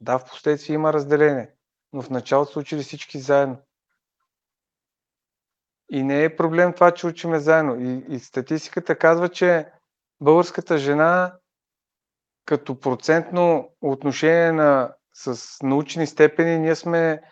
[0.00, 1.50] Да, в последствие има разделение,
[1.92, 3.58] но в началото са учили всички заедно.
[5.90, 7.80] И не е проблем това, че учиме заедно.
[7.80, 9.72] И, и статистиката казва, че
[10.20, 11.36] българската жена
[12.44, 17.22] като процентно отношение на, с научни степени, ние сме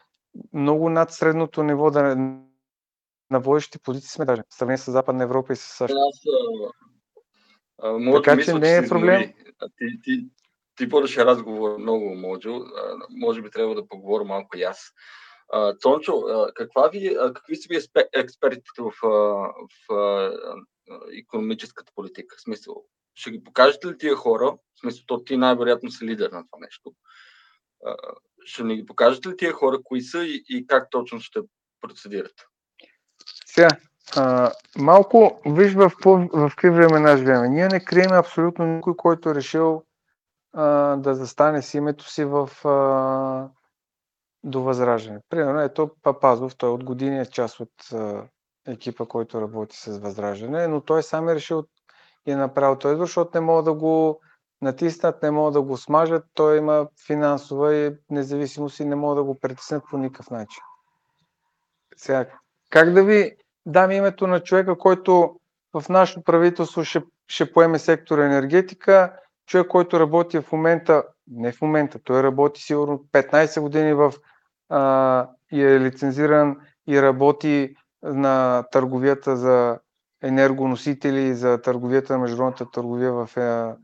[0.53, 2.17] много над средното ниво да,
[3.35, 5.95] на водещи позиции сме даже, в сравнение с Западна Европа и с САЩ.
[5.95, 6.21] Аз,
[7.83, 9.33] а, а, така мисля, че не е проблем.
[9.79, 10.29] Ти, ти,
[10.77, 12.65] ти водеше разговор много, Моджо.
[13.11, 14.93] Може би трябва да поговоря малко и аз.
[15.81, 16.23] Цончо,
[16.55, 17.81] каква ви, какви са ви
[18.15, 20.07] експертите в, в, в
[21.19, 22.37] економическата политика?
[22.39, 22.85] В смисъл,
[23.15, 24.57] ще ги покажете ли тия хора?
[24.75, 26.95] В смисъл, то ти най-вероятно си лидер на това нещо.
[28.45, 31.41] Ще ни ги покажете ли тия хора, кои са и, и как точно ще
[31.81, 32.35] процедират?
[33.55, 33.69] Сега,
[34.17, 37.53] а, малко виж в, в какви времена живеем.
[37.53, 39.83] Ние не крием абсолютно никой, който е решил
[40.53, 43.49] а, да застане с името си в а,
[44.45, 45.21] до възраждане.
[45.29, 48.23] Примерно, ето Папазов, той от години е част от а,
[48.67, 51.65] екипа, който работи с възраждане, но той сам е решил
[52.27, 54.21] и е направил избор, защото не могат да го
[54.63, 59.25] натиснат, не могат да го смажат, той има финансова и независимост и не могат да
[59.25, 60.63] го притеснят по никакъв начин.
[61.97, 62.27] Сега,
[62.71, 63.37] как да ви
[63.67, 65.41] дам името на човека, който
[65.75, 69.13] в нашето правителство ще, ще поеме сектор енергетика,
[69.47, 74.13] човек, който работи в момента, не в момента, той работи сигурно 15 години в
[74.69, 76.57] а, и е лицензиран
[76.89, 79.79] и работи на търговията за
[80.23, 83.75] енергоносители, за търговията на международната търговия в е,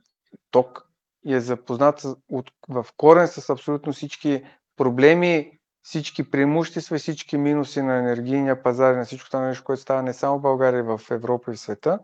[0.50, 0.86] ток
[1.24, 4.42] и е запознат от, в корен с абсолютно всички
[4.76, 5.59] проблеми,
[5.90, 10.02] всички преимущества и всички минуси на енергийния пазар и на всичко това нещо, което става
[10.02, 11.98] не само в България, в Европа и в света,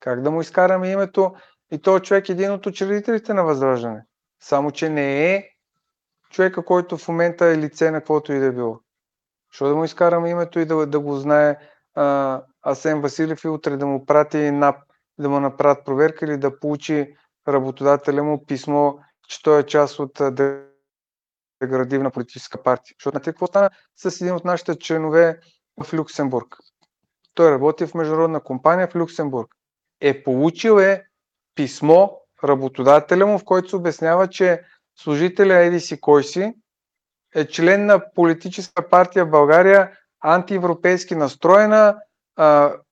[0.00, 1.34] как да му изкараме името
[1.72, 4.04] и този човек е един от учредителите на Възраждане.
[4.40, 5.48] Само, че не е
[6.30, 8.80] човека, който в момента е лице на каквото и да е било.
[9.52, 11.56] Защо да му изкараме името и да, да го знае
[11.94, 14.76] а, Асен Василев и утре да му прати НАП,
[15.18, 17.14] да му направят проверка или да получи
[17.48, 18.92] работодателя му писмо,
[19.28, 20.20] че той е част от
[21.62, 22.94] деградивна политическа партия.
[22.98, 25.38] Защото на какво стана с един от нашите членове
[25.84, 26.56] в Люксембург?
[27.34, 29.48] Той работи в международна компания в Люксембург.
[30.00, 31.04] Е получил е
[31.54, 32.08] писмо
[32.44, 34.62] работодателя му, в който се обяснява, че
[34.98, 36.54] служителя Еди си кой си
[37.34, 39.90] е член на политическа партия в България,
[40.20, 41.96] антиевропейски настроена,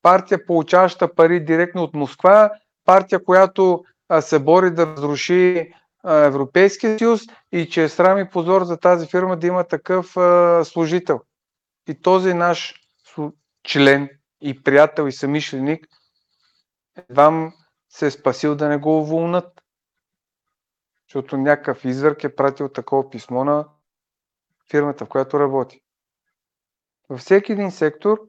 [0.03, 2.51] партия получаваща пари директно от Москва,
[2.85, 3.85] партия, която
[4.21, 5.73] се бори да разруши
[6.07, 7.21] Европейския съюз
[7.53, 10.07] и че е срам и позор за тази фирма да има такъв
[10.67, 11.21] служител.
[11.89, 12.75] И този наш
[13.69, 14.09] член
[14.41, 15.87] и приятел и самишленик
[16.97, 17.53] едва
[17.89, 19.63] се е спасил да не го уволнат.
[21.09, 23.69] Защото някакъв извърк е пратил такова писмо на
[24.71, 25.81] фирмата, в която работи.
[27.09, 28.21] Във всеки един сектор,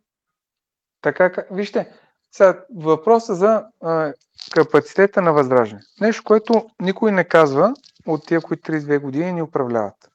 [1.01, 2.00] така, вижте,
[2.31, 4.13] сега въпроса за а,
[4.53, 5.81] капацитета на възраждане.
[6.01, 7.73] Нещо, което никой не казва
[8.07, 10.11] от тия, които 32 години ни управляват.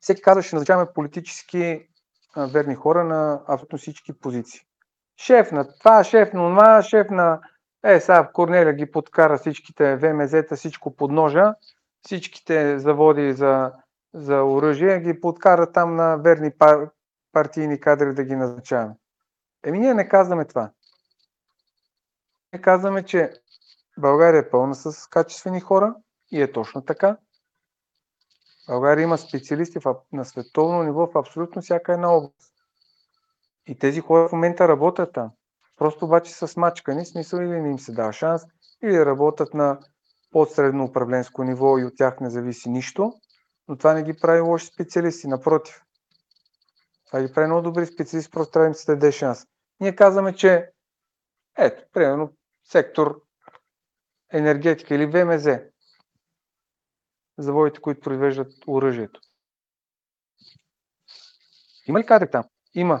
[0.00, 1.88] Всеки казва, ще назначаваме политически
[2.34, 4.60] а, верни хора на абсолютно всички позиции.
[5.16, 7.40] Шеф на това, шеф на това, шеф на...
[7.84, 11.54] Е, сега в Корнелия ги подкара всичките ВМЗ-та, всичко под ножа,
[12.02, 13.72] всичките заводи за,
[14.14, 16.88] за оръжие, ги подкара там на верни пар,
[17.32, 18.94] партийни кадри да ги назначаваме.
[19.64, 20.70] Еми ние не казваме това.
[22.52, 23.32] Ние казваме, че
[23.98, 25.94] България е пълна с качествени хора
[26.32, 27.16] и е точно така.
[28.68, 29.78] България има специалисти
[30.12, 32.52] на световно ниво в абсолютно всяка една област.
[33.66, 35.30] И тези хора в момента работят там.
[35.78, 38.42] Просто обаче са смачкани, смисъл или не им се дава шанс,
[38.82, 39.78] или работят на
[40.30, 43.12] подсредно управленско ниво и от тях не зависи нищо,
[43.68, 45.82] но това не ги прави лоши специалисти, напротив.
[47.06, 49.46] Това ги прави много добри специалисти, просто трябва да им се даде шанс.
[49.82, 50.70] Ние казваме, че
[51.58, 52.32] ето, примерно,
[52.64, 53.22] сектор
[54.32, 55.46] енергетика или ВМЗ,
[57.38, 59.20] заводите, които произвеждат оръжието.
[61.86, 62.44] Има ли кадри там?
[62.74, 63.00] Има.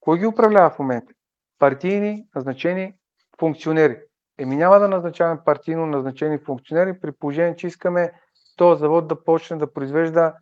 [0.00, 1.12] Кой ги управлява в момента?
[1.58, 2.94] Партийни, назначени
[3.38, 4.00] функционери.
[4.38, 8.12] Еми няма да назначаваме партийно назначени функционери, при положение, че искаме
[8.56, 10.34] този завод да почне да произвежда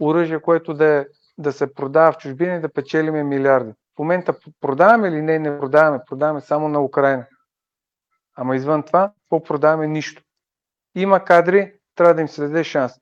[0.00, 1.06] оръжие, което да, е,
[1.38, 3.72] да се продава в чужбина и да печелиме милиарди.
[3.98, 5.22] В момента продаваме ли?
[5.22, 6.00] Не, не продаваме.
[6.06, 7.26] Продаваме само на Украина.
[8.36, 9.86] Ама извън това, какво продаваме?
[9.86, 10.22] Нищо.
[10.94, 12.92] Има кадри, трябва да им се даде шанс.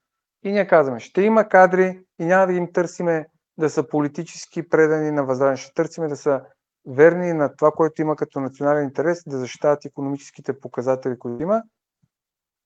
[0.45, 3.27] И ние казваме, ще има кадри и няма да им търсиме
[3.59, 5.57] да са политически предани на възраждане.
[5.57, 6.43] Ще търсиме да са
[6.87, 11.63] верни на това, което има като национален интерес, да защитават економическите показатели, които има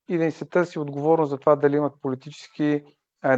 [0.08, 2.84] и да им се търси отговорност за това дали имат политически,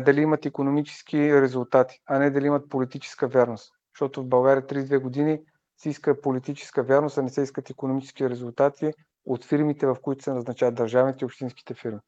[0.00, 3.72] дали имат економически резултати, а не дали имат политическа вярност.
[3.94, 5.40] Защото в България 32 години
[5.76, 8.92] се иска политическа вярност, а не се искат економически резултати
[9.24, 12.00] от фирмите, в които се назначават държавните и общинските фирми.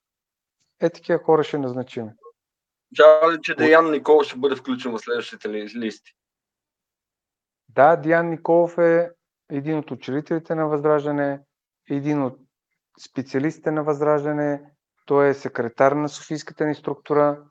[0.80, 2.10] Е, такива хора ще назначим.
[2.96, 6.12] Жали, че Деян Никол ще бъде включен в следващите листи.
[7.68, 9.10] Да, Диан Николов е
[9.50, 11.40] един от учредителите на Възраждане,
[11.90, 12.38] един от
[13.08, 14.62] специалистите на Възраждане,
[15.06, 17.44] той е секретар на Софийската ни структура.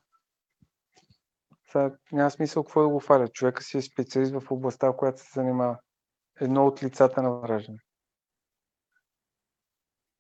[1.74, 3.28] Сега, няма смисъл какво да го фаля.
[3.28, 5.78] Човека си е специалист в областта, в която се занимава.
[6.42, 7.78] Едно от лицата на Възраждане.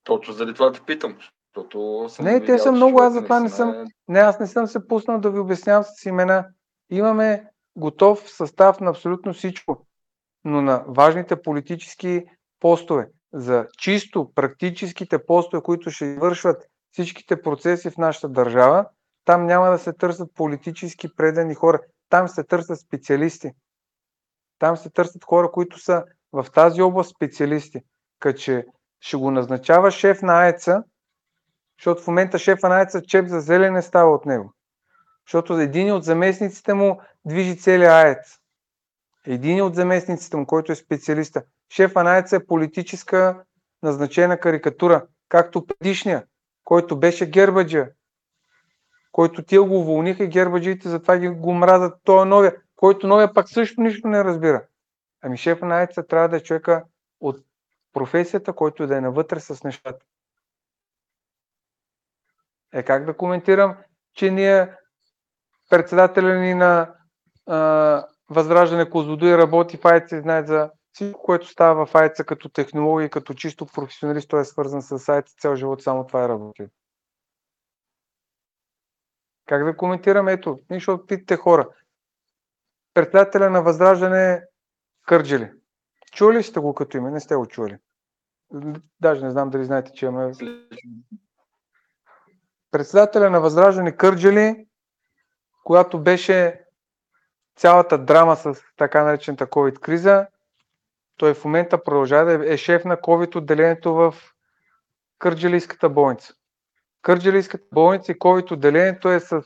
[0.04, 1.18] Точно заради това те питам.
[1.56, 3.86] Защото съм не, те са много, аз затова не съм.
[4.08, 6.48] Не, аз не съм се пуснал да ви обяснявам с имена.
[6.90, 9.86] Имаме готов състав на абсолютно всичко
[10.46, 12.26] но на важните политически
[12.60, 18.86] постове, за чисто практическите постове, които ще извършват всичките процеси в нашата държава,
[19.26, 21.80] там няма да се търсят политически предани хора.
[22.10, 23.52] Там се търсят специалисти.
[24.60, 27.82] Там се търсят хора, които са в тази област специалисти.
[28.20, 28.66] Като че
[29.00, 30.84] ще го назначава шеф на АЕЦа,
[31.80, 34.54] защото в момента шефа на АЕЦа чеп за зелен не става от него.
[35.28, 38.44] Защото един от заместниците му движи целия АЕЦ
[39.26, 43.44] един от заместниците му, който е специалиста, шефа на АЕЦ е политическа
[43.84, 46.24] назначена карикатура, както предишния,
[46.64, 47.90] който беше гербаджа,
[49.14, 52.00] който тия го уволниха и гербаджиите затова ги го мразят.
[52.04, 54.66] Той е новия, който новия пак също нищо не разбира.
[55.22, 56.84] Ами шефа на АЕЦ трябва да е човека
[57.20, 57.40] от
[57.94, 60.06] професията, който да е навътре с нещата.
[62.74, 63.76] Е как да коментирам,
[64.14, 64.74] че ние
[65.70, 66.94] председателя ни на
[67.48, 72.50] а, Възраждане Козлодуй работи в Айца и знае за всичко, което става в Айца като
[72.50, 76.68] технология, като чисто професионалист, той е свързан с Айца цял живот, само това е работи.
[79.54, 80.34] Как да коментираме?
[80.34, 81.70] Ето, нищо от питате хора.
[82.94, 84.44] Председателя на Възраждане
[85.06, 85.52] Кърджели.
[86.12, 87.12] Чули сте го като име?
[87.12, 87.78] Не сте го чули.
[89.02, 90.34] Даже не знам дали знаете, че имаме...
[92.72, 94.68] Председателя на Възраждане Кърджели,
[95.64, 96.66] която беше
[97.56, 100.28] цялата драма с така наречената COVID криза,
[101.18, 104.16] той в момента продължава да е шеф на COVID отделението в
[105.20, 106.34] Кърджалийската болница.
[107.04, 109.42] Кърджалийската болница и COVID отделението е с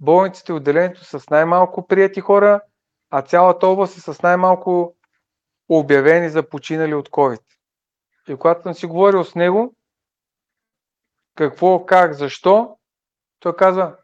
[0.00, 2.60] болниците и отделението с най-малко прияти хора,
[3.10, 4.96] а цялата област е с най-малко
[5.68, 7.42] обявени за починали от COVID.
[8.28, 9.74] И когато съм си говорил с него,
[11.34, 12.76] какво, как, защо,
[13.40, 13.96] той казва,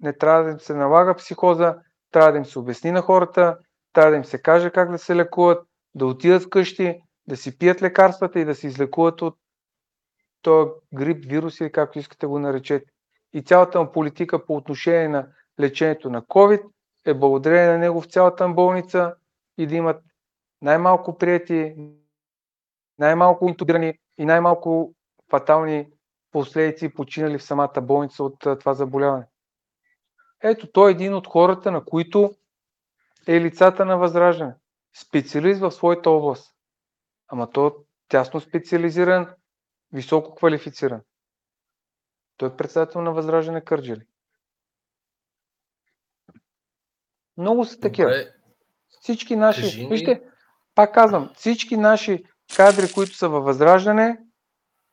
[0.00, 1.76] не трябва да се налага психоза,
[2.10, 3.58] трябва да им се обясни на хората,
[3.92, 7.82] трябва да им се каже как да се лекуват, да отидат вкъщи, да си пият
[7.82, 9.38] лекарствата и да се излекуват от
[10.44, 12.90] този грип, вирус или както искате го наречете.
[13.32, 15.28] И цялата му политика по отношение на
[15.60, 16.62] лечението на COVID
[17.04, 19.14] е благодарение на него в цялата болница
[19.58, 20.02] и да имат
[20.62, 21.74] най-малко прияти,
[22.98, 24.94] най-малко интубирани и най-малко
[25.30, 25.88] фатални
[26.32, 29.26] последици починали в самата болница от това заболяване.
[30.42, 32.34] Ето, той е един от хората, на които
[33.26, 34.54] е лицата на Възраждане.
[34.96, 36.54] Специалист в своята област.
[37.28, 37.70] Ама той е
[38.08, 39.34] тясно специализиран,
[39.94, 41.00] високо квалифициран.
[42.36, 44.06] Той е председател на Възраждане Кърджали.
[47.36, 48.10] Много са такива.
[48.10, 48.32] Добре.
[49.00, 50.22] Всички наши, Кажи вижте,
[50.74, 52.24] пак казвам, всички наши
[52.56, 54.18] кадри, които са във Възраждане,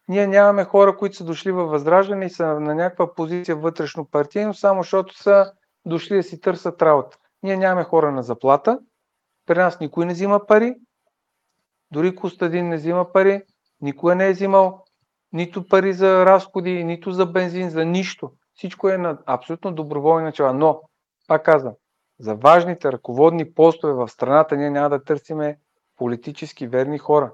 [0.07, 4.53] ние нямаме хора, които са дошли във Възраждане и са на някаква позиция вътрешно партийно,
[4.53, 5.53] само защото са
[5.85, 7.17] дошли да си търсят работа.
[7.43, 8.79] Ние нямаме хора на заплата,
[9.45, 10.75] при нас никой не взима пари,
[11.91, 13.41] дори Костадин не взима пари,
[13.81, 14.80] никой не е взимал
[15.33, 18.31] нито пари за разходи, нито за бензин, за нищо.
[18.53, 20.53] всичко е на абсолютно доброволни начала.
[20.53, 20.81] Но,
[21.27, 21.73] пак казвам,
[22.19, 25.59] за важните ръководни постове в страната ние няма да търсиме
[25.97, 27.33] политически верни хора.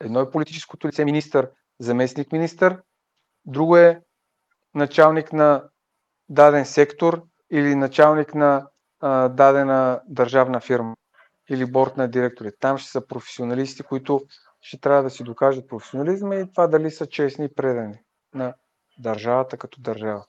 [0.00, 1.50] Едно е политическото лице министър,
[1.80, 2.82] заместник министър,
[3.46, 4.02] друго е
[4.74, 5.64] началник на
[6.28, 8.68] даден сектор или началник на
[9.00, 10.96] а, дадена държавна фирма
[11.50, 12.50] или борт на директори.
[12.60, 14.20] Там ще са професионалисти, които
[14.64, 17.98] ще трябва да си докажат професионализма и това дали са честни и предани
[18.34, 18.54] на
[18.98, 20.24] държавата като държава.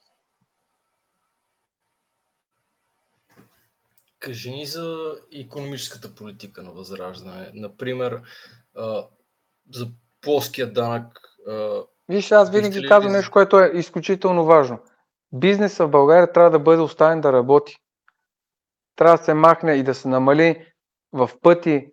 [4.18, 7.50] Кажи ни за економическата политика на Възраждане.
[7.54, 8.22] Например,
[9.74, 9.88] за
[10.20, 11.18] плоския данък.
[12.08, 14.78] Виж, аз винаги казвам нещо, което е изключително важно.
[15.32, 17.76] Бизнесът в България трябва да бъде оставен да работи.
[18.96, 20.72] Трябва да се махне и да се намали
[21.12, 21.92] в пъти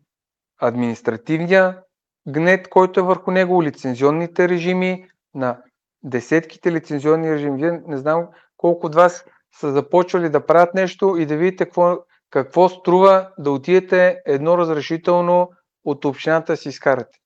[0.58, 1.84] административния
[2.28, 5.62] гнет, който е върху него, лицензионните режими на
[6.04, 7.58] десетките лицензионни режими.
[7.58, 8.28] Вие не знам
[8.58, 9.26] колко от вас
[9.60, 11.98] са започвали да правят нещо и да видите какво,
[12.30, 15.50] какво струва да отидете едно разрешително
[15.86, 17.20] от общината си изкарате.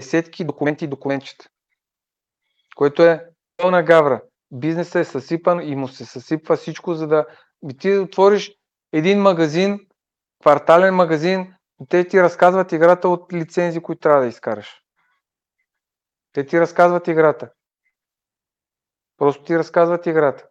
[0.00, 1.48] Десетки документи и документчета.
[2.76, 4.22] Което е пълна гавра.
[4.50, 7.26] Бизнесът е съсипан и му се съсипва всичко, за да
[7.78, 8.52] ти отвориш
[8.92, 9.80] един магазин,
[10.40, 11.54] квартален магазин,
[11.88, 14.80] те ти разказват играта от лицензи, които трябва да изкараш.
[16.32, 17.50] Те ти разказват играта.
[19.18, 20.46] Просто ти разказват играта.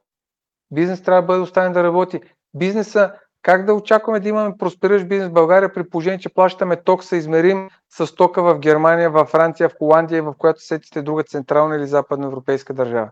[0.71, 2.21] Бизнес трябва да бъде оставен да работи.
[2.53, 7.03] Бизнеса, как да очакваме да имаме проспериращ бизнес в България при положение, че плащаме ток,
[7.03, 11.23] се измерим с тока в Германия, в Франция, в Холандия и в която сетите друга
[11.23, 13.11] централна или западна европейска държава.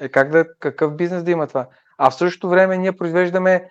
[0.00, 1.66] Е как да, какъв бизнес да има това?
[1.98, 3.70] А в същото време ние произвеждаме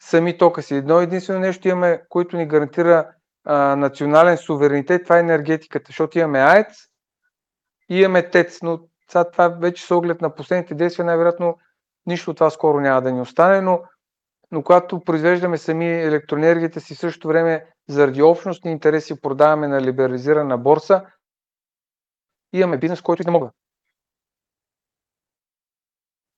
[0.00, 0.74] сами тока си.
[0.74, 3.10] Едно единствено нещо имаме, което ни гарантира
[3.44, 6.76] а, национален суверенитет, това е енергетиката, защото имаме АЕЦ
[7.90, 8.80] и имаме ТЕЦ, но
[9.10, 11.58] сега това вече с оглед на последните действия, най-вероятно
[12.06, 13.82] нищо от това скоро няма да ни остане, но,
[14.50, 20.58] но когато произвеждаме сами електроенергията си, в същото време заради общностни интереси продаваме на либерализирана
[20.58, 21.04] борса,
[22.52, 23.50] имаме бизнес, който и не мога.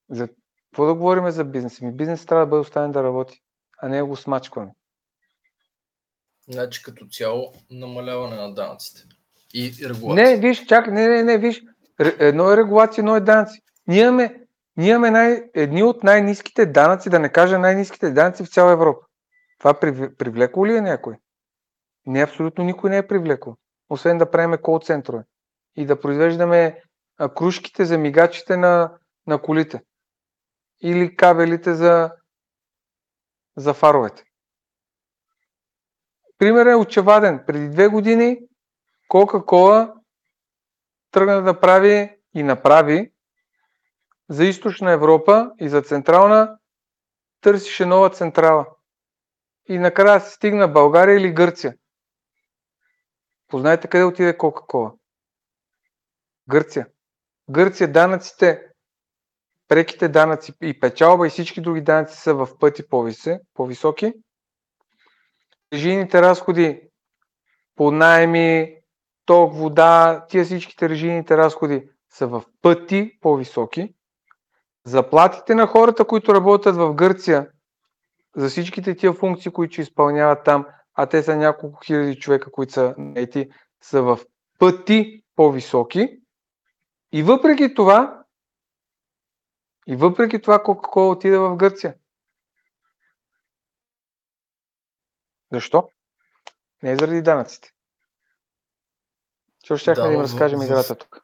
[0.09, 0.27] За
[0.71, 1.81] какво да говорим за бизнес?
[1.81, 3.41] Ми бизнес трябва да бъде оставен да работи,
[3.81, 4.71] а не го смачкваме.
[6.49, 9.03] Значи като цяло намаляване на данъците.
[9.53, 10.25] И регулация.
[10.25, 11.63] Не, виж, чакай, не, не, не, виж.
[11.99, 13.61] Едно е регулация, едно е данъци.
[13.87, 14.41] Ние имаме,
[14.77, 19.05] ние имаме най, едни от най-низките данъци, да не кажа най-низките данъци в цяла Европа.
[19.59, 19.73] Това
[20.17, 21.15] привлекло ли е някой?
[22.05, 23.55] Не, абсолютно никой не е привлекло.
[23.89, 25.23] Освен да правиме кол центрове
[25.75, 26.81] и да произвеждаме
[27.35, 28.91] кружките за мигачите на,
[29.27, 29.81] на колите.
[30.83, 32.11] Или кабелите за,
[33.57, 34.23] за фаровете.
[36.37, 37.43] Пример е очеваден.
[37.47, 38.39] Преди две години
[39.07, 39.93] Кока-кола
[41.11, 43.11] тръгна да прави и направи
[44.29, 46.57] за източна Европа и за централна
[47.41, 48.65] търсише нова централа.
[49.69, 51.75] И накрая се стигна България или Гърция.
[53.47, 54.93] Познайте къде отиде Кока-кола?
[56.49, 56.87] Гърция.
[57.49, 58.70] Гърция данъците,
[59.71, 62.83] преките данъци и печалба и всички други данъци са в пъти
[63.53, 64.13] по-високи.
[65.73, 66.81] Режийните разходи
[67.75, 68.75] по найми,
[69.25, 73.93] ток, вода, тия всичките режийните разходи са в пъти по-високи.
[74.85, 77.47] Заплатите на хората, които работят в Гърция,
[78.35, 82.95] за всичките тия функции, които изпълняват там, а те са няколко хиляди човека, които са
[82.97, 83.49] наети,
[83.81, 84.19] са в
[84.59, 86.19] пъти по-високи.
[87.11, 88.20] И въпреки това,
[89.91, 91.95] и въпреки това Кока-Кола отиде в Гърция.
[95.51, 95.89] Защо?
[96.83, 97.71] Не е заради данъците.
[99.63, 101.21] Що ще да, да им разкажем в, играта тук?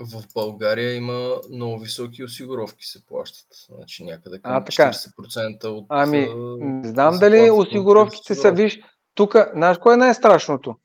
[0.00, 3.48] В България има много високи осигуровки се плащат.
[3.68, 4.90] Значи някъде към а, така.
[4.90, 5.86] 40% от...
[5.88, 6.28] Ами,
[6.60, 8.80] не знам дали осигуровките са, виж,
[9.14, 10.76] тук, знаеш кое е най-страшното?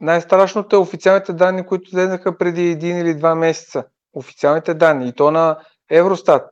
[0.00, 3.84] Най-страшното е официалните данни, които дадеха преди един или два месеца.
[4.12, 5.08] Официалните данни.
[5.08, 5.58] И то на
[5.90, 6.50] Евростат.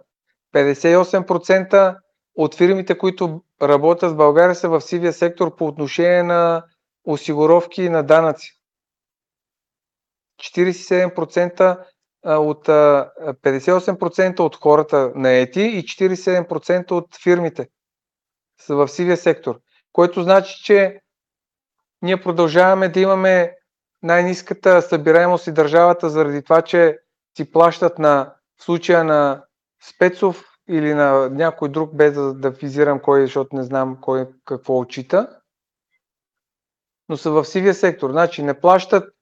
[0.54, 1.96] 58%
[2.36, 6.64] от фирмите, които работят в България са в сивия сектор по отношение на
[7.04, 8.52] осигуровки и на данъци.
[10.40, 11.84] 47%
[12.24, 17.68] от 58% от хората наети и 47% от фирмите
[18.60, 19.60] са в сивия сектор.
[19.92, 21.00] Което значи, че
[22.02, 23.54] ние продължаваме да имаме
[24.02, 26.98] най-низката събираемост и държавата заради това, че
[27.36, 29.44] си плащат на в случая на
[29.82, 34.78] Спецов или на някой друг, без да, да визирам кой, защото не знам кой какво
[34.78, 35.40] очита,
[37.08, 38.10] но са в сивия сектор.
[38.10, 39.14] Значи не плащат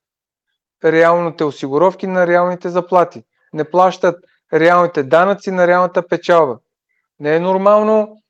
[0.84, 3.24] реалните осигуровки на реалните заплати.
[3.52, 6.58] Не плащат реалните данъци на реалната печалба.
[7.20, 8.22] Не е нормално,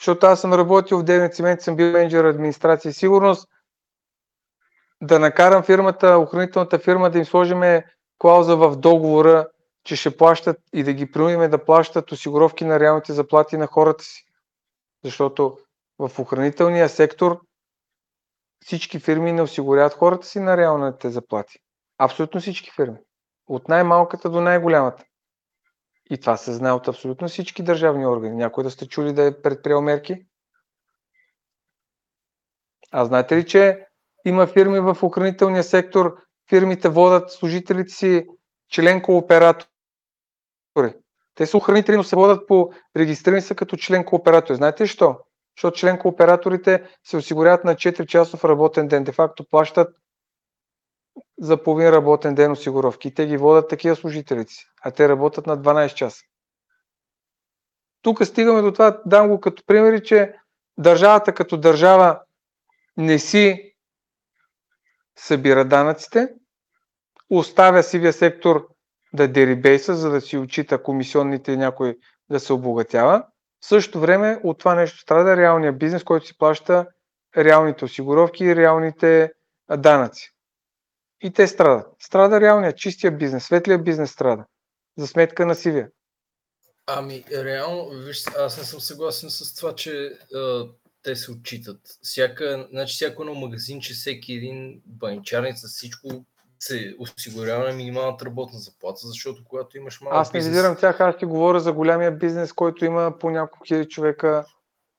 [0.00, 3.48] защото аз съм работил в 9 цимент, съм бил менеджер администрация и сигурност,
[5.02, 7.84] да накарам фирмата, охранителната фирма да им сложиме
[8.18, 9.46] клауза в договора,
[9.88, 14.04] че ще плащат и да ги принудиме да плащат осигуровки на реалните заплати на хората
[14.04, 14.24] си.
[15.04, 15.58] Защото
[15.98, 17.40] в охранителния сектор
[18.64, 21.58] всички фирми не осигуряват хората си на реалните заплати.
[21.98, 22.98] Абсолютно всички фирми.
[23.46, 25.04] От най-малката до най-голямата.
[26.10, 28.36] И това се знае от абсолютно всички държавни органи.
[28.36, 30.26] Някой да сте чули да е предприел мерки?
[32.92, 33.86] А знаете ли, че
[34.24, 36.16] има фирми в охранителния сектор,
[36.48, 38.26] фирмите водат служителите си
[38.70, 39.02] член
[40.78, 41.02] кооператори.
[41.34, 44.56] Те са охранители, но се водят по регистрирани са като член кооператори.
[44.56, 45.16] Знаете ли що?
[45.56, 49.04] Защото член кооператорите се осигуряват на 4 часов работен ден.
[49.04, 49.96] Де факто плащат
[51.40, 53.14] за половин работен ден осигуровки.
[53.14, 56.22] Те ги водят такива служителите си, а те работят на 12 часа.
[58.02, 60.34] Тук стигаме до това, дам го като примери, че
[60.78, 62.20] държавата като държава
[62.96, 63.74] не си
[65.16, 66.28] събира данъците,
[67.30, 68.68] оставя сивия сектор
[69.12, 71.96] да дерибейса, за да си очита комисионните някой
[72.30, 73.24] да се обогатява.
[73.60, 76.86] В същото време от това нещо страда реалния бизнес, който си плаща
[77.36, 79.32] реалните осигуровки и реалните
[79.76, 80.30] данъци.
[81.22, 81.86] И те страдат.
[81.98, 84.44] Страда реалния, чистия бизнес, светлия бизнес страда.
[84.98, 85.88] За сметка на сивия.
[86.86, 90.64] Ами, реално, виж, аз не съм съгласен с това, че а,
[91.02, 91.80] те се отчитат.
[92.02, 96.24] Всяка, значи, всяко едно магазинче, всеки един баничарница, всичко
[96.58, 100.54] се осигурява на минималната работна заплата, защото когато имаш малък Аз не бизнес...
[100.54, 104.44] визирам тях, аз ти говоря за голямия бизнес, който има по няколко хиляди човека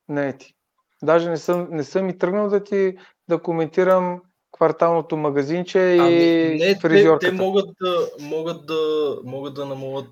[0.09, 0.55] наети.
[1.03, 2.97] Даже не съм, не съм и тръгнал да ти
[3.29, 4.21] да коментирам
[4.51, 7.31] кварталното магазинче и Ами, не, те, фризьорката.
[7.31, 10.11] те могат да, могат да, могат да намалят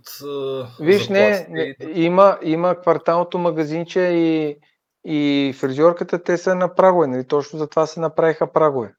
[0.79, 4.57] Виж, не, не и има, има кварталното магазинче и,
[5.05, 7.27] и фризьорката, те са на прагове, нали?
[7.27, 8.93] точно затова се направиха прагове.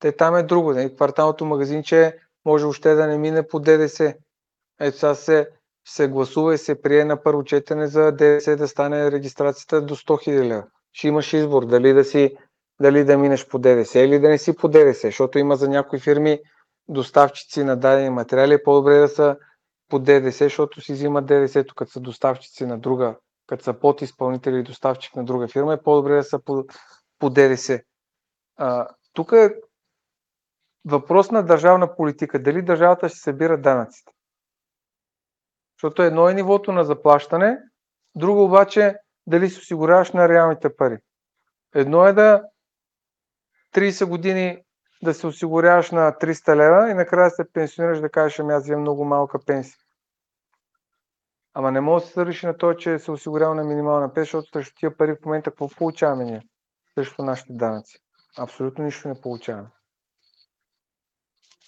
[0.00, 0.94] Те там е друго, нали?
[0.94, 4.14] кварталното магазинче може още да не мине по ДДС.
[4.80, 5.48] Ето сега се,
[5.88, 10.28] се гласува и се прие на първо четене за ДДС да стане регистрацията до 100
[10.28, 10.64] 000 лева.
[10.92, 12.36] Ще имаш избор дали да си
[12.80, 15.98] дали да минеш по ДДС или да не си по ДДС, защото има за някои
[15.98, 16.40] фирми
[16.88, 19.36] доставчици на дадени материали, по-добре да са
[19.88, 23.16] по ДДС, защото си взимат ДДС-то, като са доставчици на друга,
[23.46, 26.64] като са подизпълнители и доставчик на друга фирма, е по-добре да са по,
[27.18, 27.80] по ДДС.
[28.56, 29.54] А, тук е
[30.84, 32.42] въпрос на държавна политика.
[32.42, 34.12] Дали държавата ще събира данъците?
[35.76, 37.58] Защото едно е нивото на заплащане,
[38.16, 38.96] друго обаче
[39.26, 40.98] дали се осигуряваш на реалните пари.
[41.74, 42.42] Едно е да
[43.74, 44.62] 30 години
[45.02, 48.80] да се осигуряваш на 300 лева и накрая се пенсионираш да кажеш, ами аз вземам
[48.80, 49.76] много малка пенсия.
[51.54, 54.58] Ама не може да се реши на това, че се осигурява на минимална пенсия, защото
[54.58, 56.42] срещу тия пари в момента какво получаваме ние?
[56.94, 57.98] Срещу нашите данъци.
[58.38, 59.68] Абсолютно нищо не получаваме.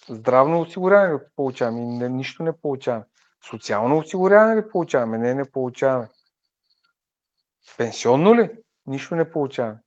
[0.09, 1.81] Здравно осигуряване ли получаваме?
[1.81, 3.05] Не, нищо не получаваме.
[3.49, 5.17] Социално осигуряване ли получаваме?
[5.17, 6.09] Не, не получаваме.
[7.77, 8.51] Пенсионно ли?
[8.85, 9.79] Нищо не получаваме.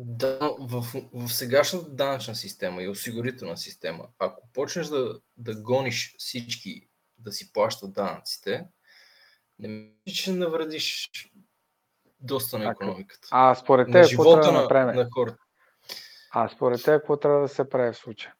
[0.00, 6.88] Да, в, в сегашната данъчна система и осигурителна система, ако почнеш да, да гониш всички
[7.18, 8.66] да си плащат данъците,
[9.58, 11.10] не мисля, че навредиш
[12.20, 13.28] доста на економиката.
[13.30, 15.47] А според на те, какво трябва живота на, на хората.
[16.30, 18.34] А според те, какво трябва да се прави в случая?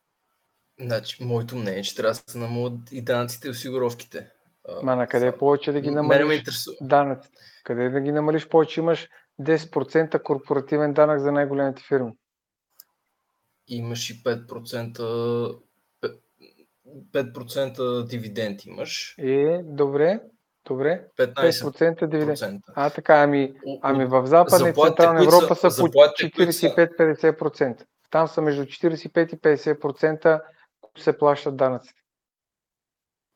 [0.81, 4.31] Значи, моето мнение е, че трябва да се намалят и данъците и осигуровките.
[4.82, 6.43] Ма на къде това- повече да ги намалиш
[6.81, 7.36] данъците?
[7.65, 8.81] Къде да ги намалиш повече?
[8.81, 9.09] Имаш
[9.40, 12.12] 10% корпоративен данък за най-големите фирми.
[13.69, 15.59] Имаш и 5%,
[17.12, 19.15] 5% дивиденд имаш.
[19.19, 20.20] Е, добре,
[20.69, 21.05] добре.
[21.16, 21.35] 15%.
[21.35, 22.62] 5% дивиденд.
[22.74, 26.53] А, така, ами, ами в Западна и Централна които са- Европа са по заплатите, които
[26.53, 27.85] са- 45-50%.
[28.11, 30.43] Там са между 45 и 50%,
[30.81, 31.95] които се плащат данъците.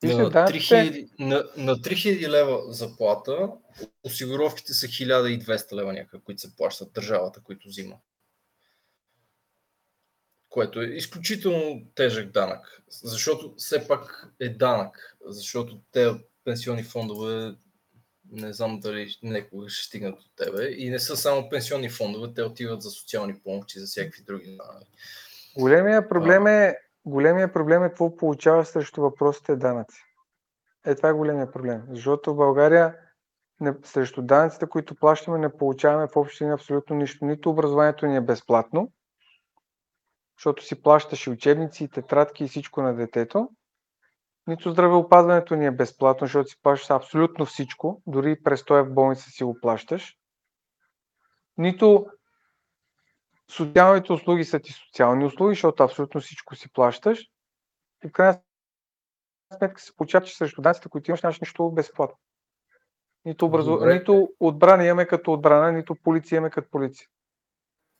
[0.03, 3.49] На, данъците- 3000, на, на 3000 лева заплата,
[4.05, 7.97] осигуровките са 1200 лева някакви, които се плащат държавата, които взима.
[10.49, 17.55] Което е изключително тежък данък, защото все пак е данък, защото те пенсионни фондове
[18.32, 22.43] не знам дали някога ще стигнат до тебе и не са само пенсионни фондове, те
[22.43, 24.59] отиват за социални помощи, за всякакви други.
[25.59, 30.01] Големия проблем е, големия проблем е какво получава срещу въпросите данъци.
[30.86, 31.82] Е, това е големия проблем.
[31.90, 32.97] Защото в България
[33.60, 37.24] не, срещу данъците, които плащаме, не получаваме в общини абсолютно нищо.
[37.24, 38.93] Нито образованието ни е безплатно,
[40.39, 43.48] защото си плащаш и учебници, и тетрадки и всичко на детето.
[44.47, 49.44] Нито здравеопазването ни е безплатно, защото си плащаш абсолютно всичко, дори престоя в болница си
[49.44, 50.16] го плащаш.
[51.59, 52.06] Нито
[53.51, 57.31] социалните услуги са ти социални услуги, защото абсолютно всичко си плащаш.
[58.05, 58.40] И в крайна
[59.59, 62.19] сметка се получава, че срещу данците, които имаш, нямаш нищо безплатно.
[63.24, 63.78] Нито, образу...
[63.86, 67.09] нито отбрана имаме като отбрана, нито полиция имаме като полиция.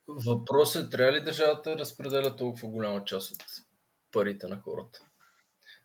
[0.09, 3.45] Въпросът е, трябва ли държавата да разпределя толкова голяма част от
[4.13, 5.12] парите на хората?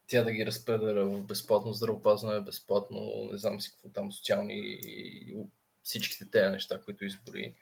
[0.07, 5.37] Тя да ги разпределя в безплатно здравеопазване, безплатно, не знам си какво там, социални и
[5.83, 7.55] всичките тези неща, които избори.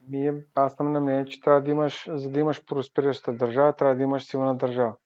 [0.00, 3.96] Ми, аз съм на мнение, че трябва да имаш, за да имаш просперираща държава, трябва
[3.96, 4.96] да имаш силна държава.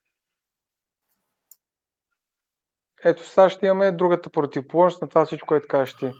[3.04, 6.12] Ето сега ще имаме другата противоположност на това всичко, което кажеш ти.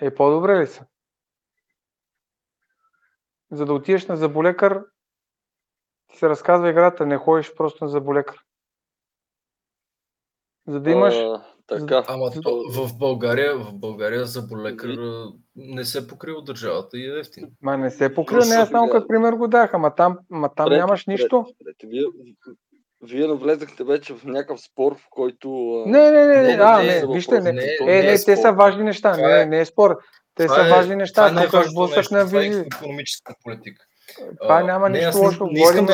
[0.00, 0.86] Е, по-добре ли са?
[3.50, 4.84] За да отидеш на заболекар,
[6.08, 8.45] ти се разказва играта, не ходиш просто на заболекар.
[10.68, 11.14] За да имаш...
[11.14, 12.04] А, така.
[12.08, 14.90] Ама то, в България, в България заболекар
[15.56, 17.48] не се покрива държавата и е ефтин.
[17.62, 20.66] Ма не се покрива, не аз само като пример го дах, ама там, ама там
[20.66, 21.46] пред, нямаш нищо.
[21.64, 21.90] Пред, пред.
[21.90, 22.04] Вие,
[23.02, 25.48] вие навлезахте вече в някакъв спор, в който...
[25.86, 29.16] Не, не, не, не, а, не, вижте, не, не, е, не, те са важни неща,
[29.16, 29.96] не, е- не е спор.
[30.34, 32.50] Те са важни неща, тук е сблъсък на визи.
[32.50, 33.84] Това е економическа политика.
[34.42, 35.86] Това няма нищо лошо, говорим...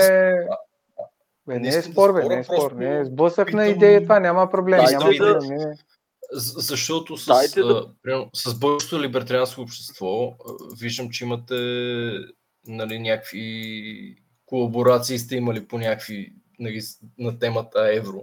[1.46, 4.50] Бе, не е спор, бе, не е спор, не е сблъсък на идея, това няма
[4.50, 5.74] проблем, няма проблем, не
[6.32, 8.30] защото с, да...
[8.34, 10.36] с българското либертарианско общество
[10.80, 11.54] виждам, че имате
[12.66, 14.16] нали, някакви
[14.46, 16.80] колаборации сте имали по някакви нали,
[17.18, 18.22] на темата евро.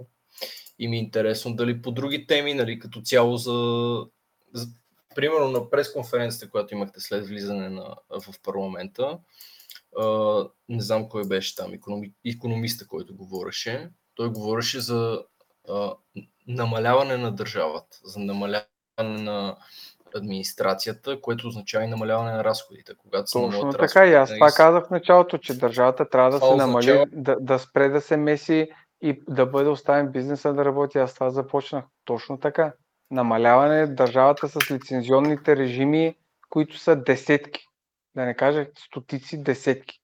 [0.78, 3.52] И ми е интересно дали по други теми, нали, като цяло за,
[4.54, 4.66] за
[5.14, 9.18] примерно на пресконференцията, която имахте след влизане на, в парламента,
[9.98, 13.90] а, не знам кой беше там, економи, економиста, който говореше.
[14.14, 15.24] Той говореше за
[15.68, 15.92] а,
[16.46, 18.64] намаляване на държавата, за намаляване
[18.98, 19.56] на
[20.16, 22.92] администрацията, което означава и намаляване на разходите.
[22.98, 26.38] Когато се Точно така и аз това нали, казах в началото, че държавата трябва да
[26.38, 26.66] се означава...
[26.66, 28.68] намали, да, да спре да се меси
[29.02, 30.98] и да бъде оставен бизнеса да работи.
[30.98, 32.72] Аз това започнах точно така.
[33.10, 36.14] Намаляване държавата с лицензионните режими,
[36.50, 37.66] които са десетки.
[38.14, 40.00] Да не кажа стотици, десетки.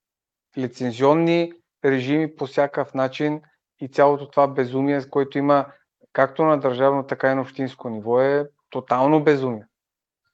[0.59, 1.53] Лицензионни
[1.85, 3.43] режими по всякакъв начин
[3.81, 5.67] и цялото това безумие, което има
[6.13, 9.67] както на държавно, така и на общинско ниво е тотално безумие.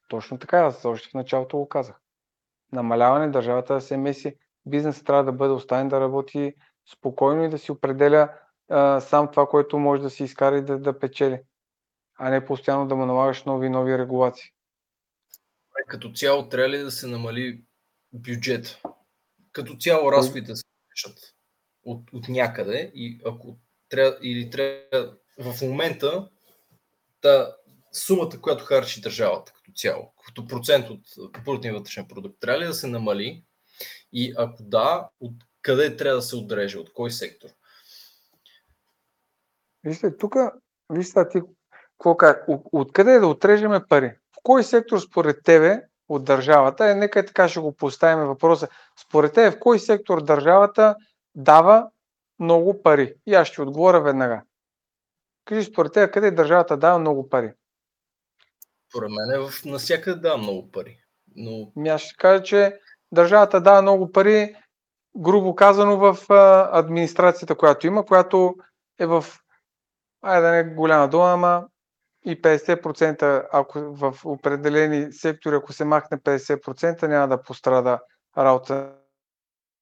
[0.08, 2.00] Точно така, аз още в началото го казах.
[2.72, 4.36] Намаляване държавата да се меси,
[4.66, 6.54] бизнесът трябва да бъде оставен да работи
[6.92, 8.28] спокойно и да си определя
[8.70, 11.40] а, сам това, което може да си изкара и да, да печели,
[12.18, 14.50] а не постоянно да му налагаш нови и нови регулации.
[15.86, 17.64] Като цяло трябва ли да се намали
[18.12, 18.78] бюджет?
[19.52, 21.34] Като цяло разходите се решат
[21.84, 26.28] от, от някъде и ако трябва, или трябва в момента
[27.20, 27.56] та
[27.92, 32.74] сумата, която харчи държавата като цяло, като процент от брутния вътрешен продукт, трябва ли да
[32.74, 33.44] се намали?
[34.12, 36.78] И ако да, от къде трябва да се отреже?
[36.78, 37.48] От кой сектор?
[39.84, 40.34] Вижте, тук,
[40.90, 41.40] вижте, ти
[41.98, 44.18] какво как, откъде да отрежеме пари?
[44.42, 48.68] Кой сектор според тебе от държавата, е, нека така ще го поставим въпроса,
[49.02, 50.96] според тебе в кой сектор държавата
[51.34, 51.90] дава
[52.38, 53.14] много пари?
[53.26, 54.42] И аз ще отговоря веднага.
[55.44, 57.52] Кажи според тебе къде държавата дава много пари?
[58.90, 60.98] Според мен е в насякъде дава много пари.
[61.36, 61.72] Но...
[61.76, 62.78] Ми аз ще кажа, че
[63.12, 64.56] държавата дава много пари,
[65.16, 66.16] грубо казано, в
[66.72, 68.54] администрацията, която има, която
[68.98, 69.24] е в,
[70.22, 71.66] айде да не е голяма дума, ама
[72.24, 78.00] и 50%, ако в определени сектори, ако се махне 50%, няма да пострада
[78.38, 78.94] работа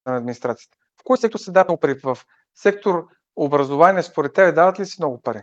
[0.06, 0.76] на администрацията.
[1.00, 2.00] В кой сектор се дава много пари?
[2.04, 2.18] В
[2.54, 3.06] сектор
[3.36, 5.42] образование, според тебе, дават ли си много пари?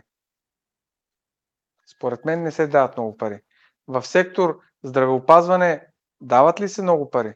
[1.96, 3.40] Според мен не се дават много пари
[3.88, 5.86] в сектор здравеопазване
[6.20, 7.34] дават ли се много пари?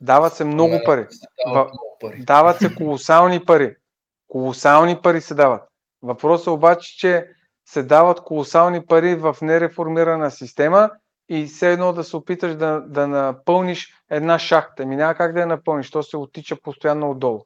[0.00, 1.06] Дават се много пари.
[1.46, 2.24] Дават, много пари.
[2.24, 3.76] дават се колосални пари.
[4.28, 5.62] Колосални пари се дават.
[6.02, 7.30] Въпросът е обаче, че
[7.68, 10.90] се дават колосални пари в нереформирана система
[11.28, 14.86] и все едно да се опиташ да, да напълниш една шахта.
[14.86, 17.44] Ми няма как да я напълниш, то се отича постоянно отдолу.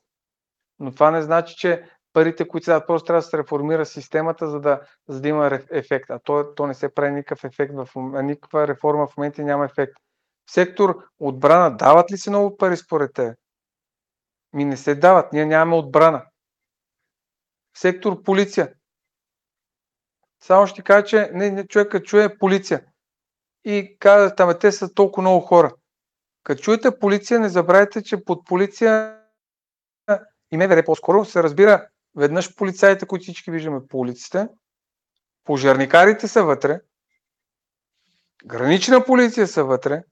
[0.79, 4.51] Но това не значи, че парите, които се дадат, просто трябва да се реформира системата,
[4.51, 6.11] за да, за да има ефект.
[6.11, 7.89] А то, то не се прави никакъв ефект, в,
[8.23, 9.93] никаква реформа в момента няма ефект.
[10.47, 13.35] В сектор отбрана дават ли се много пари според те?
[14.53, 16.25] Ми не се дават, ние нямаме отбрана.
[17.73, 18.73] В сектор полиция.
[20.43, 22.85] Само ще кажа, че не, не, човек като чуе полиция.
[23.65, 25.75] И казва, там те са толкова много хора.
[26.45, 29.17] Като чуете полиция, не забравяйте, че под полиция
[30.53, 34.49] и МВР по-скоро се разбира веднъж полицаите, които всички виждаме по улиците,
[35.45, 36.81] пожарникарите са вътре,
[38.47, 40.03] гранична полиция са вътре,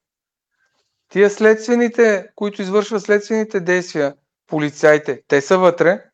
[1.09, 4.15] тия следствените, които извършват следствените действия,
[4.47, 6.05] полицайите, те са вътре,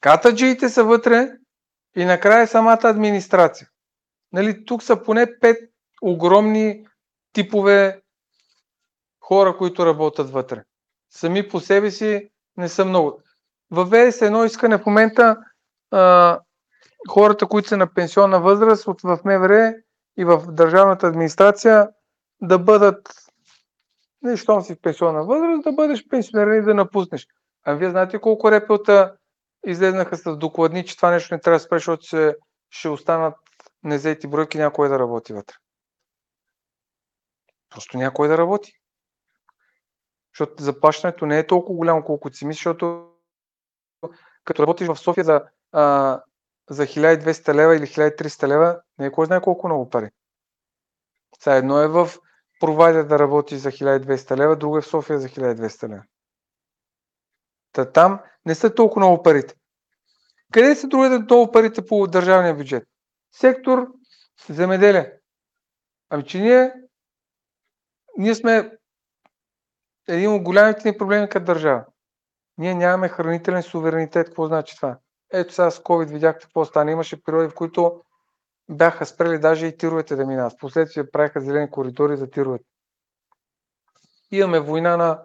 [0.00, 1.28] катаджиите са вътре
[1.96, 3.68] и накрая самата администрация.
[4.32, 5.56] Нали, тук са поне пет
[6.02, 6.86] огромни
[7.32, 8.00] типове
[9.20, 10.64] хора, които работят вътре.
[11.10, 13.22] Сами по себе си не са много.
[13.70, 15.36] Въведе се едно искане в момента
[15.90, 16.40] а,
[17.08, 19.74] хората, които са на пенсионна възраст от в МВР
[20.18, 21.88] и в държавната администрация
[22.42, 23.14] да бъдат
[24.22, 27.26] не, щом си в пенсионна възраст, да бъдеш пенсионер и да напуснеш.
[27.64, 29.14] А вие знаете колко репелта
[29.66, 32.36] излезнаха с докладни, че това нещо не трябва да спре, защото ще,
[32.70, 33.34] ще останат
[33.82, 35.56] незети бройки някой да работи вътре.
[37.70, 38.72] Просто някой да работи.
[40.34, 43.10] Защото заплащането не е толкова голямо, колкото си мислиш, защото
[44.44, 46.20] като работиш в София за, а,
[46.70, 50.10] за 1200 лева или 1300 лева, не е кой знае колко много пари.
[51.38, 52.10] Сега едно е в
[52.60, 56.02] провайдер да работи за 1200 лева, друго е в София за 1200 лева.
[57.72, 59.54] Та там не са толкова много парите.
[60.52, 62.88] Къде са други толкова парите по държавния бюджет?
[63.32, 63.88] Сектор
[64.48, 65.12] земеделие.
[66.10, 66.72] Ами че ние,
[68.18, 68.70] ние сме
[70.08, 71.84] един от голямите ни проблеми като държава.
[72.58, 74.26] Ние нямаме хранителен суверенитет.
[74.26, 74.98] Какво значи това?
[75.32, 76.90] Ето сега с COVID видяхте какво стана.
[76.90, 78.02] Имаше периоди, в които
[78.70, 80.52] бяха спрели даже и тировете да минават.
[80.52, 82.64] Впоследствие правиха зелени коридори за тировете.
[84.30, 85.22] Имаме война на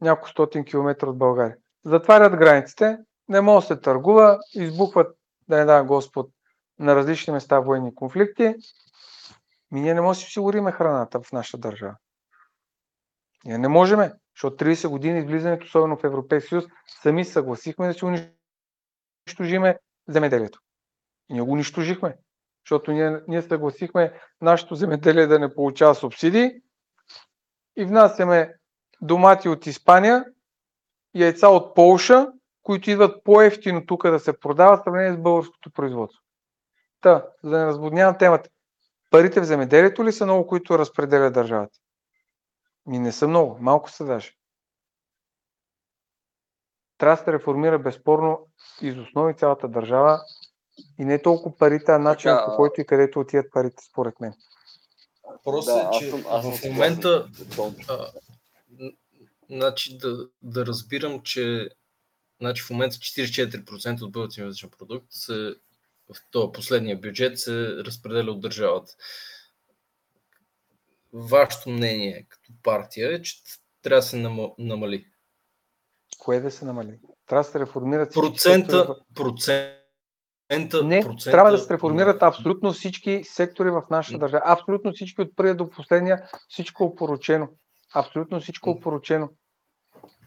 [0.00, 1.56] няколко стотин километра от България.
[1.84, 2.98] Затварят границите,
[3.28, 5.16] не може да се търгува, избухват,
[5.48, 6.30] да не дава Господ,
[6.78, 8.54] на различни места военни конфликти.
[9.70, 11.96] Ми ние не можем да си осигуриме храната в нашата държава.
[13.44, 16.64] Ние не можем, защото 30 години влизането, особено в Европейския съюз,
[17.02, 18.04] сами съгласихме да си
[19.26, 19.78] унищожиме
[20.08, 20.60] земеделието.
[21.28, 22.16] И ние го унищожихме,
[22.66, 26.50] защото ние, ние съгласихме нашето земеделие да не получава субсидии
[27.76, 28.54] и внасяме
[29.02, 30.24] домати от Испания,
[31.14, 32.32] яйца от Полша,
[32.62, 36.22] които идват по-ефтино тук да се продават в сравнение с българското производство.
[37.00, 38.50] Та, за да не разводнявам темата,
[39.10, 41.78] парите в земеделието ли са много, които разпределя държавата?
[42.86, 44.32] Ми не са много, малко са даже.
[46.98, 48.46] Трябва да се реформира безспорно
[48.82, 50.20] из основи цялата държава
[50.98, 54.32] и не толкова парите, а начинът по който и където отиват парите, според мен.
[55.44, 57.26] Просто да, е, че съм, аз в момента
[59.50, 61.68] значи да, да разбирам, че
[62.40, 65.54] значи в момента 44% от българския вътрешен продукт се,
[66.14, 68.92] в този последния бюджет се разпределя от държавата
[71.12, 73.34] вашето мнение като партия е, че
[73.82, 74.16] трябва да се
[74.58, 75.06] намали?
[76.18, 76.98] Кое да се намали?
[77.26, 81.30] Трябва да се реформират процента, процента, не, процента...
[81.30, 84.42] трябва да се реформират абсолютно всички сектори в нашата държава.
[84.46, 87.48] Абсолютно всички от първия до последния, всичко опоручено.
[87.94, 89.28] Абсолютно всичко опоручено.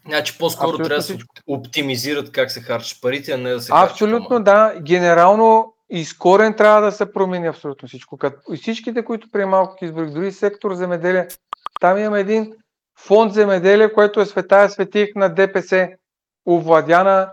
[0.08, 1.18] Значи по-скоро Абсолютно трябва да се
[1.48, 4.76] оптимизират как се харчат парите, а не да се Абсолютно да.
[4.82, 8.18] Генерално и с корен трябва да се промени абсолютно всичко.
[8.18, 11.28] Като и всичките, които преди малко избрах, дори сектор земеделие,
[11.82, 12.56] там имаме един
[13.00, 15.90] фонд земеделие, което е светая светих на ДПС.
[16.48, 17.32] Овладяна,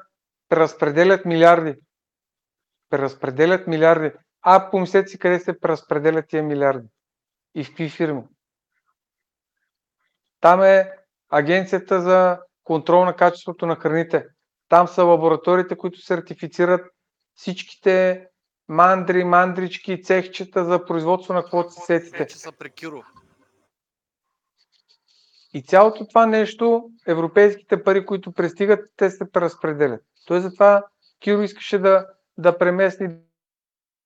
[0.49, 1.75] преразпределят милиарди.
[2.91, 4.13] Преразпределят милиарди.
[4.43, 6.87] А помислете си къде се преразпределят тия милиарди.
[7.55, 8.23] И в какви фирми.
[10.41, 10.93] Там е
[11.31, 12.39] Агенцията за
[12.71, 14.27] контрол на качеството на храните.
[14.69, 16.81] Там са лабораториите, които сертифицират
[17.35, 18.27] всичките
[18.69, 22.19] мандри, мандрички, цехчета за производство на каквото се сетите.
[22.19, 23.03] Вече са при Киро.
[25.55, 30.03] И цялото това нещо, европейските пари, които пристигат, те се преразпределят.
[30.27, 30.87] Той затова
[31.21, 32.07] Киро искаше да,
[32.39, 33.09] да премести,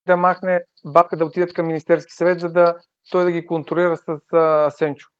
[0.07, 2.77] да махне бабка да отидат към Министерски съвет, за да
[3.11, 5.14] той да ги контролира с а, Сенчо.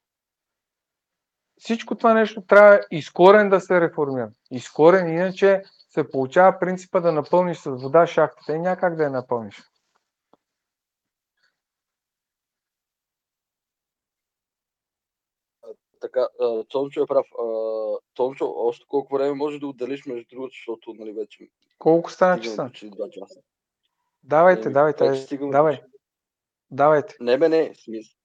[1.59, 4.31] Всичко това нещо трябва изкорен да се реформира.
[4.51, 9.63] Изкорен, иначе се получава принципа да напълниш с вода шахтата и някак да я напълниш.
[16.01, 16.27] Така,
[16.69, 17.25] Цончо е прав.
[18.15, 21.49] Цончо, още колко време може да отделиш между другото, защото нали вече...
[21.79, 22.69] Колко стана часа?
[22.73, 23.39] часа.
[24.23, 25.37] Давайте, давайте, давайте.
[25.37, 25.81] Давай.
[26.71, 27.15] Давайте.
[27.19, 28.17] Не, бе, не, смисъл.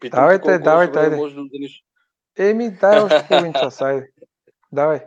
[0.00, 1.16] Питам давайте, колко давайте, айде.
[1.16, 1.84] може да отделиш.
[2.38, 4.10] Еми, дай още половин час, айде.
[4.72, 5.00] Давай.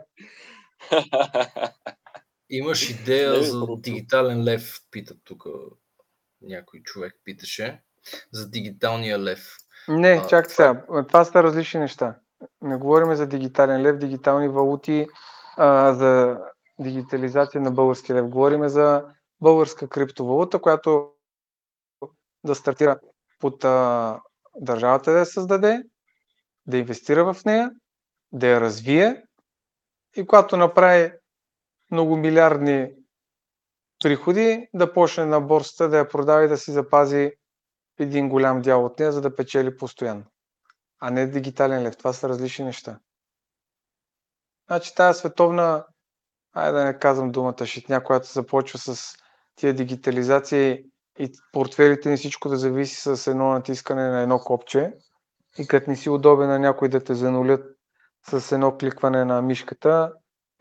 [2.50, 5.44] Имаш идея за дигитален лев, питат тук
[6.42, 7.82] някой човек питаше
[8.32, 9.56] за дигиталния лев.
[9.88, 10.84] Не, това- сега.
[11.08, 12.18] Това са различни неща.
[12.62, 15.06] Не говорим за дигитален лев, дигитални валути,
[15.56, 16.38] а, за
[16.78, 18.28] дигитализация на български лев.
[18.28, 19.04] Говорим за
[19.40, 21.10] българска криптовалута, която
[22.44, 23.00] да стартира
[23.38, 24.20] под а,
[24.56, 25.82] държавата да я създаде,
[26.68, 27.70] да инвестира в нея,
[28.32, 29.22] да я развие
[30.16, 31.12] и когато направи
[31.90, 32.90] многомилиардни
[34.02, 37.32] приходи, да почне на борсата да я продава и да си запази
[37.98, 40.24] един голям дял от нея, за да печели постоянно.
[41.00, 41.96] А не дигитален лев.
[41.96, 42.98] Това са различни неща.
[44.66, 45.86] Значи тази световна,
[46.52, 49.16] айде да не казвам думата шитня, която започва с
[49.56, 50.84] тия дигитализации
[51.18, 54.92] и портфелите ни всичко да зависи с едно натискане на едно копче
[55.58, 57.76] и като не си удобен на някой да те занулят
[58.26, 60.12] с едно кликване на мишката,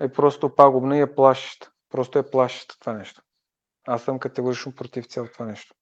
[0.02, 1.72] е просто пагубна и е плашеща.
[1.90, 3.22] Просто е плашеща това нещо.
[3.88, 5.76] Аз съм категорично против цялото това нещо.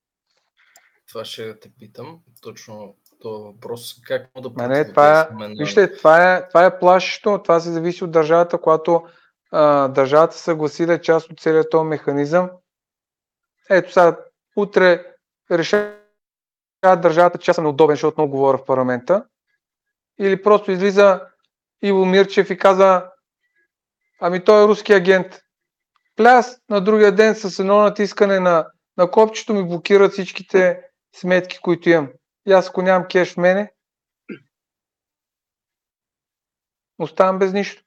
[1.08, 2.20] Това ще те питам.
[2.42, 4.02] Точно този въпрос.
[4.08, 7.60] Как мога да Ма не, това е, на- вижте, това е, това е плашещо, това
[7.60, 9.04] се зависи от държавата, когато
[9.52, 12.50] а, държавата се съгласи да е част от целият този механизъм.
[13.70, 14.18] Ето сега,
[14.56, 15.16] утре
[15.52, 15.96] решава
[16.96, 19.26] държавата, че аз съм неудобен, защото много говоря в парламента.
[20.20, 21.22] Или просто излиза
[21.82, 23.12] Иво Мирчев и каза,
[24.22, 25.28] ами той е руски агент.
[26.16, 28.68] Пляс, на другия ден с едно натискане на,
[28.98, 30.82] на копчето ми блокират всичките
[31.16, 32.10] сметки, които имам.
[32.48, 33.72] И аз ако нямам кеш в мене,
[37.00, 37.84] оставам без нищо.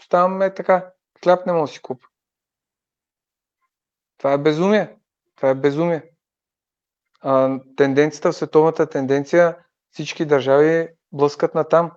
[0.00, 0.90] Оставам е така.
[1.22, 2.06] Хляб не мога да си купа.
[4.18, 4.96] Това е безумие.
[5.36, 6.10] Това е безумие.
[7.20, 9.56] А, тенденцията в световната тенденция,
[9.90, 11.90] всички държави блъскат на там.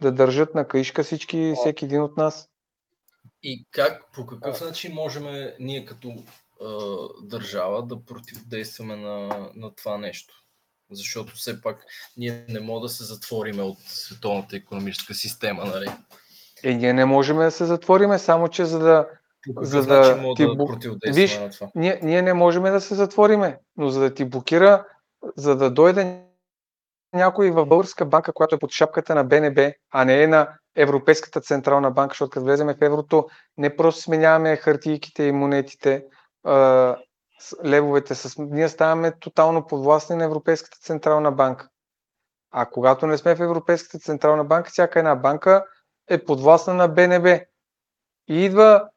[0.00, 2.48] Да държат на каишка всички, всеки един от нас.
[3.42, 5.24] И как, по какъв начин можем
[5.60, 6.14] ние като
[6.62, 10.34] а, държава да противодействаме на, на това нещо?
[10.90, 11.84] Защото все пак
[12.16, 15.88] ние не можем да се затвориме от световната економическа система, нали?
[16.62, 19.08] Е, ние не можем да се затвориме, само че за да
[19.54, 21.68] По За да мога ти бу- Виж, на това?
[21.74, 24.84] ние, ние не можем да се затвориме, но за да ти блокира,
[25.36, 26.22] за да дойде
[27.14, 31.40] някой в българска банка, която е под шапката на БНБ, а не е на Европейската
[31.40, 36.04] централна банка, защото като влеземе в еврото, не просто сменяваме хартийките и монетите,
[37.64, 38.38] левовете, с...
[38.38, 41.68] ние ставаме тотално подвластни на Европейската централна банка.
[42.50, 45.64] А когато не сме в Европейската централна банка, всяка една банка
[46.10, 47.40] е подвластна на БНБ.
[48.28, 48.88] И идва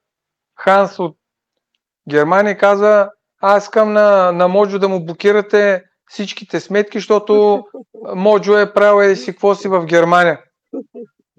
[0.59, 1.17] Ханс от
[2.09, 3.11] Германия казва,
[3.41, 7.63] аз искам на, на Моджо да му блокирате всичките сметки, защото
[8.15, 10.43] Моджо е правил еди си какво си в Германия.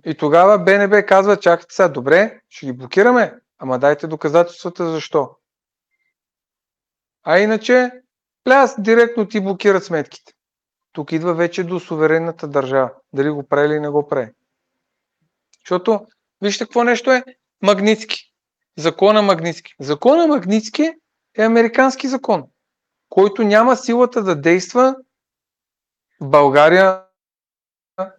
[0.06, 5.30] И тогава БНБ казва, чакайте сега, добре, ще ги блокираме, ама дайте доказателствата защо.
[7.22, 7.90] А иначе,
[8.44, 10.32] пляс, директно ти блокират сметките.
[10.92, 12.90] Тук идва вече до суверенната държава.
[13.12, 14.30] Дали го прави или не го прави.
[15.64, 16.06] Защото,
[16.42, 17.24] вижте какво нещо е
[17.62, 18.30] Магницки.
[18.81, 19.74] Закона Магницки.
[19.81, 20.93] Закона Магницки
[21.39, 22.44] е американски закон,
[23.09, 24.97] който няма силата да действа
[26.20, 27.02] в България,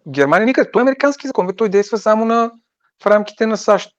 [0.08, 0.70] Германия, никъде.
[0.70, 2.52] Той е американски закон, той действа само на,
[3.02, 3.90] в рамките на САЩ.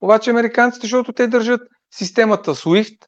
[0.00, 3.06] Обаче американците, защото те държат системата SWIFT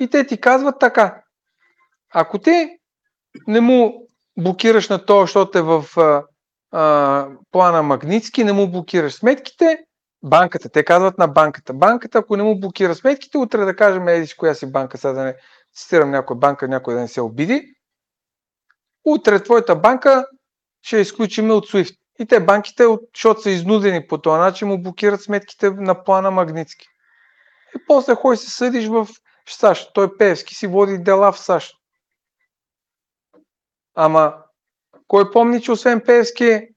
[0.00, 1.22] и те ти казват така.
[2.14, 2.78] Ако ти
[3.46, 5.84] не му блокираш на това, защото е в
[6.72, 9.84] а, плана Магницки, не му блокираш сметките,
[10.22, 11.74] банката, те казват на банката.
[11.74, 15.24] Банката, ако не му блокира сметките, утре да кажем, еди коя си банка, сега да
[15.24, 15.36] не
[15.74, 17.74] цитирам някоя банка, някой да не се обиди,
[19.04, 20.26] утре твоята банка
[20.82, 21.96] ще я изключим от SWIFT.
[22.18, 26.30] И те банките, от- защото са изнудени по този начин, му блокират сметките на плана
[26.30, 26.86] Магницки.
[27.76, 29.08] И после хой се съдиш в
[29.48, 29.90] САЩ.
[29.94, 31.76] Той Певски си води дела в САЩ.
[33.94, 34.34] Ама,
[35.08, 36.68] кой помни, че освен Певски,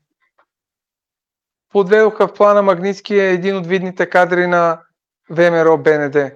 [1.74, 4.82] подведоха в плана Магницки е един от видните кадри на
[5.30, 6.32] ВМРО БНД.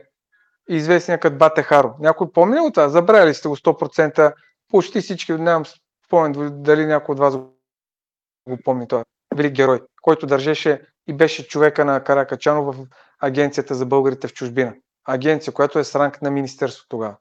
[0.69, 1.95] Известният като Бате Харо.
[1.99, 2.89] Някой помни от това?
[2.89, 4.33] Забравили сте го 100%.
[4.69, 5.63] Почти всички, нямам
[6.05, 9.03] спомен дали някой от вас го помни това.
[9.35, 12.85] Велик герой, който държеше и беше човека на Каракачанов в
[13.19, 14.75] Агенцията за българите в чужбина.
[15.05, 17.15] Агенция, която е с ранг на министерство тогава.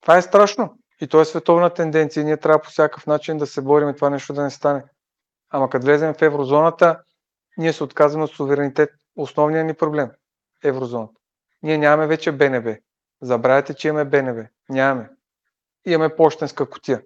[0.00, 0.79] Това е страшно.
[1.00, 2.24] И то е световна тенденция.
[2.24, 4.84] Ние трябва по всякакъв начин да се борим и това нещо да не стане.
[5.50, 7.02] Ама като влезем в еврозоната,
[7.56, 8.90] ние се отказваме от суверенитет.
[9.16, 10.10] Основният ни проблем–
[10.64, 11.20] еврозоната.
[11.62, 12.76] Ние нямаме вече БНБ.
[13.22, 14.46] Забравяйте, че имаме БНБ.
[14.68, 15.10] Нямаме.
[15.86, 17.02] Имаме почтенска котия.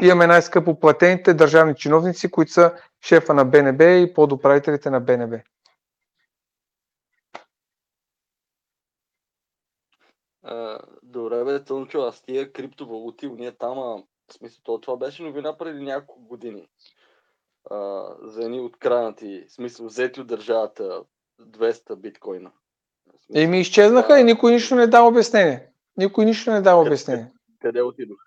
[0.00, 5.40] Имаме най-скъпо платените държавни чиновници, които са шефа на БНБ и подуправителите на БНБ.
[10.42, 10.78] А,
[11.30, 15.80] бе, Тънчо, аз тия криптовалути, ние там, а, в смисъл, то, това беше новина преди
[15.80, 16.68] няколко години.
[17.70, 21.02] А, за едни откранати, в смисъл, взети от държавата
[21.40, 22.52] 200 биткоина.
[23.20, 25.68] Смисъл, Еми изчезнаха и никой нищо не дава обяснение.
[25.96, 27.32] Никой нищо не дава обяснение.
[27.60, 28.18] Къде отидох?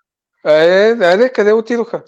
[0.44, 2.04] Е, айде, къде отидоха?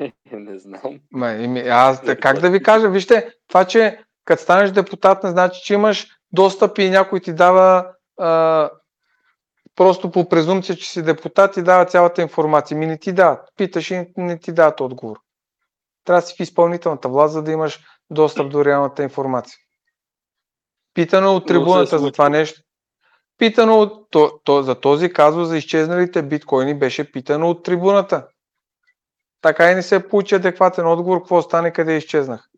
[0.32, 1.00] не знам.
[1.10, 5.30] Ма, еми, аз да, как да ви кажа, вижте, това, че като станеш депутат, не
[5.30, 7.86] значи, че имаш достъп и някой ти дава
[8.18, 8.70] а,
[9.76, 12.78] просто по презумпция, че си депутат и дава цялата информация.
[12.78, 13.48] Ми не ти дават.
[13.56, 15.16] Питаш и не ти дават отговор.
[16.04, 17.80] Трябва да си в изпълнителната власт, за да имаш
[18.10, 19.56] достъп до реалната информация.
[20.94, 22.60] Питано от трибуната за това нещо.
[23.38, 28.26] Питано от, то, то, за този казус за изчезналите биткоини беше питано от трибуната.
[29.40, 32.48] Така и не се получи адекватен отговор, какво стане, къде изчезнах.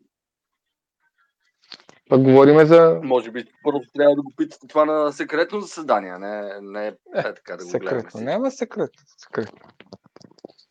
[2.09, 6.61] Пък говориме за Може би първо трябва да го питате това на секретно заседание, не,
[6.61, 8.01] не е така да го гледаме.
[8.01, 8.21] секретно.
[8.21, 8.89] Няма секрет.
[9.17, 9.49] секрет.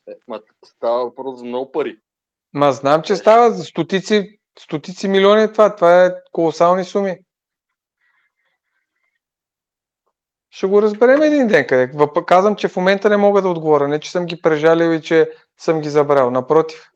[0.08, 1.98] Е, Ма, става въпрос за много пари.
[2.52, 5.76] Ма знам, че става за стотици, стотици милиони е това.
[5.76, 7.18] Това е колосални суми.
[10.50, 11.92] Ще го разберем един ден къде.
[11.92, 13.88] Въп- Казвам, че в момента не мога да отговоря.
[13.88, 16.30] Не, че съм ги прежалил и че съм ги забрал.
[16.30, 16.90] Напротив.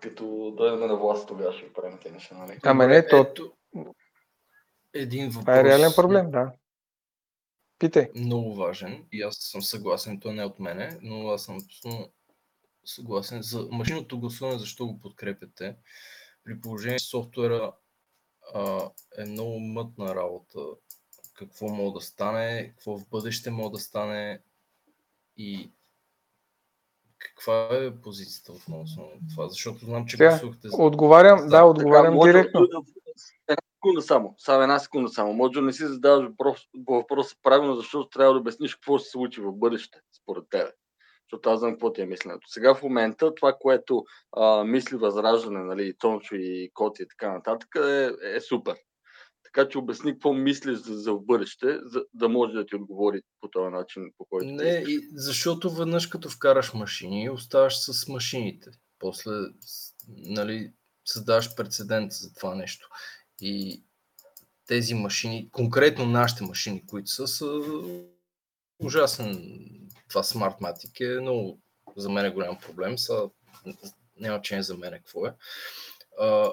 [0.00, 0.24] Като
[0.56, 2.58] дойдем на власт, тогава ще правим тези неща, нали?
[2.62, 3.52] Ама не, то, ето,
[4.94, 5.42] един въпрос.
[5.42, 6.52] това е реален проблем, да.
[7.78, 8.08] Питай.
[8.14, 12.12] Много важен и аз съм съгласен, то не е от мене, но аз съм абсолютно
[12.84, 13.42] съгласен.
[13.42, 15.76] За машинното гласуване, защо го подкрепяте?
[16.44, 17.72] При положение, че софтуера
[18.54, 20.58] а, е много мътна работа.
[21.34, 24.40] Какво мога да стане, какво в бъдеще мога да стане
[25.36, 25.72] и
[27.20, 29.48] каква е позицията относно това?
[29.48, 30.76] Защото знам, че Сега, гласувахте за...
[30.76, 32.60] Отговарям, да, Така, отговарям може- директно.
[33.48, 35.32] Една секунда само, само една секунда само.
[35.32, 39.10] Може да не си задаваш въпрос, въпроса правилно, защото трябва да обясниш какво ще се
[39.10, 40.70] случи в бъдеще, според тебе.
[41.24, 42.48] Защото аз знам какво ти е мисленето.
[42.48, 44.04] Сега в момента това, което
[44.36, 48.76] а, мисли Възраждане, нали, и Тончо и Коти и така нататък, е, е супер.
[49.52, 53.22] Така че обясни какво мислиш за, за в бъдеще, за да може да ти отговори
[53.40, 58.70] по този начин, по който Не, и защото веднъж като вкараш машини, оставаш с машините.
[58.98, 59.30] После,
[60.08, 60.72] нали,
[61.04, 62.88] създаваш прецедент за това нещо.
[63.40, 63.84] И
[64.66, 67.60] тези машини, конкретно нашите машини, които са, са
[68.78, 69.58] ужасен.
[70.08, 71.60] Това Smartmatic е много,
[71.96, 72.98] за мен е голям проблем.
[72.98, 73.30] Са,
[74.16, 75.34] няма значение за мен какво е.
[76.20, 76.52] А,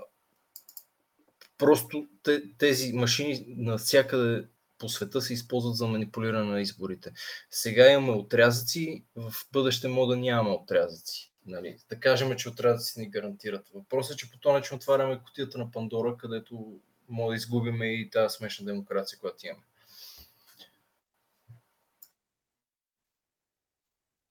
[1.57, 4.47] просто те, тези машини навсякъде
[4.77, 7.11] по света се използват за манипулиране на изборите.
[7.51, 11.31] Сега имаме отрязъци, в бъдеще мода няма отрязъци.
[11.45, 11.77] Нали?
[11.89, 13.69] Да кажем, че отрязъци ни гарантират.
[13.73, 16.79] Въпросът е, че по този начин отваряме кутията на Пандора, където
[17.09, 19.63] може да изгубиме и тази смешна демокрация, която имаме.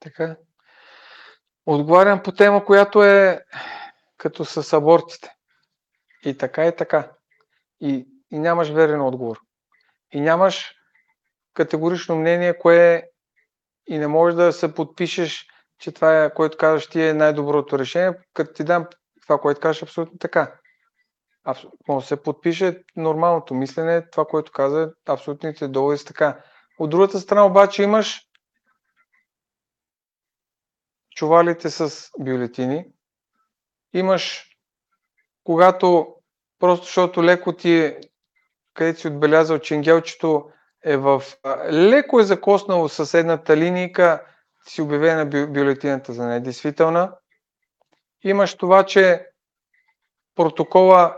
[0.01, 0.37] Така.
[1.67, 3.45] Отговарям по тема, която е
[4.17, 5.35] като с абортите.
[6.25, 7.16] И така и така.
[7.81, 9.39] И, и нямаш верен отговор.
[10.13, 10.75] И нямаш
[11.55, 13.03] категорично мнение, кое е
[13.87, 15.47] и не можеш да се подпишеш,
[15.79, 18.87] че това е, което казваш ти е най-доброто решение, като ти дам
[19.23, 20.61] това, което кажеш, абсолютно така.
[21.45, 21.73] Абсо...
[21.89, 26.45] Може да се подпише нормалното мислене, това, което каза, абсолютните доводи са така.
[26.79, 28.23] От другата страна обаче имаш
[31.17, 32.85] чувалите с бюлетини.
[33.93, 34.45] Имаш,
[35.45, 36.16] когато
[36.59, 38.01] просто защото леко ти е,
[38.75, 40.51] където си отбелязал, че енгелчето
[40.85, 41.23] е в...
[41.71, 44.23] леко е закоснало съседната линийка,
[44.69, 47.13] си обявена бю, бюлетината за недействителна.
[48.23, 49.27] Имаш това, че
[50.35, 51.17] протокола,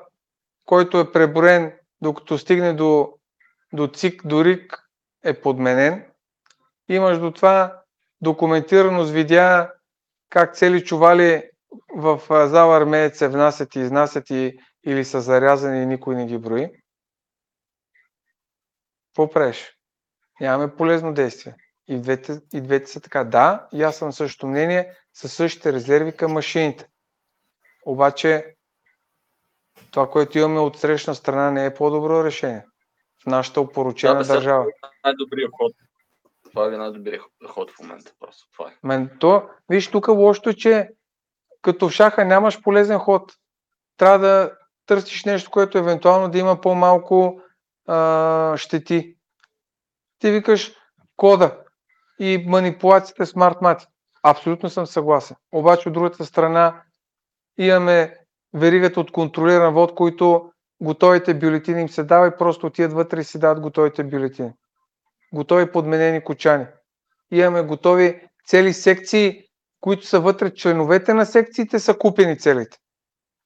[0.64, 3.12] който е преброен, докато стигне до,
[3.72, 4.78] до ЦИК, до РИК,
[5.24, 6.04] е подменен.
[6.88, 7.82] Имаш до това
[8.20, 9.70] документирано с видеа
[10.30, 11.42] как цели чували
[11.96, 14.58] в зала армеец се внасят и изнасят и,
[14.88, 16.70] или са зарязани и никой не ги брои.
[19.08, 19.76] Какво правиш?
[20.40, 21.54] Нямаме полезно действие.
[21.88, 23.24] И двете, и двете са така.
[23.24, 26.88] Да, и аз съм същото мнение, със същите резерви към машините.
[27.86, 28.54] Обаче,
[29.90, 32.64] това, което имаме от срещна страна, не е по-добро решение.
[33.22, 34.66] В нашата опоручена Да, бе, сега- държава.
[35.04, 35.72] Най-добрият ход.
[36.44, 38.12] Това е най-добрият ход в момента.
[38.20, 38.76] Просто това е.
[38.82, 40.90] Мен, то, виж, тук лошото е, че
[41.62, 43.32] като в шаха нямаш полезен ход.
[43.96, 44.57] Трябва да
[44.88, 47.40] търсиш нещо, което евентуално да има по-малко
[47.86, 49.14] а, щети.
[50.18, 50.72] Ти викаш
[51.16, 51.58] кода
[52.20, 53.58] и манипулацията смарт
[54.22, 55.36] Абсолютно съм съгласен.
[55.52, 56.82] Обаче от другата страна
[57.58, 58.16] имаме
[58.54, 63.24] веригата от контролиран вод, които готовите бюлетини им се дава и просто отиват вътре и
[63.24, 64.52] си дават готовите бюлетини.
[65.34, 66.66] Готови подменени кочани.
[67.30, 69.44] Имаме готови цели секции,
[69.80, 72.78] които са вътре членовете на секциите, са купени целите.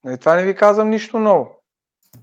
[0.05, 1.49] Нали, това не ви казвам нищо ново.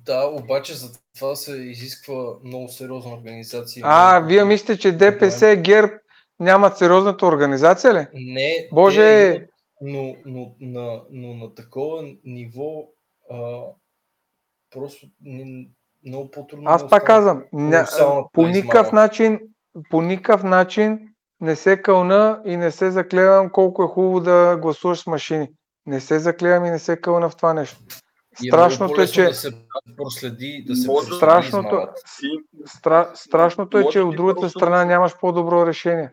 [0.05, 0.87] Да, обаче за
[1.19, 3.83] това се изисква много сериозна организация.
[3.85, 5.93] А, вие мислите, че ДПС, ГЕРБ
[6.39, 8.07] нямат сериозната организация ли?
[8.13, 9.47] Не, Боже, те,
[9.81, 12.83] но, но, но, но на такова ниво
[13.31, 13.61] а,
[14.69, 15.67] просто не,
[16.05, 16.69] много по-трудно.
[16.69, 17.87] Аз пак казвам, ня,
[18.33, 19.39] по никакъв начин,
[19.89, 20.99] по никакъв начин
[21.41, 25.47] не се кълна и не се заклевам колко е хубаво да гласуваш с машини.
[25.89, 27.77] Не се заклевам и не се кълна в това нещо.
[28.47, 29.23] Страшното е, че...
[29.23, 29.51] Да се
[29.97, 31.87] проследи, да се страшното,
[32.65, 33.11] стра...
[33.15, 34.59] страшното е, че от другата просто...
[34.59, 36.11] страна нямаш по-добро решение.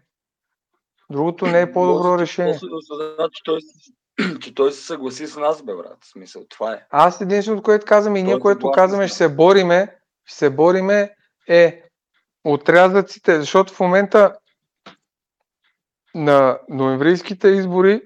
[1.10, 2.58] Другото не е по-добро решение.
[3.16, 3.60] Значи той,
[4.40, 5.98] че той се съгласи с нас, бе, брат.
[6.00, 6.86] В смисъл, това е.
[6.90, 11.10] Аз единственото, което казвам и ние, което казваме, ще се бориме, ще се бориме
[11.48, 11.82] е
[12.44, 14.34] отрязъците, защото в момента
[16.14, 18.00] на ноемврийските избори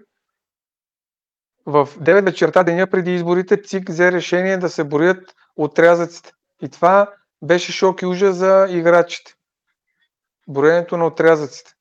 [1.70, 6.32] в 9 вечерта деня преди изборите ЦИК взе решение да се борят отрязъците.
[6.62, 7.10] И това
[7.42, 9.32] беше шок и ужас за играчите.
[10.48, 11.72] Броенето на отрязъците.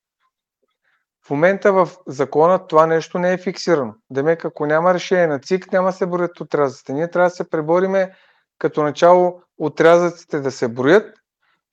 [1.25, 3.93] В момента в закона това нещо не е фиксирано.
[4.09, 6.93] Демек, ако няма решение на ЦИК, няма се броят отрязъците.
[6.93, 8.15] Ние трябва да се пребориме
[8.57, 11.17] като начало отрязъците да се броят.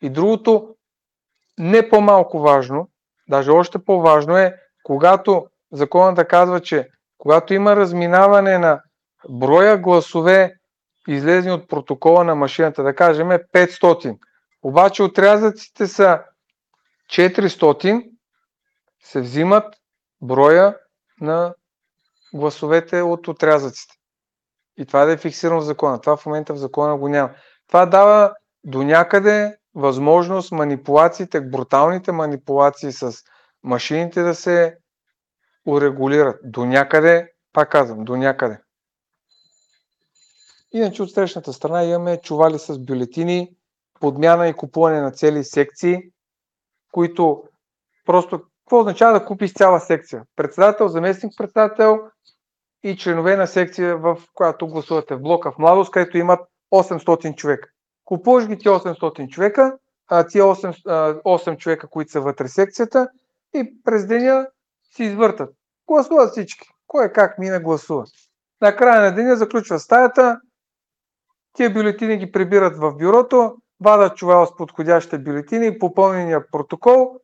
[0.02, 0.74] И другото,
[1.58, 2.88] не по-малко важно,
[3.28, 6.88] даже още по-важно е, когато законът да казва, че
[7.18, 8.80] когато има разминаване на
[9.28, 10.54] броя гласове,
[11.08, 14.18] излезни от протокола на машината, да кажем 500,
[14.62, 16.20] обаче отрязъците са
[17.10, 18.10] 400,
[19.02, 19.74] се взимат
[20.22, 20.76] броя
[21.20, 21.54] на
[22.34, 23.94] гласовете от отрязъците.
[24.78, 26.00] И това да е фиксирано в закона.
[26.00, 27.30] Това в момента в закона го няма.
[27.68, 28.32] Това дава
[28.64, 33.12] до някъде възможност манипулациите, бруталните манипулации с
[33.62, 34.76] машините да се
[35.66, 36.40] урегулират.
[36.44, 38.58] До някъде, пак казвам, до някъде.
[40.72, 43.56] Иначе от срещната страна имаме чували с бюлетини,
[44.00, 46.10] подмяна и купуване на цели секции,
[46.92, 47.44] които
[48.06, 50.22] просто какво означава да купиш цяла секция?
[50.36, 51.98] Председател, заместник председател
[52.82, 56.40] и членове на секция, в която гласувате в блока в младост, където имат
[56.74, 57.68] 800 човека.
[58.04, 59.78] Купуваш ги ти 800 човека,
[60.08, 63.08] а тия 8, 8 човека, които са вътре секцията
[63.54, 64.46] и през деня
[64.94, 65.54] си извъртат.
[65.86, 66.68] Гласуват всички.
[66.86, 68.04] Кой как мина гласува.
[68.60, 70.40] На края на деня заключва стаята,
[71.52, 77.20] тия бюлетини ги прибират в бюрото, вадат чувал с подходящите бюлетини, попълнения протокол,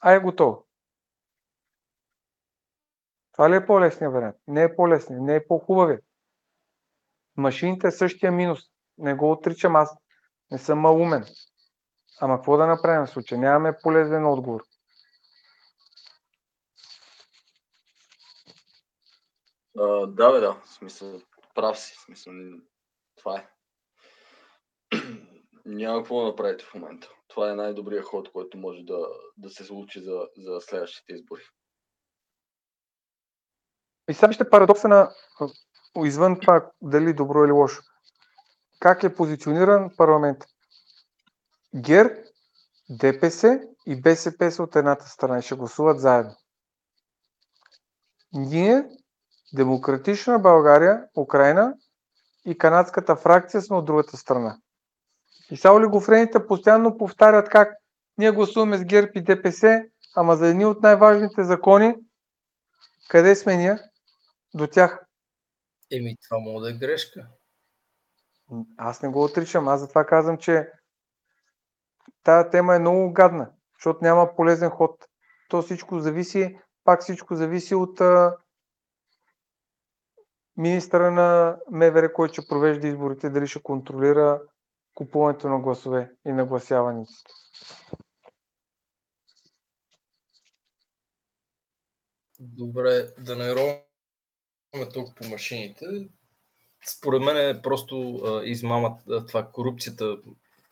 [0.00, 0.66] а е готово.
[3.32, 4.36] Това ли е по-лесният вариант?
[4.48, 6.04] Не е по-лесният, не е по-хубавият.
[7.36, 8.60] Машините е същия минус.
[8.98, 9.96] Не го отричам, аз
[10.50, 11.24] не съм малумен.
[12.20, 13.40] Ама какво да направим в случая?
[13.40, 14.62] Нямаме полезен отговор.
[19.76, 20.60] Uh, да, бе, да.
[20.64, 21.20] В смисъл,
[21.54, 21.94] прав си.
[21.98, 22.32] В смисъл,
[23.16, 23.48] това е.
[25.64, 27.10] Няма какво да направите в момента.
[27.28, 31.42] Това е най-добрият ход, който може да, да се случи за, за следващите избори.
[34.10, 35.10] И сега ще парадокса на
[36.04, 37.82] извън това дали добро или лошо.
[38.80, 40.44] Как е позициониран парламент?
[41.76, 42.24] ГЕР,
[42.90, 46.36] ДПС и БСП са от едната страна и ще гласуват заедно.
[48.32, 48.84] Ние,
[49.52, 51.74] Демократична България, Украина
[52.46, 54.58] и канадската фракция сме от другата страна.
[55.50, 57.74] И са олигофрените постоянно повтарят как
[58.18, 59.82] ние гласуваме с ГЕРБ и ДПС,
[60.16, 61.94] ама за едни от най-важните закони,
[63.08, 63.78] къде сме ние?
[64.54, 65.06] До тях.
[65.92, 67.26] Еми, това мога да е грешка.
[68.76, 69.68] Аз не го отричам.
[69.68, 70.68] Аз затова казвам, че
[72.22, 75.04] тази тема е много гадна, защото няма полезен ход.
[75.48, 78.36] То всичко зависи, пак всичко зависи от а,
[80.56, 84.40] министра на МВР, който ще провежда изборите, дали ще контролира
[84.94, 87.12] купуването на гласове и нагласяването.
[92.40, 95.86] Добре, да не роваме толкова по машините.
[96.86, 100.16] Според мен е просто а, измамат, това корупцията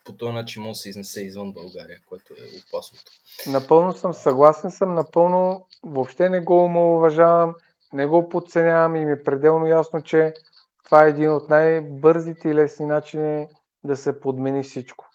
[0.03, 3.11] по този начин може да се изнесе извън България, което е опасното.
[3.47, 7.55] Напълно съм съгласен съм, напълно въобще не го уважавам,
[7.93, 10.33] не го подценявам и ми е пределно ясно, че
[10.83, 13.47] това е един от най-бързите и лесни начини
[13.83, 15.09] да се подмени всичко.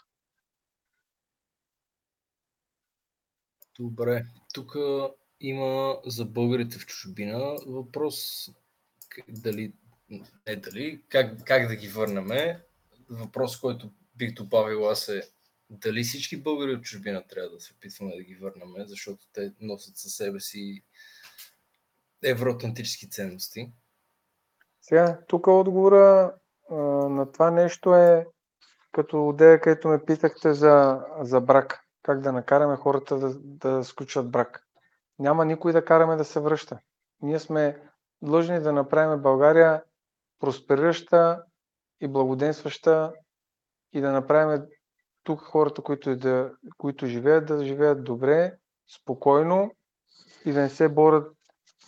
[3.78, 4.76] Добре, тук
[5.40, 8.48] има за българите в чужбина въпрос
[9.28, 9.72] дали,
[10.46, 12.58] не дали, как, как да ги върнем.
[13.10, 15.30] въпрос, който бих добавил аз е
[15.70, 19.96] дали всички българи от чужбина трябва да се опитваме да ги върнем, защото те носят
[19.96, 20.82] със себе си
[22.24, 23.72] евроатлантически ценности.
[24.80, 26.34] Сега, тук отговора
[26.70, 26.74] а,
[27.08, 28.26] на това нещо е
[28.92, 31.80] като идея, където ме питахте за, за брак.
[32.02, 34.66] Как да накараме хората да, да сключат брак.
[35.18, 36.78] Няма никой да караме да се връща.
[37.22, 37.82] Ние сме
[38.22, 39.82] длъжни да направим България
[40.40, 41.44] просперираща
[42.00, 43.12] и благоденстваща
[43.92, 44.66] и да направим
[45.22, 48.56] тук хората, които, да, които живеят, да живеят добре,
[49.00, 49.70] спокойно
[50.44, 51.37] и да не се борят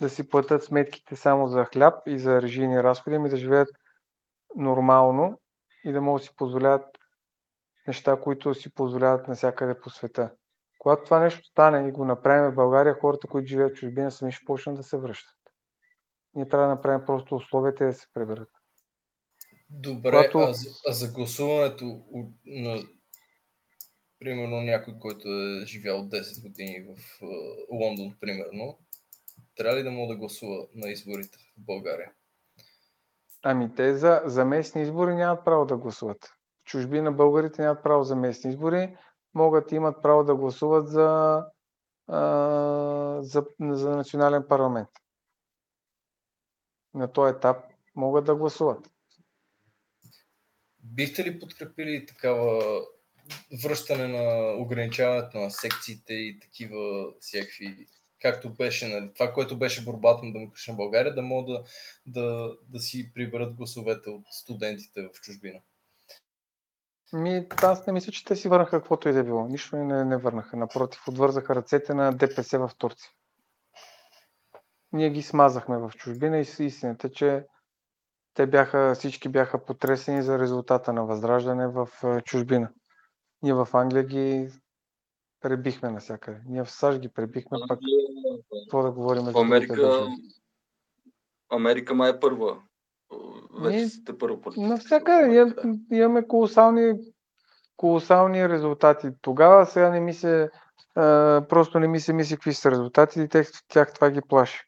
[0.01, 3.69] да си платят сметките само за хляб и за режийни разходи, ами да живеят
[4.55, 5.41] нормално
[5.85, 6.85] и да могат да си позволяват
[7.87, 10.31] неща, които си позволяват навсякъде по света.
[10.79, 14.31] Когато това нещо стане и го направим в България, хората, които живеят в чужбина, сами
[14.31, 15.37] ще почнат да се връщат.
[16.33, 18.49] Ние трябва да направим просто условията да се преберат.
[19.69, 20.37] Добре, Когато...
[20.37, 21.85] а, за, а за гласуването
[22.45, 22.83] на
[24.19, 27.19] примерно някой, който е живял 10 години в
[27.71, 28.77] Лондон, примерно,
[29.61, 32.11] трябва ли да му да гласува на изборите в България?
[33.43, 36.25] Ами те за, за местни избори нямат право да гласуват.
[36.25, 38.97] В чужбина българите нямат право за местни избори,
[39.33, 41.43] могат и имат право да гласуват за,
[42.07, 42.21] а,
[43.21, 44.89] за, за национален парламент.
[46.93, 47.57] На този етап
[47.95, 48.91] могат да гласуват.
[50.83, 52.81] Бихте ли подкрепили такава
[53.63, 57.87] връщане на ограничаването на секциите и такива всякакви
[58.21, 61.63] както беше, нали, това, което беше борбата на Демократична България, да могат да,
[62.21, 65.59] да, да си приберат гласовете от студентите в чужбина.
[67.13, 69.47] Ми, аз не мисля, че те си върнаха каквото и да било.
[69.47, 70.57] Нищо не, не върнаха.
[70.57, 73.09] Напротив, отвързаха ръцете на ДПС в Турция.
[74.93, 77.45] Ние ги смазахме в чужбина и истината, че
[78.33, 81.89] те бяха, всички бяха потресени за резултата на възраждане в
[82.23, 82.69] чужбина.
[83.43, 84.51] Ние в Англия ги
[85.41, 86.41] пребихме навсякъде.
[86.45, 87.79] Ние в САЩ ги пребихме, пак
[88.63, 90.07] какво да говорим за Америка,
[91.49, 92.57] Америка май е първа.
[93.61, 95.53] Вече сте първо Навсякъде
[95.91, 96.93] имаме колосални,
[97.77, 99.07] колосални резултати.
[99.21, 100.49] Тогава сега не ми се,
[100.95, 104.59] а, просто не ми се мисли какви са резултати и тях, тях това ги плаши.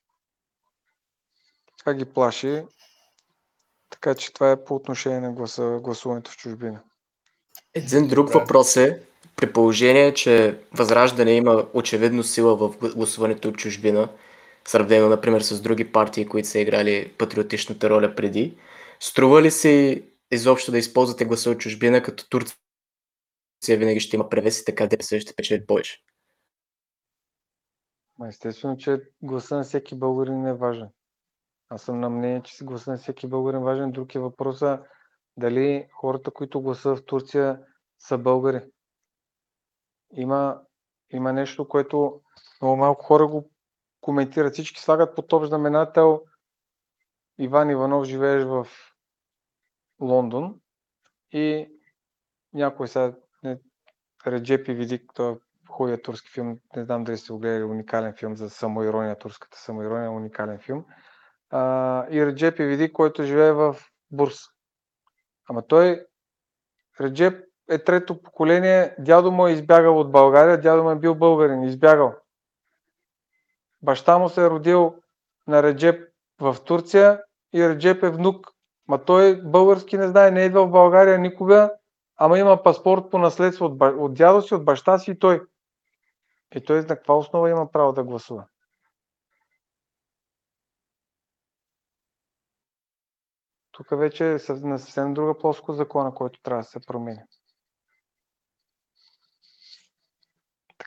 [1.79, 2.63] Това ги плаши.
[3.89, 6.81] Така че това е по отношение на гласа, гласуването в чужбина.
[7.73, 14.09] Един друг въпрос е, при положение, че Възраждане има очевидно сила в гласуването от чужбина,
[14.67, 18.57] сравнено, например, с други партии, които са играли патриотичната роля преди,
[18.99, 22.57] струва ли се изобщо да използвате гласа от чужбина, като Турция
[23.77, 25.99] винаги ще има превес и така ДПС ще печели повече?
[28.27, 30.87] Естествено, че гласа на всеки българин е важен.
[31.69, 33.91] Аз съм на мнение, че гласа на всеки българин е важен.
[33.91, 34.79] Друг е въпроса
[35.37, 37.59] дали хората, които гласуват в Турция,
[37.99, 38.61] са българи
[40.15, 40.61] има,
[41.11, 42.21] има нещо, което
[42.61, 43.51] много малко хора го
[44.01, 44.53] коментират.
[44.53, 46.21] Всички слагат под общ знаменател
[47.37, 48.67] Иван Иванов живееш в
[50.01, 50.59] Лондон
[51.31, 51.69] и
[52.53, 53.13] някой сега
[54.27, 55.35] Реджепи Видик, той е
[55.69, 60.11] хубавия турски филм, не знам дали сте го гледали, уникален филм за самоирония, турската самоирония,
[60.11, 60.85] уникален филм.
[61.49, 63.75] А, и Реджепи Видик, който живее в
[64.11, 64.37] Бурс.
[65.49, 66.05] Ама той,
[67.01, 68.95] Реджеп е трето поколение.
[68.99, 72.15] Дядо му е избягал от България, дядо му е бил българин, избягал.
[73.81, 74.95] Баща му се е родил
[75.47, 77.21] на Реджеп в Турция
[77.53, 78.47] и Реджеп е внук.
[78.87, 81.71] Ма той български не знае, не е идвал в България никога,
[82.17, 85.41] ама има паспорт по наследство от, от дядо си, от баща си и той.
[86.55, 88.45] И той на каква основа има право да гласува?
[93.71, 97.21] Тук вече е на съвсем друга плоско закона, който трябва да се промени.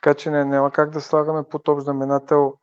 [0.07, 2.55] Така че не, няма как да слагаме под общ знаменател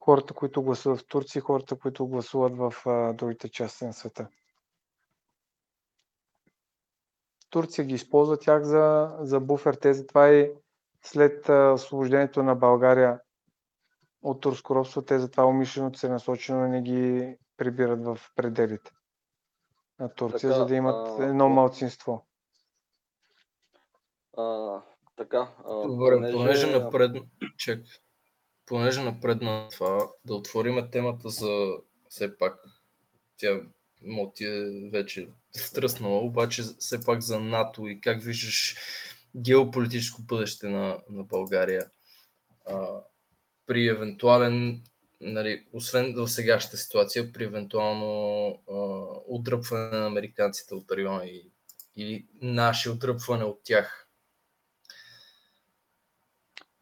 [0.00, 4.28] хората, които гласуват в Турция, хората, които гласуват в а, другите части на света.
[7.50, 9.74] Турция ги използва тях за, за буфер.
[9.74, 10.52] Те затова и
[11.02, 13.20] след а, освобождението на България
[14.22, 18.90] от турско робство, те затова умишлено целенасочено не ги прибират в пределите
[19.98, 22.26] на Турция, така, за да имат едно а, малцинство.
[24.36, 24.82] А,
[25.16, 25.48] така.
[25.64, 27.16] Добре, понеже, понеже напред...
[27.56, 27.84] Чек.
[28.66, 31.76] Понеже напред на това, да отвориме темата за
[32.08, 32.54] все пак
[33.36, 33.60] тя
[34.02, 38.76] му ти е вече стръснала, обаче все пак за НАТО и как виждаш
[39.36, 41.90] геополитическо бъдеще на, на България
[42.66, 42.86] а,
[43.66, 44.82] при евентуален,
[45.20, 48.74] нали, освен в сегашната ситуация, при евентуално а,
[49.26, 51.50] отдръпване на американците от района и,
[51.96, 54.05] или наше отдръпване от тях?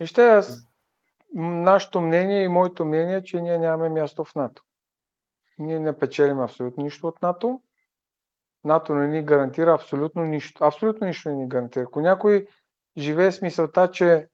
[0.00, 0.68] Вижте, аз,
[1.34, 4.62] нашето мнение и моето мнение е, че ние нямаме място в НАТО.
[5.58, 7.62] Ние не печелим абсолютно нищо от НАТО.
[8.64, 10.64] НАТО не ни гарантира абсолютно нищо.
[10.64, 11.84] Абсолютно нищо не ни гарантира.
[11.84, 12.46] Ако някой
[12.98, 14.28] живее с мисълта, че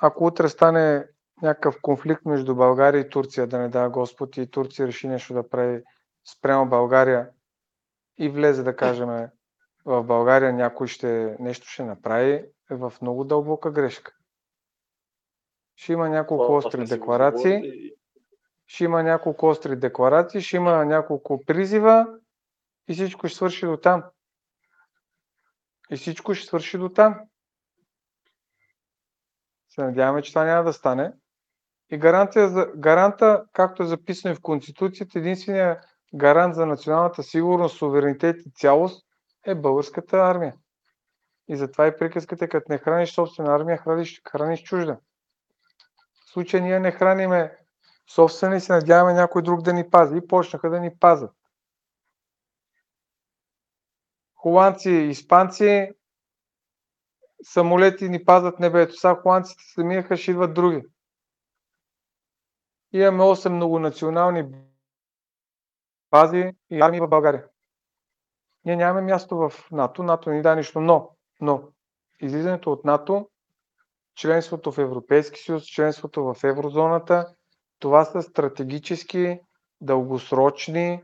[0.00, 1.08] ако утре стане
[1.42, 5.48] някакъв конфликт между България и Турция, да не дава Господ, и Турция реши нещо да
[5.48, 5.82] прави
[6.32, 7.30] спрямо България
[8.18, 9.28] и влезе, да кажем,
[9.84, 12.32] в България някой ще, нещо ще направи,
[12.70, 14.12] е в много дълбока грешка.
[15.76, 17.62] Ще има няколко остри декларации.
[18.66, 22.06] Ще има няколко остри декларации, ще има няколко призива
[22.88, 24.04] и всичко ще свърши до там.
[25.90, 27.20] И всичко ще свърши до там.
[29.68, 31.12] Се надяваме, че това няма да стане.
[31.90, 35.80] И гаранция за, гаранта, както е записано и в Конституцията, единствения
[36.14, 39.06] гарант за националната сигурност, суверенитет и цялост
[39.46, 40.54] е българската армия.
[41.48, 44.98] И затова и приказката, като не храниш собствена армия, храниш, храниш чужда.
[46.36, 47.56] Случая ние не храниме
[48.10, 50.16] собствени, се надяваме някой друг да ни пази.
[50.16, 51.30] И почнаха да ни пазят.
[54.34, 55.92] Холандци и испанци
[57.42, 58.94] самолети ни пазят небето.
[58.94, 60.82] Сега холандците се минаха, ще идват други.
[62.92, 64.44] Имаме 8 многонационални
[66.10, 67.44] бази и армии в България.
[68.64, 70.02] Ние нямаме място в НАТО.
[70.02, 71.62] НАТО ни да нищо, но, но
[72.20, 73.30] излизането от НАТО,
[74.16, 77.34] членството в Европейски съюз, членството в еврозоната,
[77.78, 79.40] това са стратегически,
[79.80, 81.02] дългосрочни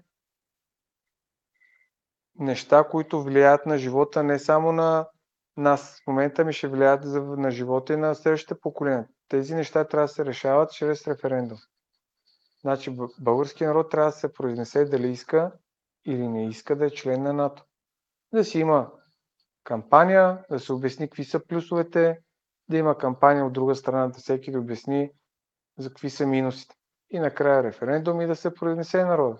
[2.38, 5.08] неща, които влияят на живота не само на
[5.56, 6.00] нас.
[6.04, 7.04] В момента ми ще влияят
[7.38, 9.08] на живота и на следващите поколения.
[9.28, 11.58] Тези неща трябва да се решават чрез референдум.
[12.60, 15.52] Значи българският народ трябва да се произнесе дали иска
[16.06, 17.64] или не иска да е член на НАТО.
[18.32, 18.90] Да си има
[19.64, 22.18] кампания, да се обясни какви са плюсовете,
[22.72, 25.10] да има кампания от друга страна, да всеки да обясни
[25.78, 26.74] за какви са минусите.
[27.10, 29.38] И накрая референдум и да се произнесе народа.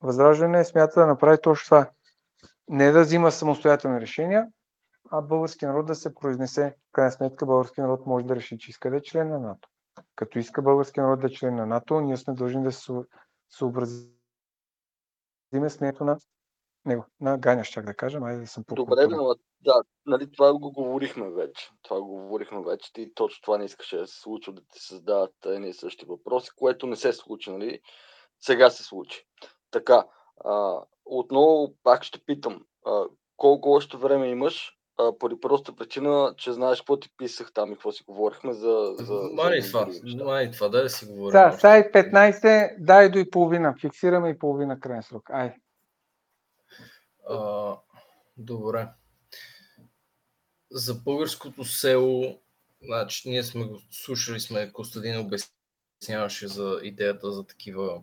[0.00, 1.90] Възраждане смята да направи точно това.
[2.68, 4.48] Не да взима самостоятелни решения,
[5.10, 6.76] а български народ да се произнесе.
[6.88, 9.68] В крайна сметка български народ може да реши, че иска да е член на НАТО.
[10.16, 12.92] Като иска български народ да е член на НАТО, ние сме дължни да се
[13.50, 14.10] съобразим
[15.68, 16.18] с мнението на
[16.86, 17.04] него.
[17.20, 20.72] На Ганя, ще да кажа, май да съм по Добре, но да, нали, това го
[20.72, 21.70] говорихме вече.
[21.82, 22.92] Това го говорихме вече.
[22.92, 26.50] Ти точно това не искаше да се случи, да ти създават едни и същи въпроси,
[26.56, 27.80] което не се случи, нали?
[28.40, 29.26] Сега се случи.
[29.70, 30.04] Така,
[30.44, 33.04] а, отново пак ще питам, а,
[33.36, 37.74] колко още време имаш, а, поради проста причина, че знаеш какво ти писах там и
[37.74, 38.94] какво си говорихме за...
[38.98, 39.88] за мани това,
[40.24, 41.30] мани това, дай да си говорим.
[41.30, 45.30] Сега, сега и 15, дай до и половина, фиксираме и половина крайен срок.
[45.30, 45.54] Ай.
[47.28, 47.72] А,
[48.36, 48.88] добре.
[50.70, 52.38] За българското село,
[52.82, 58.02] значи, ние сме го слушали, сме Костадин обясняваше за идеята за такива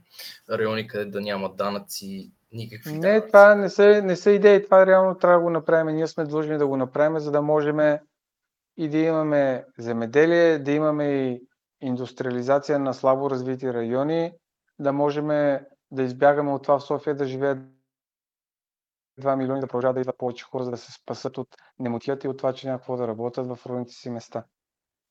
[0.50, 3.28] райони, къде да няма данъци, никакви Не, данъци.
[3.28, 5.96] това не са, не са идеи, това реално трябва да го направим.
[5.96, 7.80] Ние сме длъжни да го направим, за да можем
[8.78, 11.42] и да имаме земеделие, да имаме и
[11.82, 14.34] индустриализация на слабо развити райони,
[14.80, 15.28] да можем
[15.92, 17.58] да избягаме от това в София да живеят
[19.18, 21.48] 2 милиони да продължават да идват повече хора, за да се спасат от
[21.80, 24.44] немотията и от това, че няма какво да работят в родните си места.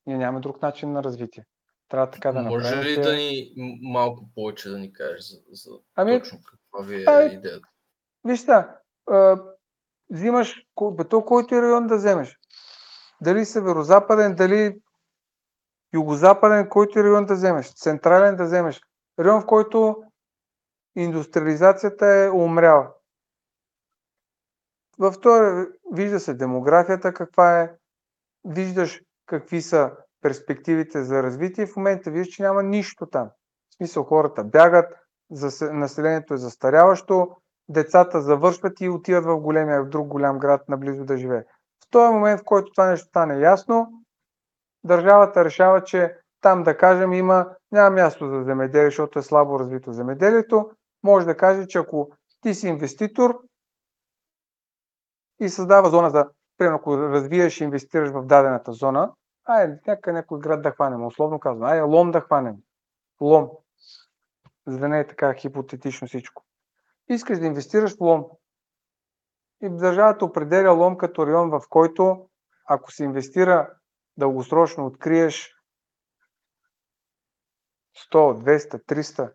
[0.05, 1.45] Ние нямаме друг начин на развитие.
[1.89, 2.83] Трябва така да Може направим.
[2.83, 3.53] ли че- да ни
[3.83, 7.67] малко повече да ни кажеш за, за Ами, точно каква ви е ай, идеята?
[8.23, 9.41] Виж сега, а,
[10.09, 12.39] взимаш ко- бе, то който и район да вземеш.
[13.21, 14.79] Дали северо-западен, дали
[15.93, 17.73] югозападен, който и район да вземеш.
[17.73, 18.81] Централен да вземеш.
[19.19, 20.03] Район, в който
[20.95, 22.93] индустриализацията е умряла.
[24.99, 27.71] В този вижда се демографията каква е,
[28.45, 29.91] виждаш какви са
[30.21, 31.67] перспективите за развитие.
[31.67, 33.29] В момента виждаш, че няма нищо там.
[33.69, 34.93] В смисъл хората бягат,
[35.61, 37.27] населението е застаряващо,
[37.69, 41.43] децата завършват и отиват в големия, в друг голям град наблизо да живее.
[41.85, 43.87] В този момент, в който това нещо стане ясно,
[44.83, 49.91] държавата решава, че там, да кажем, има, няма място за земеделие, защото е слабо развито
[49.91, 50.69] земеделието.
[51.03, 52.09] Може да каже, че ако
[52.41, 53.39] ти си инвеститор
[55.39, 59.13] и създава зона за, примерно, ако развиеш и инвестираш в дадената зона,
[59.45, 62.55] ай, някъде някой град да хванем, условно казвам, ай, лом да хванем.
[63.21, 63.49] Лом.
[64.67, 66.43] За да не е така хипотетично всичко
[67.09, 68.25] искаш да инвестираш в лом.
[69.61, 72.29] И държавата определя лом като район, в който
[72.65, 73.73] ако се инвестира
[74.17, 75.55] дългосрочно, откриеш
[78.11, 79.33] 100, 200, 300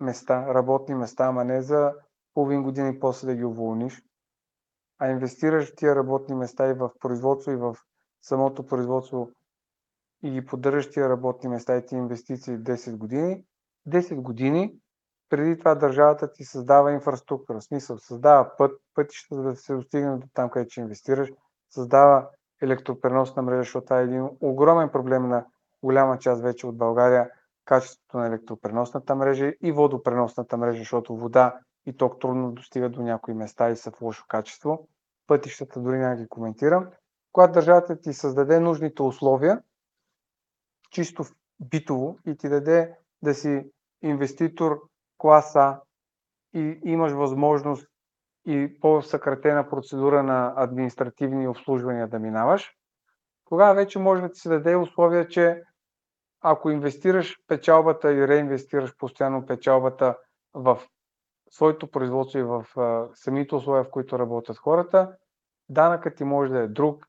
[0.00, 1.94] места, работни места, ама не за
[2.34, 4.02] половин година и после да ги уволниш,
[5.02, 7.76] а инвестираш тия работни места и в производство, и в
[8.22, 9.30] самото производство
[10.22, 13.44] и ги поддържаш тия работни места и ти инвестиции 10 години,
[13.88, 14.74] 10 години
[15.28, 20.16] преди това държавата ти създава инфраструктура, в смисъл създава път, пътища, за да се достигне
[20.16, 21.30] до там, където инвестираш,
[21.70, 22.28] създава
[22.62, 25.44] електропреносна мрежа, защото това е един огромен проблем на
[25.82, 27.30] голяма част вече от България,
[27.64, 33.34] качеството на електропреносната мрежа и водопреносната мрежа, защото вода и ток трудно достига до някои
[33.34, 34.88] места и са в лошо качество.
[35.26, 36.90] Пътищата дори няма ги коментирам.
[37.32, 39.62] Когато държавата ти създаде нужните условия,
[40.90, 41.24] чисто
[41.60, 43.70] битово и ти даде да си
[44.02, 44.80] инвеститор
[45.18, 45.80] класа
[46.54, 47.88] и имаш възможност
[48.46, 52.72] и по-съкратена процедура на административни обслужвания да минаваш,
[53.44, 55.62] тогава вече може да ти се даде условия, че
[56.40, 60.16] ако инвестираш печалбата и реинвестираш постоянно печалбата
[60.54, 60.82] в
[61.52, 62.66] своето производство и в
[63.14, 65.16] самите условия, в които работят хората,
[65.68, 67.06] данъкът ти може да е друг,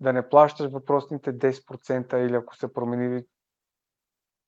[0.00, 3.24] да не плащаш въпросните 10% или ако се променили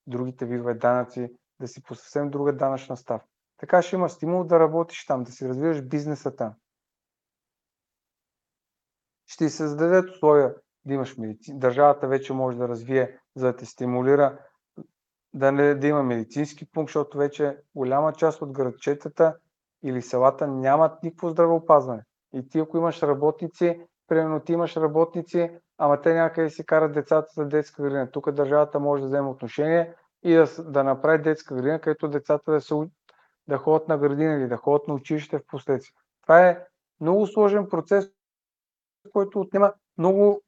[0.07, 1.29] другите видове данъци,
[1.59, 3.27] да си по съвсем друга данъчна ставка.
[3.57, 6.53] Така ще има стимул да работиш там, да си развиваш бизнеса там.
[9.25, 10.55] Ще ти се зададат условия
[10.85, 11.59] да имаш медицин.
[11.59, 14.39] Държавата вече може да развие, за да те стимулира
[15.33, 19.35] да, не, да има медицински пункт, защото вече голяма част от градчетата
[19.83, 22.03] или селата нямат никакво здравеопазване.
[22.33, 27.27] И ти, ако имаш работници, примерно ти имаш работници, ама те някъде си карат децата
[27.35, 28.11] за детска градина.
[28.11, 32.61] Тук държавата може да вземе отношение и да, да направи детска градина, където децата да,
[32.61, 32.75] се,
[33.47, 35.95] да ходят на градина или да ходят на училище в последствие.
[36.21, 36.65] Това е
[37.01, 38.11] много сложен процес,
[39.13, 40.41] който отнема много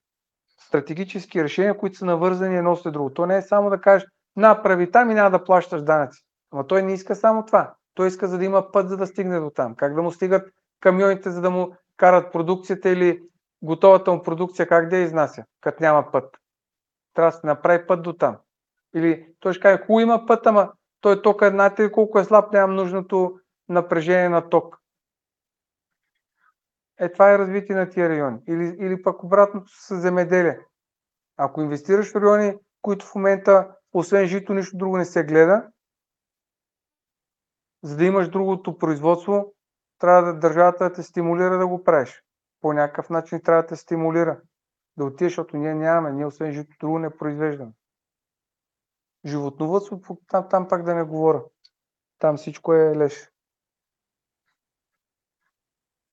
[0.59, 3.13] стратегически решения, които са навързани едно след друго.
[3.13, 6.25] То не е само да кажеш, на, прави там и няма да плащаш данъци.
[6.51, 7.73] Ама той не иска само това.
[7.93, 9.75] Той иска за да има път, за да стигне до там.
[9.75, 13.23] Как да му стигат камионите, за да му карат продукцията или
[13.61, 16.37] готовата му продукция, как да я изнася, като няма път.
[17.13, 18.37] Трябва да се направи път до там.
[18.95, 22.75] Или той ще каже, хубаво има път, ама той ток знаете колко е слаб, нямам
[22.75, 24.77] нужното напрежение на ток.
[26.99, 28.39] Е, това е развитие на тия райони.
[28.47, 30.59] Или, или пък обратното с земеделие.
[31.37, 35.67] Ако инвестираш в райони, които в момента, освен жито, нищо друго не се гледа,
[37.83, 39.53] за да имаш другото производство,
[39.99, 42.23] трябва да държавата да те стимулира да го правиш.
[42.61, 44.41] По някакъв начин трябва да те стимулира
[44.97, 47.71] да отидеш, защото ние нямаме, ние освен жито друго не произвеждаме.
[49.25, 51.43] Животновътство, там, там пак да не говоря.
[52.19, 53.31] Там всичко е леш.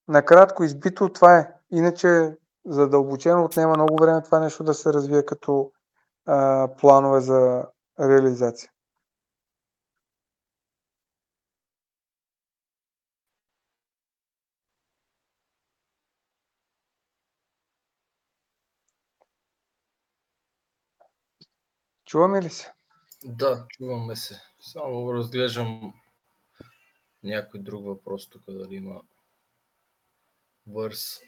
[0.07, 1.53] Накратко избито това е.
[1.71, 5.71] Иначе задълбочено отнема много време това нещо да се развие като
[6.25, 7.67] а, планове за
[7.99, 8.71] реализация.
[22.09, 22.73] Чуваме ли се?
[23.23, 24.41] Да, чуваме се.
[24.59, 25.93] Само разглеждам
[27.23, 29.01] някой друг въпрос тук, дали има
[30.67, 31.19] върс.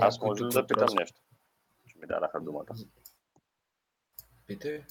[0.00, 1.20] Аз може да питам нещо?
[2.02, 2.74] Ми дадаха думата.
[4.46, 4.84] Питай.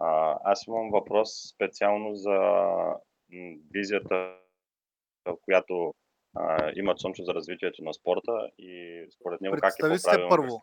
[0.00, 2.36] А, аз имам въпрос специално за
[3.72, 4.36] визията,
[5.42, 5.94] която
[6.36, 10.28] а, има Цончо за развитието на спорта и според него как е по-правилно.
[10.28, 10.62] първо.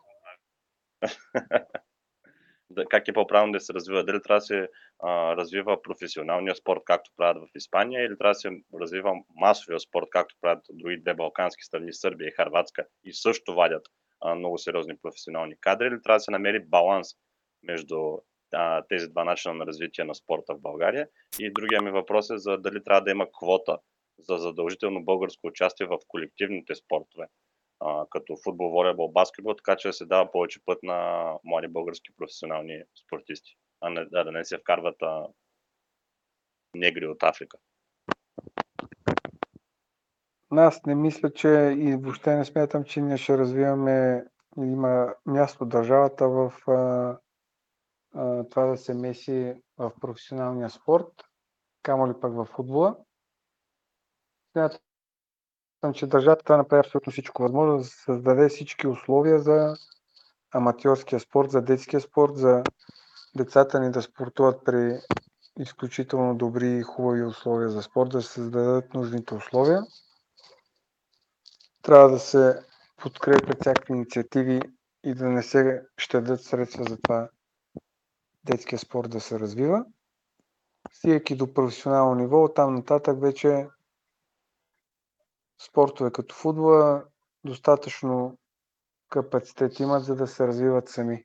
[2.90, 4.04] как е по-правилно да се развива.
[4.04, 4.68] Дали трябва да се
[5.02, 8.50] а, развива професионалния спорт, както правят в Испания, или трябва да се
[8.80, 13.88] развива масовия спорт, както правят други две балкански страни, Сърбия и Харватска, и също вадят
[14.36, 17.08] много сериозни професионални кадри, или трябва да се намери баланс
[17.62, 18.18] между
[18.54, 21.08] а, тези два начина на развитие на спорта в България.
[21.40, 23.78] И другия ми въпрос е за дали трябва да има квота
[24.18, 27.26] за задължително българско участие в колективните спортове
[27.80, 32.10] а, като футбол, волейбол, баскетбол, така че да се дава повече път на млади български
[32.16, 35.26] професионални спортисти, а не, да, да не се вкарват а,
[36.74, 37.58] негри от Африка.
[40.50, 44.24] Аз не мисля, че и въобще не смятам, че ние ще развиваме,
[44.56, 46.72] има място държавата в а,
[48.14, 51.12] а, това да се меси в професионалния спорт,
[51.82, 52.96] камо ли пък в футбола.
[54.52, 59.74] Смятам, че държавата направи абсолютно всичко възможно да създаде всички условия за
[60.54, 62.62] аматьорския спорт, за детския спорт, за
[63.36, 65.00] децата ни да спортуват при
[65.58, 69.82] изключително добри и хубави условия за спорт, да се създадат нужните условия.
[71.88, 72.60] Трябва да се
[72.96, 74.60] подкрепят всякакви инициативи
[75.04, 77.30] и да не се щадят средства за това
[78.44, 79.84] детския спорт да се развива.
[80.92, 83.68] стигайки до професионално ниво, там нататък вече
[85.62, 87.04] спортове като футбола
[87.44, 88.38] достатъчно
[89.08, 91.24] капацитет имат, за да се развиват сами.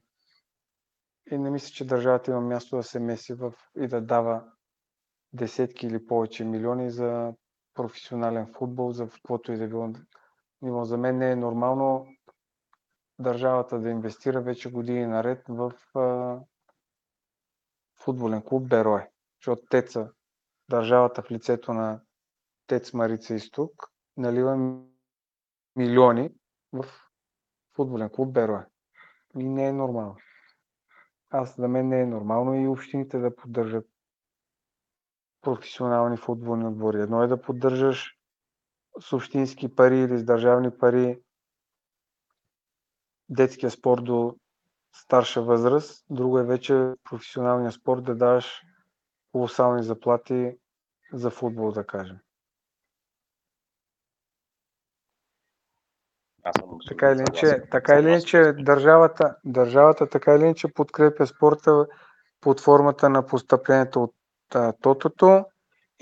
[1.32, 4.44] И не мисля, че държавата има място да се меси в и да дава
[5.34, 7.34] десетки или повече милиони за
[7.74, 9.90] професионален футбол, за каквото и да било
[10.64, 10.86] ниво.
[10.86, 12.08] За мен не е нормално
[13.20, 16.40] държавата да инвестира вече години наред в а,
[18.04, 19.10] футболен клуб Берое.
[19.40, 20.12] Защото Теца,
[20.70, 22.02] държавата в лицето на
[22.68, 23.72] Тец Марица Изток,
[24.18, 24.82] налива
[25.76, 26.30] милиони
[26.74, 26.86] в
[27.76, 28.66] футболен клуб Берое.
[29.38, 30.16] И не е нормално.
[31.30, 33.88] Аз за мен не е нормално и общините да поддържат
[35.42, 37.02] професионални футболни отбори.
[37.02, 38.18] Едно е да поддържаш
[39.00, 41.22] с общински пари или с държавни пари
[43.30, 44.36] детския спорт до
[44.96, 46.06] старша възраст.
[46.10, 48.62] Друго е вече професионалния спорт да даваш
[49.32, 50.58] колосални заплати
[51.14, 52.18] за футбол, да кажем.
[56.44, 61.88] Аз съм така или иначе, така или иначе държавата, държавата така или иначе подкрепя спорта
[62.42, 64.16] под формата на постъплението от
[64.56, 65.46] а, тотото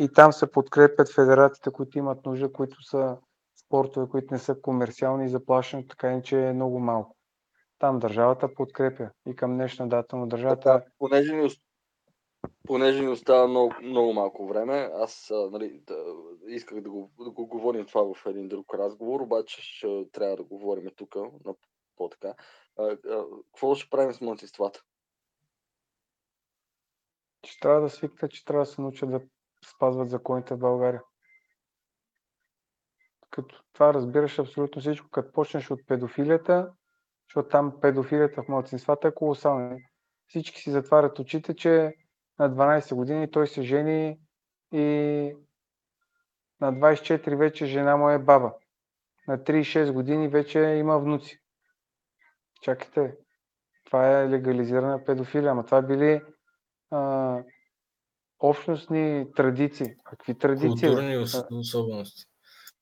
[0.02, 3.18] и там се подкрепят федерациите, които имат нужда, които са
[3.66, 7.16] спортове, които не са комерциални и заплащането така иначе е много малко.
[7.80, 10.62] Там държавата подкрепя и към днешна дата, но държавата...
[10.62, 11.50] Така, понеже ни,
[12.68, 15.96] понеже ни остава много, много малко време, аз а, нали, да,
[16.48, 20.44] исках да го, да го говорим това в един друг разговор, обаче ще трябва да
[20.44, 21.54] говорим тук на
[21.96, 22.34] по-така.
[23.54, 24.84] какво ще правим с младсинствата?
[27.46, 29.22] Ще трябва да свикнат, че трябва да се научат да
[29.66, 31.02] спазват законите в България.
[33.32, 35.10] Като това разбираш абсолютно всичко.
[35.10, 36.74] Като почнеш от педофилията,
[37.30, 39.78] защото там педофилията в младсинствата е колосална.
[40.28, 41.96] Всички си затварят очите, че
[42.40, 44.20] на 12 години той се жени
[44.74, 45.36] и
[46.62, 48.54] на 24 вече жена му е баба.
[49.28, 51.40] На 36 години вече има внуци.
[52.62, 53.18] Чакайте,
[53.86, 56.22] това е легализирана педофилия, ама това били
[56.92, 57.38] а,
[58.42, 59.96] общностни традиции.
[60.04, 60.88] Какви традиции?
[60.88, 61.18] Културни
[61.52, 62.24] особености.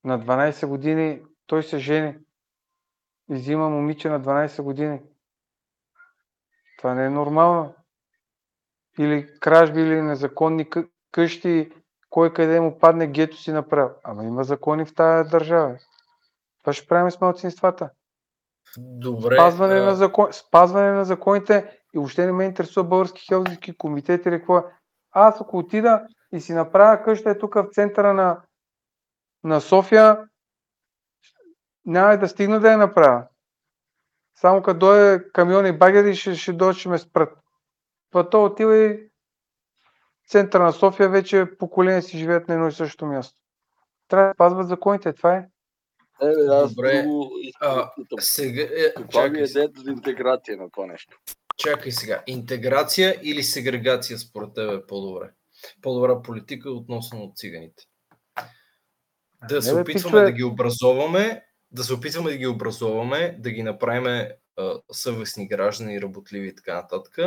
[0.04, 2.16] На 12 години той се жени
[3.32, 5.02] и взима момиче на 12 години.
[6.78, 7.76] Това не е нормално.
[9.00, 10.70] Или кражби, или незаконни
[11.12, 11.72] къщи,
[12.10, 13.96] кой къде му падне гето си направил.
[14.04, 15.78] Ама има закони в тази държава.
[16.60, 17.90] Това ще правим с малцинствата.
[18.78, 19.36] Добре.
[19.36, 19.84] Спазване, а...
[19.84, 20.28] на закон...
[20.32, 24.64] Спазване на законите и въобще не ме интересува български хелзински комитет или какво.
[25.12, 28.42] Аз ако отида и си направя къща е тук в центъра на,
[29.44, 30.24] на София,
[31.86, 33.28] няма да стигна да я направя.
[34.36, 37.38] Само като дойде камион и багери, ще, ще дойде, ще ме спрат.
[38.10, 39.10] Това то отива и
[40.28, 43.40] центъра на София вече поколения си живеят на едно и също място.
[44.08, 45.48] Трябва да спазват законите, това е.
[46.22, 47.02] Е, аз Добре.
[47.02, 47.32] друго
[47.62, 51.20] А, сега, е, Каква ми е идеята за интеграция на това нещо?
[51.60, 52.24] Чакай сега.
[52.28, 55.30] Интеграция или сегрегация според теб е по-добре?
[55.82, 57.84] По-добра политика относно циганите.
[59.50, 64.28] Да се опитваме да ги образоваме, да се опитваме да ги образоваме, да ги направим
[64.92, 67.18] съвестни граждани, работливи и така нататък,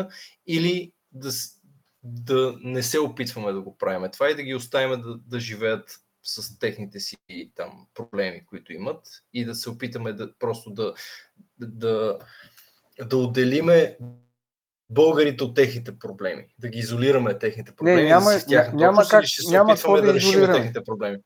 [0.47, 1.31] или да,
[2.03, 5.99] да не се опитваме да го правим това и да ги оставим да, да живеят
[6.23, 7.17] с техните си
[7.55, 10.95] там проблеми, които имат и да се опитаме да просто да,
[11.59, 12.19] да,
[13.01, 13.97] да отделиме
[14.91, 19.25] българите от техните проблеми, да ги изолираме техните проблеми, няма- да с тяхната няма как-
[19.25, 20.55] ще се няма какво да да изолираме.
[20.55, 21.19] техните проблеми.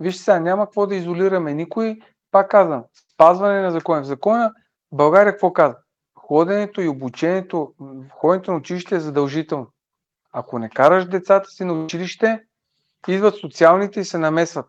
[0.00, 1.98] Виж сега, няма какво да изолираме никой.
[2.30, 2.84] Пак казвам,
[3.14, 4.02] спазване на закона.
[4.02, 4.52] В закона
[4.92, 5.76] България какво казва?
[6.14, 7.72] Ходенето и обучението,
[8.10, 9.66] ходенето на училище е задължително.
[10.32, 12.40] Ако не караш децата си на училище,
[13.08, 14.66] идват социалните и се намесват.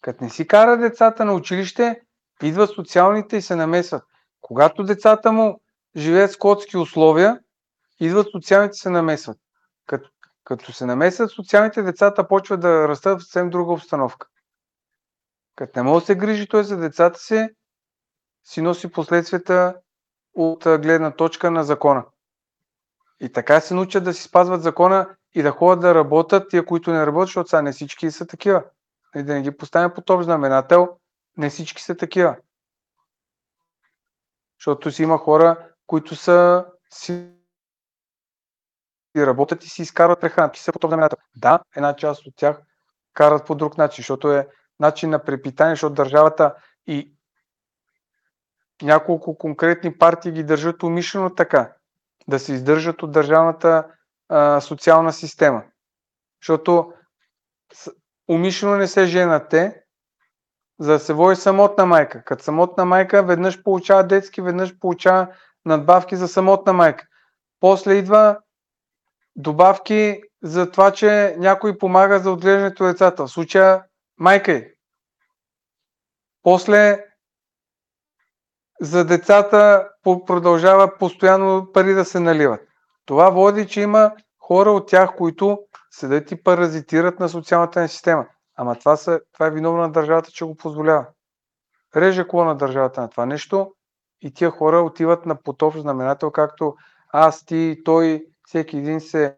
[0.00, 2.00] Като не си кара децата на училище,
[2.42, 4.02] идват социалните и се намесват.
[4.44, 5.60] Когато децата му
[5.96, 7.40] живеят в скотски условия,
[8.00, 9.38] идват социалните се намесват.
[9.86, 10.08] Като,
[10.44, 14.26] като се намесват социалните, децата почват да растат в съвсем друга обстановка.
[15.56, 17.48] Като не може да се грижи той за децата си,
[18.44, 19.76] си носи последствията
[20.34, 22.04] от гледна точка на закона.
[23.20, 26.92] И така се научат да си спазват закона и да ходят да работят тия, които
[26.92, 28.64] не работят, защото сега не всички са такива.
[29.16, 30.88] И да не ги поставим под общ знаменател,
[31.36, 32.36] не всички са такива.
[34.64, 37.30] Защото си има хора, които са си
[39.16, 40.58] работят и си изкарват прехраната.
[40.58, 41.18] Са общ знаменател.
[41.36, 42.60] Да, една част от тях
[43.14, 44.48] карат по друг начин, защото е
[44.80, 46.54] начин на препитание, защото държавата
[46.86, 47.14] и
[48.82, 51.72] няколко конкретни партии ги държат умишлено така,
[52.28, 53.86] да се издържат от държавната
[54.28, 55.62] а, социална система.
[56.42, 56.92] Защото
[58.28, 59.83] умишлено не се женат те,
[60.80, 62.24] за да се води самотна майка.
[62.24, 65.28] Като самотна майка веднъж получава детски, веднъж получава
[65.64, 67.06] надбавки за самотна майка.
[67.60, 68.38] После идва
[69.36, 73.26] добавки за това, че някой помага за отглеждането на децата.
[73.26, 73.84] В случая
[74.18, 74.66] майка е.
[76.42, 77.04] После
[78.80, 79.88] за децата
[80.26, 82.60] продължава постоянно пари да се наливат.
[83.06, 85.58] Това води, че има хора от тях, които
[85.90, 88.26] седят и паразитират на социалната система.
[88.56, 91.06] Ама това, са, това е виновно на държавата, че го позволява.
[91.96, 93.74] Реже коло на държавата на това нещо
[94.20, 96.76] и тия хора отиват на потоп знаменател, както
[97.08, 99.36] аз, ти, той, всеки един се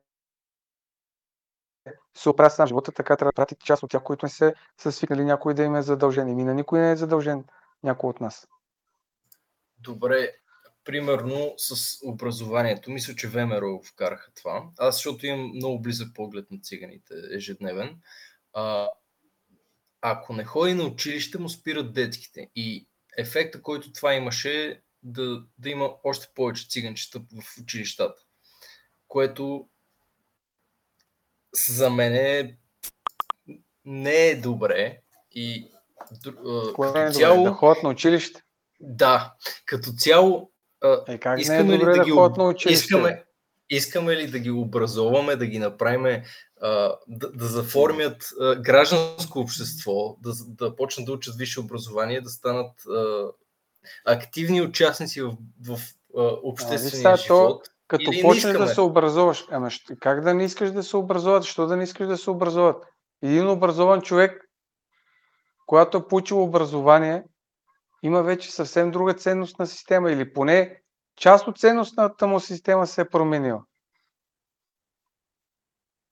[2.16, 4.92] се оправя на живота, така трябва да пратите част от тях, които не се са
[4.92, 6.28] свикнали някой да им е задължен.
[6.28, 7.44] И на никой не е задължен
[7.82, 8.48] някой от нас.
[9.78, 10.32] Добре,
[10.84, 12.90] примерно с образованието.
[12.90, 14.64] Мисля, че ВМРО вкараха това.
[14.78, 18.00] Аз, защото имам много близък поглед на циганите ежедневен.
[18.52, 18.88] А,
[20.08, 22.50] ако не ходи на училище, му спират детските.
[22.56, 22.86] И
[23.18, 28.22] ефекта, който това имаше, да, да има още повече циганчета в училищата.
[29.08, 29.68] Което
[31.54, 32.58] за мен е,
[33.84, 35.00] не е добре.
[35.32, 35.70] И
[36.74, 38.42] Кое като е цяло, да ходят на училище?
[38.80, 40.50] Да, като цяло
[41.08, 42.84] е, как искаме не е добре ли да, да ги, ходят на училище?
[42.84, 43.24] Искаме,
[43.70, 46.22] искаме ли да ги образоваме, да ги направим,
[47.08, 48.28] да, да заформят
[48.60, 52.72] гражданско общество, да, да почнат да учат висше образование, да станат
[54.04, 55.36] активни участници в,
[55.66, 55.78] в
[56.42, 57.64] обществения а, живот.
[57.64, 59.70] То, като почнеш да се образуваш, ама
[60.00, 61.44] как да не искаш да се образуват?
[61.44, 62.84] Що да не искаш да се образуват?
[63.22, 64.50] Един образован човек,
[65.66, 67.24] когато е получил образование,
[68.02, 70.82] има вече съвсем друга ценностна система или поне
[71.16, 73.64] част от ценностната му система се е променила.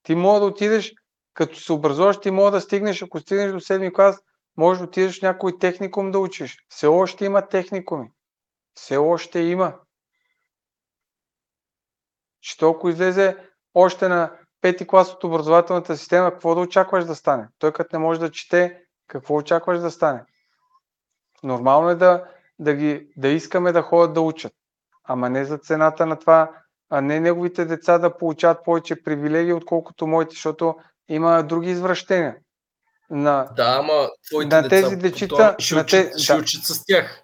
[0.03, 0.93] Ти мога да отидеш,
[1.33, 4.19] като се образуваш, ти мога да стигнеш, ако стигнеш до 7 клас,
[4.57, 6.57] може да отидеш в някой техникум да учиш.
[6.69, 8.11] Все още има техникуми.
[8.73, 9.79] Все още има.
[12.41, 13.37] Че толкова излезе
[13.73, 17.47] още на пети клас от образователната система, какво да очакваш да стане?
[17.59, 20.23] Той като не може да чете, какво очакваш да стане?
[21.43, 22.25] Нормално е да,
[22.59, 24.53] да, ги, да искаме да ходят да учат,
[25.07, 26.51] ама не за цената на това,
[26.89, 30.75] а не неговите деца да получават повече привилегии, отколкото моите, защото
[31.09, 32.35] има други извращения.
[33.09, 36.39] На, да, ама твоите на тези дечица ще, на те, ще да.
[36.39, 37.21] учат с тях.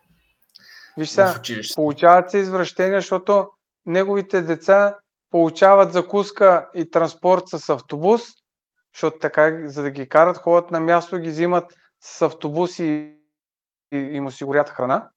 [0.97, 1.35] Виж сега,
[1.75, 3.49] получават се извращения, защото
[3.85, 4.97] неговите деца
[5.31, 8.21] получават закуска и транспорт с автобус,
[8.95, 13.21] защото така, за да ги карат, ходят на място, ги взимат с автобус и
[13.91, 15.09] и им осигурят храна.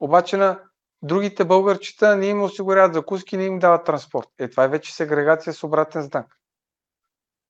[0.00, 0.60] Обаче на
[1.02, 4.28] другите българчета не им осигуряват закуски, не им дават транспорт.
[4.38, 6.38] Е, това е вече сегрегация с обратен знак.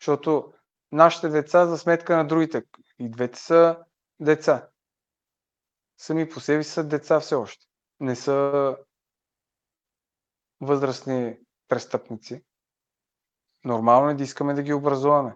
[0.01, 0.53] Защото
[0.93, 2.63] нашите деца за сметка на другите.
[2.99, 3.79] И двете са
[4.21, 4.69] деца.
[5.97, 7.67] Сами по себе са деца все още.
[8.01, 8.77] Не са
[10.61, 12.45] възрастни престъпници.
[13.65, 15.35] Нормално е да искаме да ги образуваме.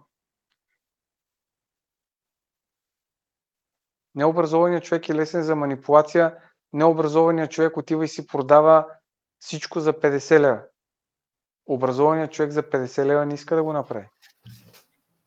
[4.15, 6.43] Необразованият човек е лесен за манипулация.
[6.73, 8.87] Необразованият човек отива и си продава
[9.39, 10.63] всичко за 50 лева.
[11.67, 14.07] Образованият човек за 50 лева не иска да го направи.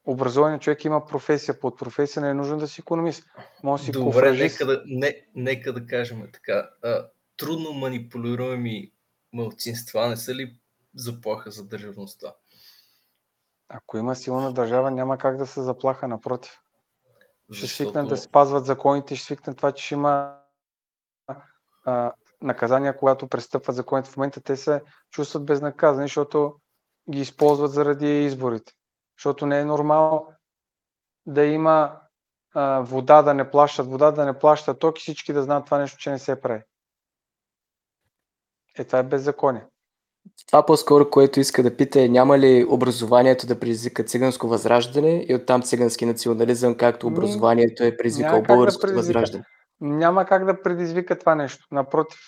[0.05, 1.59] Образованият човек има професия.
[1.59, 3.23] Под професия не е нужно да си економист.
[3.63, 6.69] Може си Добре, нека да, не, нека да кажем така.
[6.83, 8.91] А, трудно манипулируеми
[9.33, 10.59] мълцинства не са ли
[10.95, 12.33] заплаха за държавността?
[13.69, 16.59] Ако има силна държава, няма как да се заплаха, напротив.
[17.51, 17.89] Ще Защото...
[17.89, 20.38] свикнат да спазват законите, ще свикнат това, че ще има
[21.85, 24.09] а, наказания, когато престъпват законите.
[24.09, 26.55] В момента те се чувстват безнаказани, защото
[27.11, 28.73] ги използват заради изборите.
[29.17, 30.27] Защото не е нормално
[31.25, 31.99] да има
[32.53, 35.77] а, вода да не плащат, вода да не плащат ток и всички да знаят това
[35.77, 36.61] нещо, че не се прави.
[38.77, 39.65] Е, това е беззаконие.
[40.47, 45.35] Това по-скоро, което иска да пита е няма ли образованието да предизвика циганско възраждане и
[45.35, 49.43] оттам цигански национализъм, както образованието е предизвикал българско да възраждане?
[49.81, 51.65] Няма как да предизвика това нещо.
[51.71, 52.19] Напротив,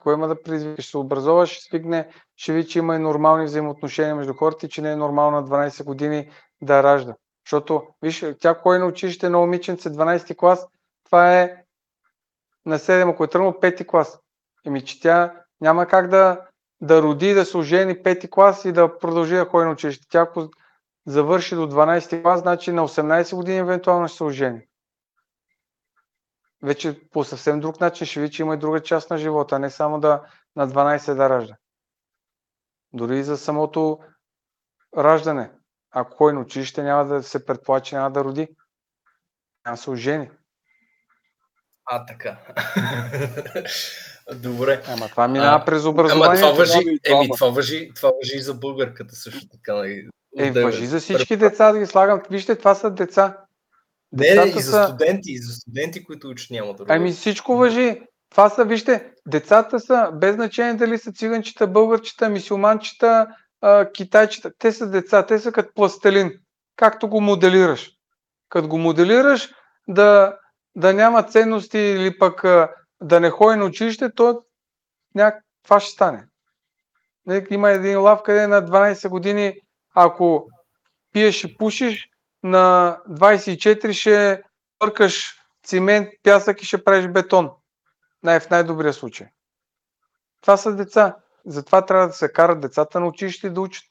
[0.00, 0.82] кое има да предизвика?
[0.82, 4.68] Ще се образова, ще свигне, ще ви, че има и нормални взаимоотношения между хората и
[4.68, 6.30] че не е нормално на 12 години
[6.62, 7.14] да ражда.
[7.46, 10.66] Защото, виж, тя кой на училище на момиченце 12 клас,
[11.04, 11.56] това е
[12.66, 14.18] на 7, ако е тръгнал 5 клас.
[14.66, 16.40] Еми, че тя няма как да,
[16.80, 20.06] да роди, да се ожени пети клас и да продължи да ходи на училище.
[20.10, 20.48] Тя ако
[21.06, 24.60] завърши до 12 клас, значи на 18 години евентуално ще се ожени.
[26.64, 29.70] Вече по съвсем друг начин ще ви, че има и друга част на живота, не
[29.70, 30.22] само да
[30.56, 31.56] на 12 да ражда.
[32.92, 33.98] Дори за самото
[34.96, 35.50] раждане.
[35.90, 38.48] Ако ходи на училище, няма да се предполага, че няма да роди.
[39.66, 40.30] Няма да се ожени.
[41.84, 42.38] А, така.
[44.34, 44.82] Добре.
[44.88, 46.40] Ама това минава А, през Ама образование.
[46.40, 49.82] това въжи, и еми, това въжи, това въжи и за българката също така.
[50.38, 52.22] Е, въжи за всички деца да ги слагам.
[52.30, 53.43] Вижте, това са деца.
[54.16, 58.00] Не, не, Децата и за са- студенти, и за студенти, които да Ами всичко въжи.
[58.30, 63.26] Това са, вижте, децата са, без значение дали са циганчета, българчета, мисюманчета,
[63.94, 64.50] китайчета.
[64.58, 66.32] Те са деца, те са като пластелин.
[66.76, 67.90] Както го моделираш.
[68.48, 69.50] Като го моделираш
[69.88, 70.36] да,
[70.76, 72.42] да няма ценности или пък
[73.02, 74.42] да не ходи на училище, то
[75.14, 75.34] няк...
[75.64, 76.24] това ще стане.
[77.50, 79.54] Има един лав, къде на 12 години,
[79.94, 80.48] ако
[81.12, 82.08] пиеш и пушиш,
[82.44, 84.42] на 24 ще
[84.78, 87.50] пъркаш цимент, пясък и ще правиш бетон.
[88.22, 89.26] Най- в най-добрия случай.
[90.40, 91.16] Това са деца.
[91.46, 93.84] Затова трябва да се карат децата на училище да учат.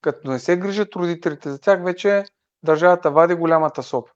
[0.00, 2.24] Като не се грижат родителите за тях, вече
[2.62, 4.10] държавата вади голямата соп.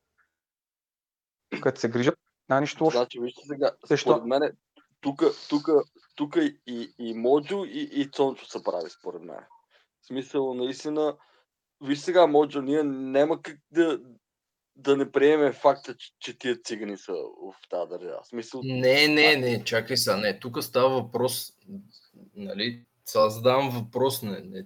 [1.62, 2.98] Като се грижат, няма нищо лошо.
[2.98, 4.10] Значи, вижте сега, Защо?
[4.10, 4.56] според мен,
[5.00, 5.68] тук, тук,
[6.16, 6.36] тук
[6.66, 9.44] и, и Моджо, и, и Цончо се прави, според мен.
[10.02, 11.16] В смисъл, наистина,
[11.82, 14.00] виж сега, Моджо, ние няма как да,
[14.76, 18.20] да не приемем факта, че, че тия цигани са в тази държава.
[18.24, 21.52] Смисъл, Не, не, не, чакай сега, не, тук става въпрос,
[22.34, 24.64] нали, сега задавам въпрос, не, не,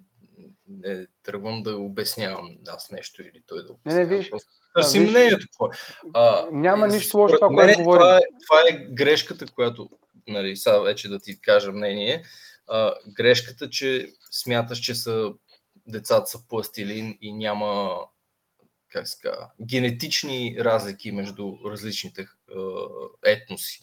[0.68, 4.10] не тръгвам да обяснявам аз нещо или той да Не, обяснява.
[4.10, 4.30] не, виж,
[4.74, 5.46] Търсим виж, мнението.
[5.46, 5.70] какво е.
[6.14, 8.00] А, Няма и нищо лошо това, което говорим.
[8.00, 9.90] Това е, това е грешката, която,
[10.28, 12.24] нали, сега вече да ти кажа мнение,
[12.68, 15.32] а, грешката, че смяташ, че са,
[15.86, 17.98] децата са пластилин и няма
[18.94, 19.18] как се
[19.62, 22.26] генетични разлики между различните е,
[23.24, 23.80] етноси,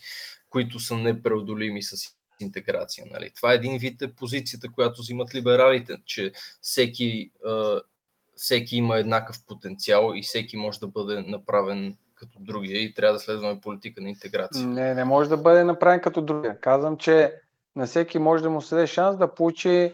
[0.49, 1.95] които са непреодолими с
[2.39, 3.05] интеграция.
[3.11, 3.31] Нали.
[3.35, 6.31] Това е един вид е позицията, която взимат либералите, че
[6.61, 7.51] всеки, е,
[8.35, 13.19] всеки има еднакъв потенциал и всеки може да бъде направен като другия и трябва да
[13.19, 14.67] следваме политика на интеграция.
[14.67, 16.59] Не, не може да бъде направен като другия.
[16.59, 17.33] Казвам, че
[17.75, 19.93] на всеки може да му се даде шанс да получи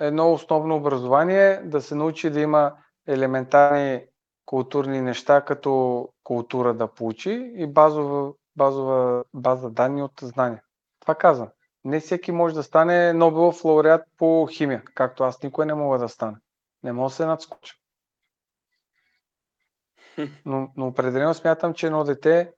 [0.00, 2.72] едно основно образование, да се научи да има
[3.06, 4.06] елементарни
[4.46, 10.62] културни неща, като култура да получи и базова, базова база данни от знания.
[11.00, 11.48] Това казвам.
[11.84, 16.08] Не всеки може да стане Нобелов лауреат по химия, както аз никой не мога да
[16.08, 16.36] стане.
[16.82, 17.74] Не мога да се надскоча.
[20.46, 22.52] Но, но определено смятам, че едно дете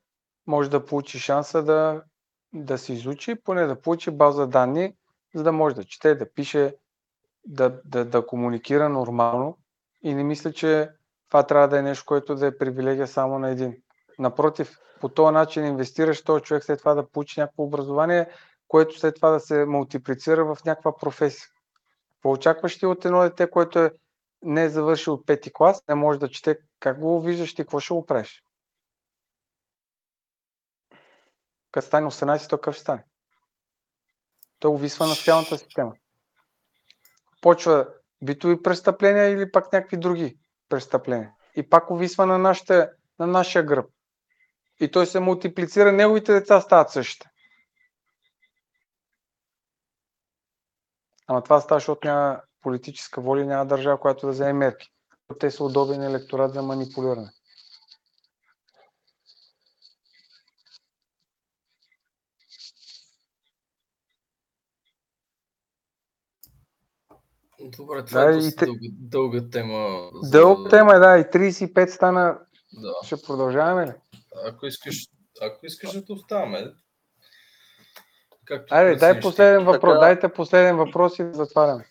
[0.47, 2.03] може да получи шанса да,
[2.55, 4.95] да се изучи, поне да получи база данни,
[5.35, 6.77] за да може да чете, да пише,
[7.47, 9.59] да, да, да комуникира нормално.
[10.03, 10.91] И не мисля, че
[11.29, 13.77] това трябва да е нещо, което да е привилегия само на един.
[14.19, 18.29] Напротив, по този начин инвестираш този човек след това да получи някакво образование,
[18.69, 21.49] което след това да се мултиплицира в някаква професия.
[22.15, 23.91] Какво очакваш ти от едно дете, което е
[24.43, 27.95] не е завършил пети клас, не може да чете, как го виждаш ти, какво ще
[27.95, 28.43] го правиш?
[31.71, 33.05] Като стане 18, то какъв ще стане?
[34.59, 35.93] Той увисва на социалната система.
[37.41, 37.89] Почва
[38.23, 41.33] битови престъпления или пак някакви други престъпления.
[41.57, 43.91] И пак увисва на, нашите, на нашия гръб.
[44.81, 47.29] И той се мултиплицира, неговите деца стават същите.
[51.27, 54.89] Ама това става, защото няма политическа воля няма държава, която да вземе мерки.
[55.41, 57.31] Те са удобен електорат за манипулиране.
[67.69, 70.11] Добре, това Да, е и доста дълга, дълга тема.
[70.15, 72.39] за- Дълга тема е, да, и 35 стана.
[72.73, 73.07] Да.
[73.07, 73.93] Ще продължаваме ли?
[74.45, 74.97] Ако искаш,
[75.43, 76.73] ако искаш да те оставаме.
[78.45, 79.93] Както Айде, дай последен въпрос.
[79.93, 80.01] Така.
[80.01, 81.85] Дайте последен въпрос и да затваряме.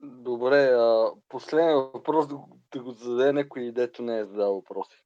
[0.00, 5.04] Добре, а, последен въпрос да, го- да го зададе някой, дето не е задал въпроси.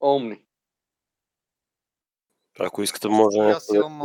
[0.00, 0.44] Омни.
[2.60, 3.98] Ако искате, може да а, зададен.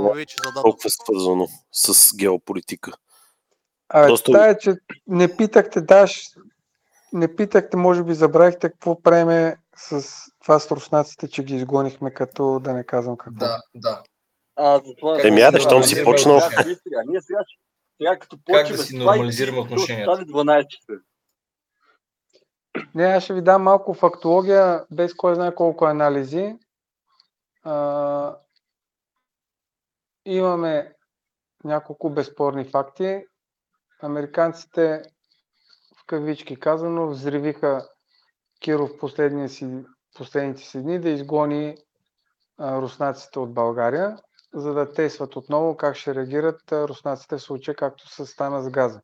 [0.61, 2.91] толкова свързано с геополитика.
[3.89, 4.75] Абе, Доста- тая, че
[5.07, 6.29] не питахте, даш,
[7.13, 10.07] не питахте, може би забравихте какво правиме с
[10.43, 13.39] това с руснаците, че ги изгонихме, като да не казвам какво.
[13.39, 14.03] Да, да.
[14.55, 15.15] А, затова...
[15.15, 16.35] Как Еми, да си щом си почнал.
[17.05, 17.39] Ние сега,
[17.97, 20.15] сега, като Как почваме да си това нормализираме отношенията?
[20.15, 20.99] Стане 12 часа.
[22.95, 26.55] Не, аз ще ви дам малко фактология, без кой знае колко анализи.
[27.63, 28.35] А,
[30.25, 30.93] имаме
[31.63, 33.25] няколко безспорни факти.
[34.01, 35.03] Американците,
[35.97, 37.87] в кавички казано, взривиха
[38.61, 38.91] Киров
[39.47, 39.83] си,
[40.15, 41.77] последните си дни да изгони
[42.57, 44.17] а, руснаците от България.
[44.53, 49.01] за да тестват отново как ще реагират руснаците в случая, както се стана с газа.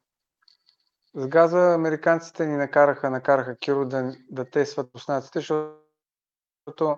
[1.16, 6.98] С газа американците ни накараха, накараха Киро да, да тестват руснаците, защото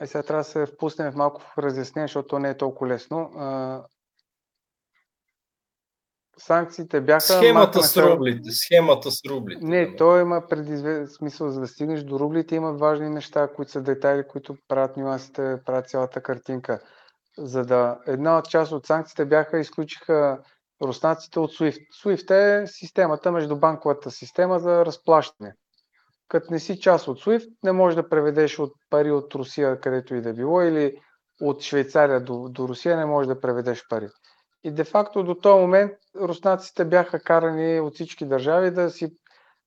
[0.00, 3.32] е, сега трябва да се впуснем в малко в разяснение, защото не е толкова лесно.
[3.36, 3.82] А,
[6.38, 7.20] санкциите бяха...
[7.20, 8.50] Схемата с рублите.
[8.50, 9.64] Схемата с рублите.
[9.64, 9.96] Не, да.
[9.96, 11.06] то има предизве...
[11.06, 15.56] смисъл, за да стигнеш до рублите, има важни неща, които са детайли, които правят нюансите,
[15.66, 16.80] правят цялата картинка.
[17.38, 20.38] За да една от част от санкциите бяха, изключиха
[20.82, 21.78] руснаците от SWIFT.
[22.04, 25.54] SWIFT е системата между банковата система за разплащане.
[26.28, 30.14] Като не си част от SWIFT, не можеш да преведеш от пари от Русия, където
[30.14, 30.98] и да било, или
[31.40, 34.08] от Швейцария до, до Русия не можеш да преведеш пари.
[34.64, 39.08] И де-факто до този момент руснаците бяха карани от всички държави да си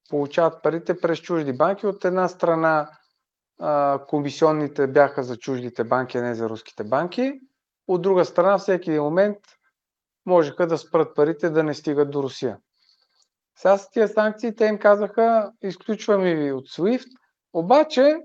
[0.10, 1.88] получават парите през чужди банки.
[1.88, 2.90] От една страна
[4.08, 7.34] комисионните бяха за чуждите банки, а не за руските банки.
[7.88, 9.38] От друга страна, всеки момент
[10.26, 12.58] можеха да спрат парите да не стигат до Русия.
[13.58, 17.08] Сега с тия санкции те им казаха, изключваме ви от SWIFT,
[17.54, 18.18] обаче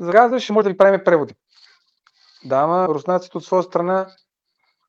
[0.00, 1.34] за газа ще може да ви правим преводи.
[2.44, 4.06] Да, ама руснаците от своя страна,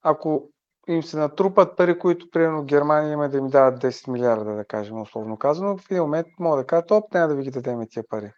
[0.02, 0.50] ако
[0.88, 5.02] им се натрупат пари, които примерно Германия има да им дават 10 милиарда, да кажем,
[5.02, 8.04] условно казано, в един момент могат да кажат, оп, няма да ви ги дадем тия
[8.10, 8.32] пари.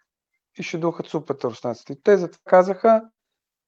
[0.60, 1.96] И ще духат супата руснаците.
[2.04, 3.02] Те затова казаха,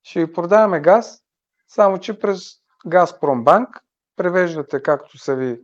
[0.03, 1.21] ще ви продаваме газ,
[1.67, 2.41] само че през
[2.87, 3.69] Газпромбанк
[4.15, 5.59] превеждате както са ви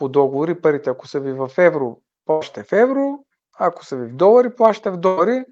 [0.00, 0.90] по договори парите.
[0.90, 1.96] Ако са ви в евро,
[2.26, 3.18] плащате в евро,
[3.58, 5.44] ако са ви в долари, плащате в долари.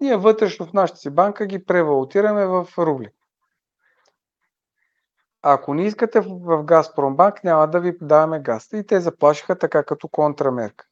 [0.00, 3.08] Ние вътрешно в нашата си банка ги превалутираме в рубли.
[5.42, 8.68] Ако не искате в Газпромбанк, няма да ви даваме газ.
[8.72, 10.84] И те заплашиха така като контрамерка.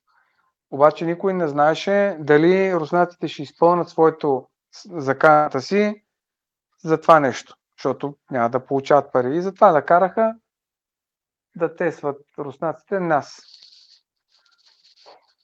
[0.70, 4.46] Обаче никой не знаеше дали руснаците ще изпълнят своето
[4.90, 6.04] заканата си
[6.84, 9.36] за това нещо, защото няма да получават пари.
[9.36, 10.34] И затова да караха
[11.58, 13.42] да тестват руснаците нас.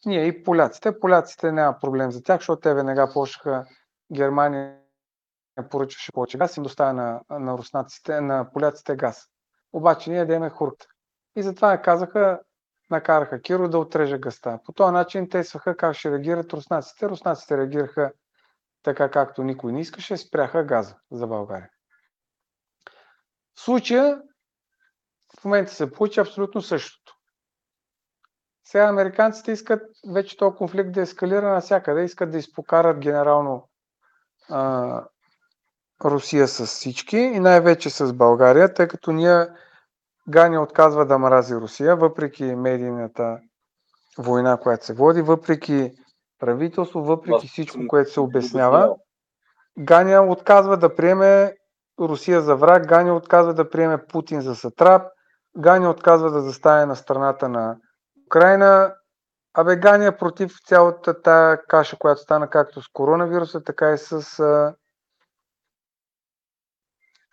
[0.07, 1.01] Ние и поляците.
[1.01, 3.67] Поляците няма проблем за тях, защото те веднага почнаха
[4.13, 4.79] Германия
[5.71, 9.29] поръчваше повече газ и доставя на, на руснаците, на поляците газ.
[9.73, 10.87] Обаче ние да имаме хурт.
[11.37, 12.41] И затова казаха,
[12.91, 14.59] накараха Киро да отреже гъста.
[14.65, 17.09] По този начин те сваха как ще реагират руснаците.
[17.09, 18.13] Руснаците реагираха
[18.83, 21.71] така както никой не искаше, спряха газа за България.
[23.55, 24.23] В случая
[25.41, 27.15] в момента се получи абсолютно същото.
[28.69, 29.83] Сега американците искат
[30.13, 33.69] вече този конфликт да ескалира навсякъде, искат да изпокарат генерално
[34.51, 35.05] а,
[36.05, 39.49] Русия с всички и най-вече с България, тъй като ние
[40.29, 43.39] Гани отказва да мрази Русия, въпреки медийната
[44.19, 45.91] война, която се води, въпреки
[46.39, 48.95] правителство, въпреки всичко, което се обяснява.
[49.79, 51.55] Ганя отказва да приеме
[52.01, 55.03] Русия за враг, Ганя отказва да приеме Путин за сатрап,
[55.59, 57.77] Ганя отказва да застане на страната на
[58.27, 58.95] Украина.
[59.55, 64.39] Абе, Ганя е против цялата тая каша, която стана както с коронавируса, така и с,
[64.41, 64.75] а,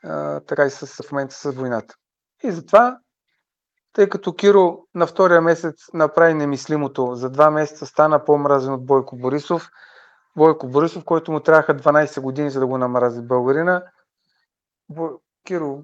[0.04, 1.96] а, така и с, в момента с войната.
[2.44, 3.00] И затова,
[3.94, 9.18] тъй като Киро на втория месец направи немислимото, за два месеца стана по-мразен от Бойко
[9.18, 9.70] Борисов,
[10.38, 13.84] Бойко Борисов, който му трябваха 12 години, за да го намрази българина,
[15.46, 15.84] Киро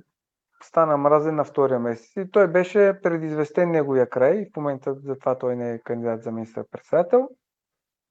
[0.64, 2.12] стана мразен на втория месец.
[2.18, 6.32] И той беше предизвестен неговия край и в момента затова той не е кандидат за
[6.32, 7.30] министър-председател.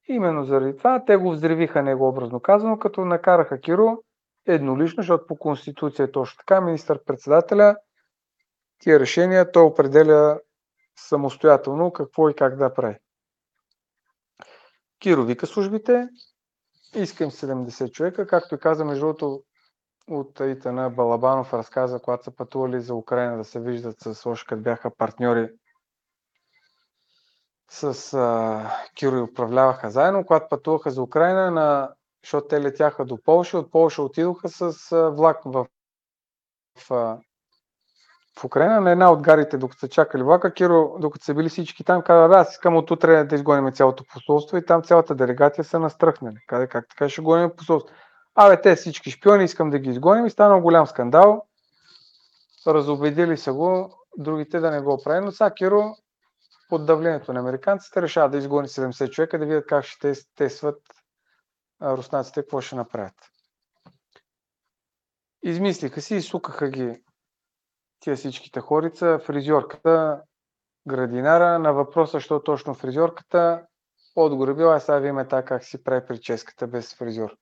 [0.08, 3.98] Именно заради това те го взривиха него образно казано, като накараха Киро
[4.46, 7.76] еднолично, защото по конституция е точно така, министър-председателя
[8.78, 10.40] тия решения той определя
[10.96, 12.96] самостоятелно какво и как да прави.
[15.00, 16.08] Киро вика службите,
[16.94, 19.42] искам 70 човека, както и каза, между другото,
[20.10, 24.62] от Итана Балабанов разказа, когато са пътували за Украина да се виждат с още като
[24.62, 25.48] бяха партньори
[27.70, 30.24] с а, Киро и управляваха заедно.
[30.24, 31.90] Когато пътуваха за Украина, на,
[32.24, 35.66] защото те летяха до Полша, от Полша отидоха с а, влак в,
[36.88, 37.18] в,
[38.38, 38.80] в Украина.
[38.80, 42.34] На една от гарите, докато са чакали влака, Киро, докато са били всички там, каза,
[42.34, 46.36] аз искам от утре да изгоним цялото посолство и там цялата делегация са настръхнали.
[46.46, 47.94] Каза, как така ще гоним посолство?
[48.38, 51.46] Абе, те всички шпиони, искам да ги изгоним и станал голям скандал.
[52.66, 55.96] Разобедили са го, другите да не го правят, но сега Киро
[56.68, 60.82] под давлението на американците решава да изгони 70 човека, да видят как ще тестват
[61.82, 63.14] руснаците, какво ще направят.
[65.42, 67.02] Измислиха си, изсукаха ги
[68.00, 70.22] тия всичките хорица, фризьорката,
[70.88, 71.58] градинара.
[71.58, 73.66] На въпроса, що точно фризьорката,
[74.16, 77.36] отгоре била, сега ви има така как си прави прическата без фризьор.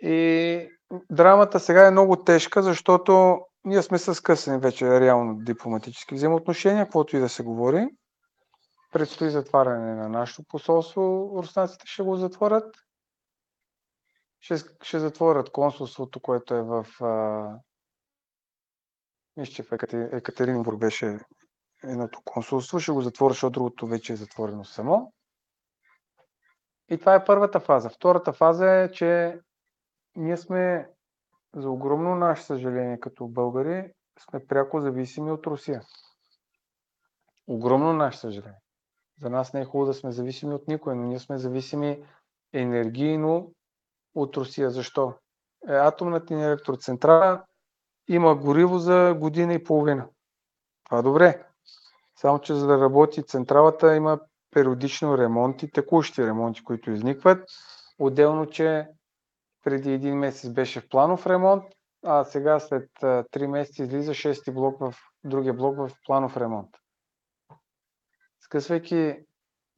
[0.00, 0.68] И
[1.10, 7.16] драмата сега е много тежка, защото ние сме с късани вече реално дипломатически взаимоотношения, каквото
[7.16, 7.88] и да се говори.
[8.92, 11.32] Предстои затваряне на нашето посолство.
[11.36, 12.76] Руснаците ще го затворят.
[14.40, 16.86] Ще, ще затворят консулството, което е в...
[19.36, 21.18] Мисля, че в Екатеринбург беше
[21.84, 22.80] едното консулство.
[22.80, 25.12] Ще го затворят, защото другото вече е затворено само.
[26.90, 27.90] И това е първата фаза.
[27.90, 29.38] Втората фаза е, че
[30.18, 30.90] ние сме,
[31.54, 35.82] за огромно наше съжаление като българи, сме пряко зависими от Русия.
[37.46, 38.60] Огромно наше съжаление.
[39.20, 42.02] За нас не е хубаво да сме зависими от никой, но ние сме зависими
[42.52, 43.52] енергийно
[44.14, 44.70] от Русия.
[44.70, 45.14] Защо?
[45.68, 47.44] Е, атомната ни електроцентрала
[48.08, 50.08] има гориво за година и половина.
[50.84, 51.46] Това е добре.
[52.16, 57.48] Само, че за да работи централата има периодично ремонти, текущи ремонти, които изникват.
[57.98, 58.88] Отделно, че
[59.64, 61.64] преди един месец беше в планов ремонт,
[62.04, 66.70] а сега след 3 месеца излиза 6 блок в другия блок в планов ремонт.
[68.40, 69.16] Скъсвайки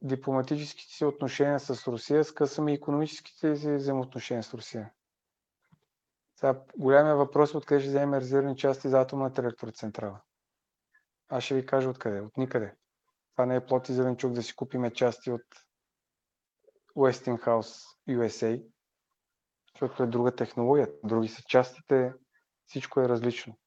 [0.01, 4.91] дипломатическите си отношения с Русия, скъсваме и економическите си взаимоотношения с Русия.
[6.35, 10.21] Сега, голямия въпрос е откъде ще вземем резервни части за атомната електроцентрала.
[11.29, 12.21] Аз ще ви кажа откъде.
[12.21, 12.75] От никъде.
[13.35, 15.43] Това не е плод и зеленчук да си купиме части от
[16.95, 18.63] Westinghouse USA,
[19.73, 20.89] защото е друга технология.
[21.03, 22.13] Други са частите,
[22.65, 23.57] всичко е различно.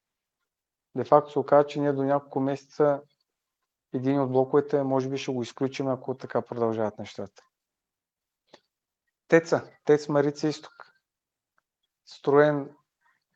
[0.97, 3.03] Де факто се оказа, че ние до няколко месеца
[3.95, 7.43] един от блоковете, може би ще го изключим, ако така продължават нещата.
[9.29, 10.73] Теца, Тец Марица Изток.
[12.07, 12.71] Строен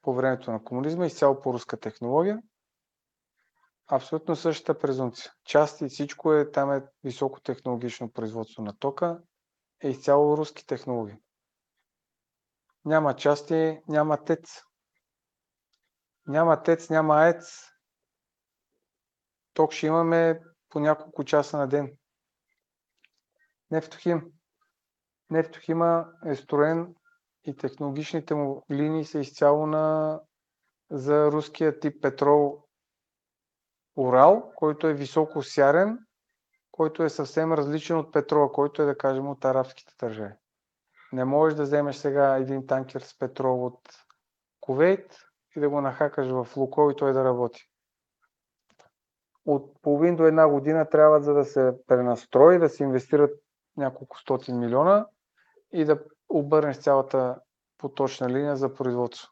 [0.02, 2.42] по времето на комунизма, изцяло по руска технология.
[3.86, 5.32] Абсолютно същата презумпция.
[5.44, 9.20] Части и всичко е, там е високотехнологично производство на тока,
[9.82, 11.16] е изцяло руски технологии.
[12.84, 14.62] Няма части, няма тец.
[16.26, 17.68] Няма тец, няма аец.
[19.54, 21.96] Ток ще имаме по няколко часа на ден.
[23.70, 24.32] Нефтохим.
[25.30, 26.94] Нефтохима е строен
[27.44, 30.20] и технологичните му линии са изцяло на,
[30.90, 32.64] за руския тип петрол
[33.96, 35.98] Урал, който е високо сярен,
[36.70, 40.34] който е съвсем различен от петрола, който е да кажем от арабските държави.
[41.12, 43.80] Не можеш да вземеш сега един танкер с петрол от
[44.60, 45.18] Ковейт
[45.56, 47.68] и да го нахакаш в Лукол и той да работи
[49.48, 53.40] от половин до една година трябва за да се пренастрои, да се инвестират
[53.76, 55.06] няколко стотин милиона
[55.72, 57.40] и да обърнеш цялата
[57.78, 59.28] поточна линия за производство.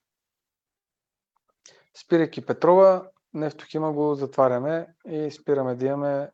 [1.95, 6.31] Спирайки петрола, нефтохима го затваряме и спираме да имаме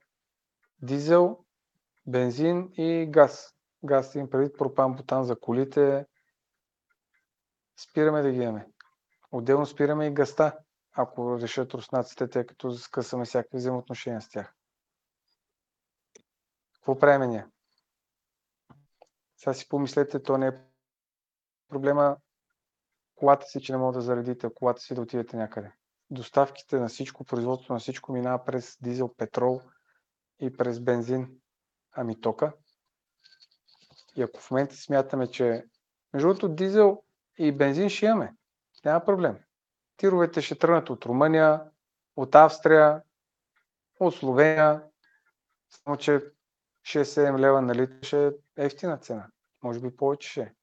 [0.83, 1.39] дизел,
[2.07, 3.55] бензин и газ.
[3.85, 6.07] Газ им предвид пропан, бутан за колите.
[7.81, 8.67] Спираме да ги имаме.
[9.33, 10.59] Отделно спираме и газта
[10.93, 14.55] ако решат руснаците, тъй като скъсаме всякакви взаимоотношения с тях.
[16.75, 17.47] Какво правим ние?
[19.37, 20.59] Сега си помислете, то не е
[21.69, 22.17] проблема
[23.15, 25.73] колата си, че не мога да заредите, колата си да отидете някъде.
[26.11, 29.61] Доставките на всичко, производството на всичко минава през дизел, петрол
[30.41, 31.41] и през бензин,
[31.93, 32.53] ами тока.
[34.17, 35.65] И ако в момента смятаме, че
[36.13, 37.03] между другото дизел
[37.39, 38.35] и бензин ще имаме,
[38.85, 39.39] няма проблем
[40.03, 41.63] тировете ще тръгнат от Румъния,
[42.17, 43.03] от Австрия,
[44.01, 44.83] от Словения,
[45.71, 46.21] само че
[46.87, 49.27] 6-7 лева на литър ще е ефтина цена.
[49.63, 50.55] Може би повече ще е.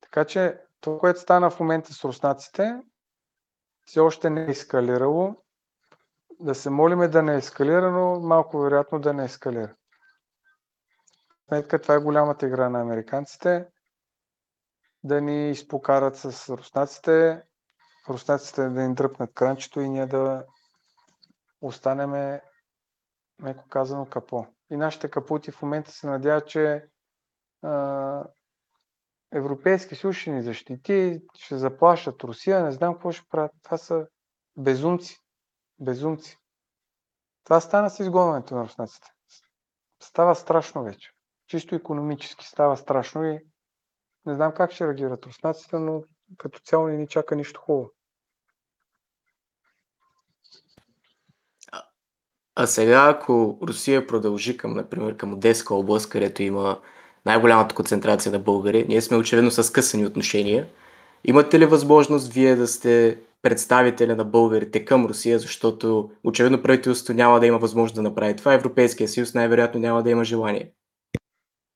[0.00, 2.82] Така че това, което стана в момента с руснаците,
[3.86, 5.36] все още не е ескалирало.
[6.40, 9.74] Да се молиме да не ескалира, но малко вероятно да не ескалира.
[11.48, 13.66] Сметка, това е голямата игра на американците
[15.04, 17.42] да ни изпокарат с руснаците,
[18.08, 20.44] руснаците да ни дръпнат кранчето и ние да
[21.60, 22.42] останеме,
[23.38, 24.46] меко казано, капо.
[24.70, 26.86] И нашите капути в момента се надяват, че
[27.62, 28.24] а,
[29.32, 33.52] Европейски съюз ще ни защити, ще заплащат Русия, не знам какво ще правят.
[33.62, 34.06] Това са
[34.56, 35.18] безумци.
[35.78, 36.38] Безумци.
[37.44, 39.08] Това стана с изгонването на руснаците.
[40.02, 41.13] Става страшно вече.
[41.54, 43.38] Чисто економически става страшно и
[44.26, 46.02] не знам как ще реагират руснаците, но
[46.38, 47.90] като цяло не ни чака нищо хубаво.
[52.54, 56.80] А сега, ако Русия продължи към, например, към Одеска област, където има
[57.26, 60.68] най-голямата концентрация на българи, ние сме очевидно с късани отношения.
[61.24, 67.40] Имате ли възможност вие да сте представителя на българите към Русия, защото очевидно правителството няма
[67.40, 70.72] да има възможност да направи това, Европейския съюз най-вероятно няма да има желание?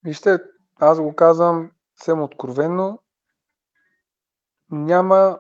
[0.05, 0.39] Вижте,
[0.81, 2.99] аз го казвам съвсем откровенно,
[4.71, 5.39] Няма,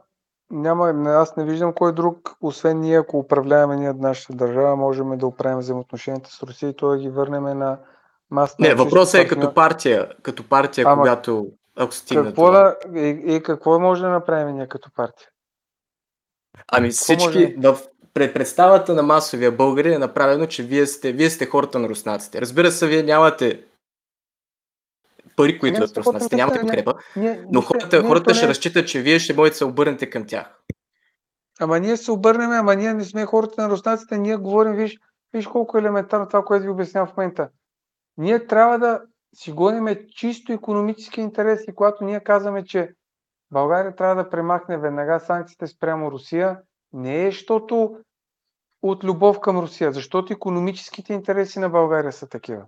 [0.51, 5.27] няма, аз не виждам кой друг, освен ние, ако управляваме ние нашата държава, можем да
[5.27, 7.79] оправим взаимоотношенията с Русия и то да ги върнем на
[8.31, 8.63] масата.
[8.63, 11.47] Не, въпросът е като партия, като партия, Ама, когато
[11.77, 12.77] ако стигне какво това.
[12.87, 15.29] Да, и, и какво може да направим ние като партия?
[16.73, 17.83] Ами какво всички, може...
[18.15, 22.41] пред представата на масовия българин е направено, че вие сте, вие сте хората на руснаците.
[22.41, 23.68] Разбира се, вие нямате
[25.39, 26.95] пари, които да руснаците, нямате подкрепа,
[27.53, 30.59] но хората, хората ще разчитат, че вие ще можете да се обърнете към тях.
[31.61, 34.99] Ама ние се обърнем, ама ние не сме хората на руснаците, ние говорим, виж,
[35.33, 37.49] виж колко е елементарно това, което ви обяснявам в момента.
[38.17, 39.03] Ние трябва да
[39.35, 42.91] си гоним чисто економически интереси, когато ние казваме, че
[43.51, 46.59] България трябва да премахне веднага санкциите спрямо Русия,
[46.93, 47.97] не е, защото
[48.83, 52.65] от любов към Русия, защото економическите интереси на България са такива.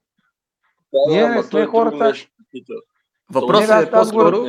[0.93, 2.12] Да, Ние не сме хората.
[3.31, 4.47] Въпросът е по-скоро.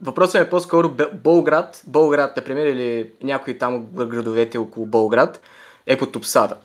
[0.00, 5.40] Въпросът е по-скоро Болград, Болград, например, или някои там градовете около Болград
[5.86, 6.56] е под обсада.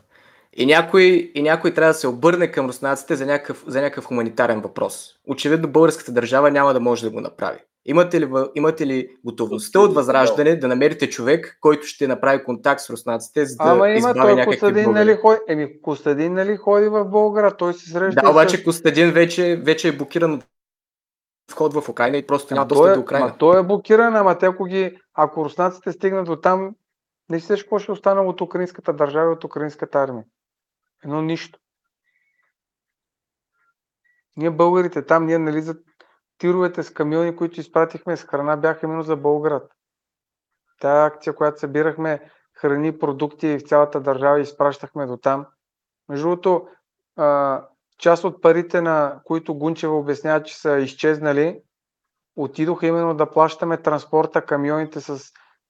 [0.53, 4.61] И някой, и някой трябва да се обърне към руснаците за някакъв, за някакъв хуманитарен
[4.61, 5.15] въпрос.
[5.27, 7.59] Очевидно българската държава няма да може да го направи.
[7.85, 12.89] Имате ли, имате ли готовността от възраждане да намерите човек, който ще направи контакт с
[12.89, 17.05] руснаците, за да Ама има той някакви Костадин, нали, ходи, еми, Костадин нали ходи в
[17.05, 18.63] Болград, той се среща Да, обаче с...
[18.63, 20.45] Костадин вече, вече е блокиран от
[21.51, 23.25] вход в Украина и просто няма достъп е, до Украина.
[23.25, 26.75] Ма той е блокиран, ама те ако, ги, ако руснаците стигнат до там,
[27.29, 30.23] не си какво ще остане от украинската държава и от украинската армия.
[31.03, 31.59] Едно нищо.
[34.37, 35.63] Ние българите там, ние нали,
[36.39, 39.71] тировете с камиони, които изпратихме с храна, бяха именно за Болград.
[40.79, 45.45] Тая акция, която събирахме храни, продукти в цялата държава и изпращахме до там.
[46.09, 46.67] Между другото,
[47.97, 51.61] част от парите, на които Гунчева обяснява, че са изчезнали,
[52.35, 55.19] отидоха именно да плащаме транспорта, камионите с,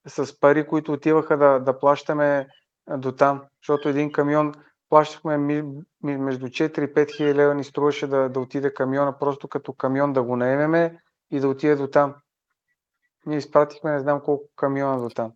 [0.07, 2.47] с пари, които отиваха да, да плащаме
[2.97, 3.43] до там.
[3.61, 4.53] Защото един камион
[4.89, 5.63] плащахме
[6.03, 10.13] между 4 и 5 хиляди лева ни струваше да, да отиде камиона, просто като камион
[10.13, 10.99] да го наемеме
[11.31, 12.15] и да отиде до там.
[13.25, 15.31] Ние изпратихме не знам колко камиона до там.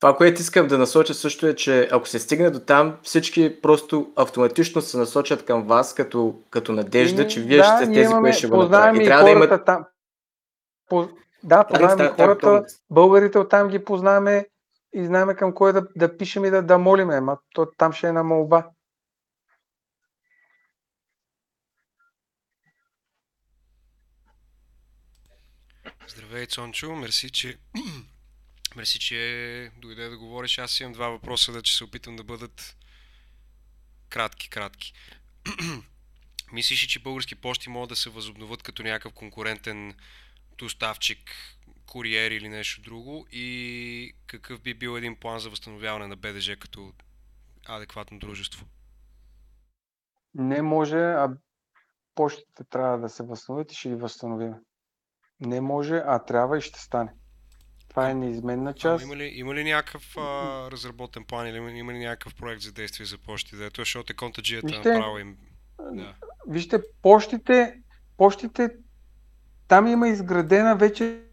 [0.00, 4.12] Това, което искам да насоча също е, че ако се стигне до там, всички просто
[4.16, 8.36] автоматично се насочат към вас като, като надежда, че вие да, ще сте тези, които
[8.36, 9.02] ще го направят.
[9.02, 9.64] И, трябва да имат...
[9.64, 9.84] там.
[10.88, 11.08] По...
[11.44, 14.46] Да, познаваме да, хората, българите оттам ги познаваме
[14.92, 18.08] и знаем към кой да, да пишем и да, да молиме, ма то, там ще
[18.08, 18.70] е на молба.
[26.08, 26.96] Здравей, Цончо.
[26.96, 27.58] Мерси, че,
[28.76, 30.58] Мерси, че дойде да говориш.
[30.58, 32.76] Аз имам два въпроса, да че се опитам да бъдат
[34.08, 34.92] кратки, кратки.
[36.52, 39.94] Мислиш ли, че български почти могат да се възобновят като някакъв конкурентен
[40.58, 41.18] доставчик
[41.90, 46.92] куриер или нещо друго и какъв би бил един план за възстановяване на БДЖ като
[47.68, 48.66] адекватно дружество?
[50.34, 51.36] Не може, а
[52.14, 54.54] почтите трябва да се възстановят и ще ги възстановим.
[55.40, 57.12] Не може, а трябва и ще стане.
[57.88, 59.02] Това е неизменна част.
[59.02, 60.20] А, има, ли, има ли някакъв а,
[60.70, 63.56] разработен план или има, има ли някакъв проект за действие за почтите?
[63.56, 65.36] Да, защото е контаджията направо им...
[65.92, 66.14] Да.
[66.48, 67.82] Вижте, почтите,
[68.16, 68.70] почтите,
[69.68, 71.29] там има изградена вече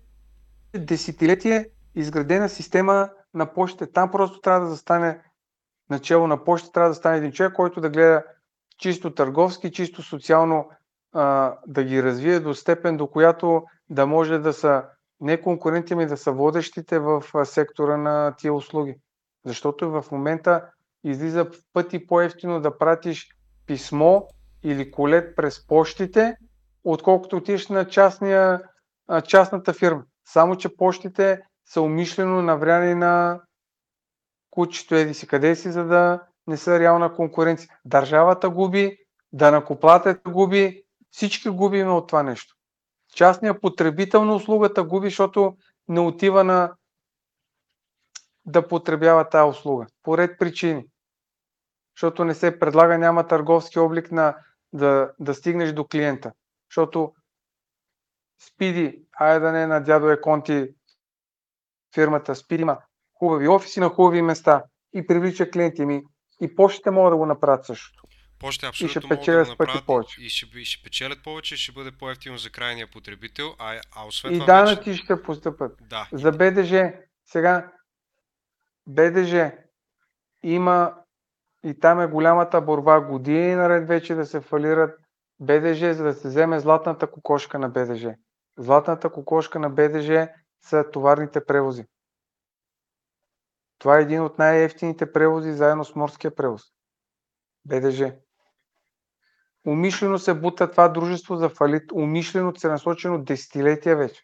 [0.76, 1.66] десетилетие
[1.96, 3.92] изградена система на почта.
[3.92, 5.22] Там просто трябва да застане
[5.90, 8.24] начало на почта, трябва да стане един човек, който да гледа
[8.78, 10.70] чисто търговски, чисто социално
[11.14, 14.84] а, да ги развие до степен, до която да може да са
[15.20, 18.96] не конкуренти, ми да са водещите в сектора на тия услуги.
[19.46, 20.70] Защото в момента
[21.04, 23.28] излиза в пъти по-ефтино да пратиш
[23.66, 24.22] писмо
[24.64, 26.36] или колет през почтите,
[26.84, 28.62] отколкото отидеш на частния,
[29.28, 30.04] частната фирма.
[30.28, 33.42] Само, че почтите са умишлено навряни на
[34.50, 37.70] кучето еди си къде си, за да не са реална конкуренция.
[37.86, 38.98] Държавата губи,
[39.34, 42.56] данакоплатът губи, всички губиме от това нещо.
[43.16, 45.58] Частният потребител на услугата губи, защото
[45.88, 46.74] не отива на
[48.46, 49.86] да потребява тази услуга.
[50.04, 50.86] По ред причини.
[51.96, 54.36] Защото не се предлага, няма търговски облик на
[54.74, 56.32] да, да стигнеш до клиента.
[56.72, 57.14] Защото
[58.40, 60.68] Спиди, айде да не е на дядо е Конти
[61.96, 62.78] фирмата, Спиди има
[63.14, 66.04] хубави офиси на хубави места и привлича клиенти ми.
[66.42, 68.04] И почтите могат да го направят също.
[68.40, 70.22] Почте абсолютно и ще печелят да пъти повече.
[70.22, 74.08] И ще, и ще печелят повече, и ще бъде по-ефтино за крайния потребител, а, а
[74.08, 75.04] освен и това данъци вече...
[75.04, 75.78] ще постъпат.
[75.82, 76.08] Да.
[76.12, 76.94] За БДЖ,
[77.26, 77.72] сега,
[78.88, 79.52] БДЖ
[80.44, 80.94] има
[81.64, 85.00] и там е голямата борба години наред вече да се фалират
[85.40, 88.16] БДЖ, за да се вземе златната кокошка на БДЖ.
[88.58, 90.30] Златната кокошка на БДЖ
[90.62, 91.86] са товарните превози.
[93.80, 96.62] Това е един от най-ефтините превози заедно с морския превоз.
[97.66, 98.16] БДЖ.
[99.68, 104.22] Умишлено се бута това дружество за фалит, умишлено целенасочено десетилетия вече.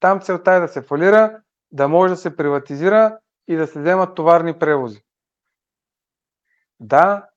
[0.00, 4.14] Там целта е да се фалира, да може да се приватизира и да се вземат
[4.14, 5.02] товарни превози.
[6.80, 7.28] Да,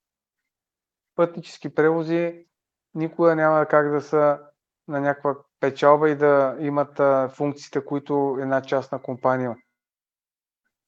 [1.15, 2.45] пътнически превози
[2.93, 4.39] никога няма как да са
[4.87, 9.55] на някаква печалба и да имат а, функциите, които една частна компания има.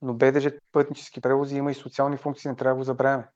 [0.02, 3.28] Но БДЖ пътнически превози има и социални функции, не трябва да го забравяме.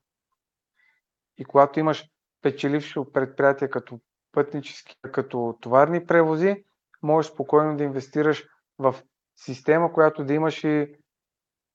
[1.38, 2.04] И когато имаш
[2.42, 4.00] печелившо предприятие като
[4.32, 6.64] пътнически, като товарни превози,
[7.02, 8.46] можеш спокойно да инвестираш
[8.78, 8.94] в
[9.36, 10.94] система, която да имаш и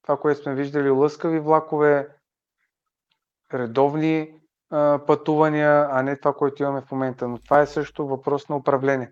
[0.02, 2.08] това, което сме виждали, лъскави влакове,
[3.54, 7.28] редовни а, пътувания, а не това, което имаме в момента.
[7.28, 9.12] Но това е също въпрос на управление.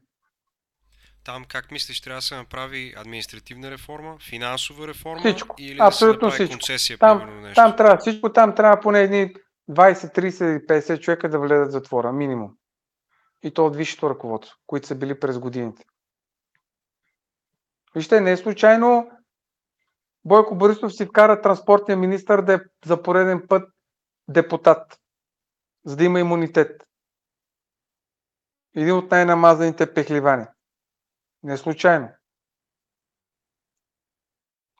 [1.25, 5.55] Там как мислиш, трябва да се направи административна реформа, финансова реформа всичко.
[5.59, 6.51] или Абсолютно да се всичко.
[6.53, 7.55] концесия, Там, примерно нещо?
[7.55, 9.33] там трябва всичко, там трябва поне едни
[9.69, 12.51] 20, 30, 50 човека да влезат в затвора, минимум.
[13.43, 15.83] И то от висшето ръководство, които са били през годините.
[17.95, 19.11] Вижте, не е случайно
[20.25, 23.69] Бойко Борисов си вкара транспортния министр да е за пореден път
[24.27, 24.99] депутат,
[25.85, 26.83] за да има имунитет.
[28.75, 30.45] Един от най-намазаните пехливани.
[31.43, 32.09] Не случайно.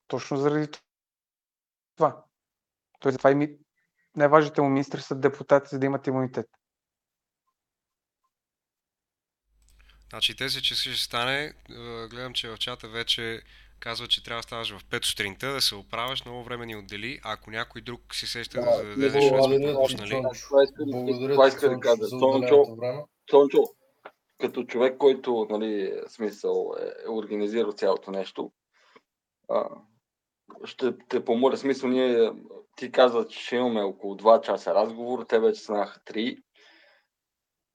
[0.07, 0.67] Точно заради
[1.95, 2.25] това.
[2.99, 3.57] Той затова и ми...
[4.15, 6.45] най-важните му министри са депутати, за да имат имунитет.
[10.09, 11.53] Значи те се, че ще стане,
[12.09, 13.41] гледам, че в чата вече
[13.79, 17.19] казва, че трябва да ставаш в 5 сутринта, да се оправяш, много време ни отдели,
[17.23, 20.21] а ако някой друг си сеща да, Да, зададе нещо, сме пропуснали.
[20.77, 21.95] Благодаря искам да кажа.
[22.03, 23.03] за Цончо, отделеното време.
[23.29, 23.63] Цончо,
[24.43, 28.51] като човек, който, нали, смисъл, е организирал цялото нещо,
[29.49, 29.69] а,
[30.65, 32.31] ще те помоля, смисъл, ние,
[32.75, 36.43] ти каза, че ще имаме около 2 часа разговор, те вече станаха 3.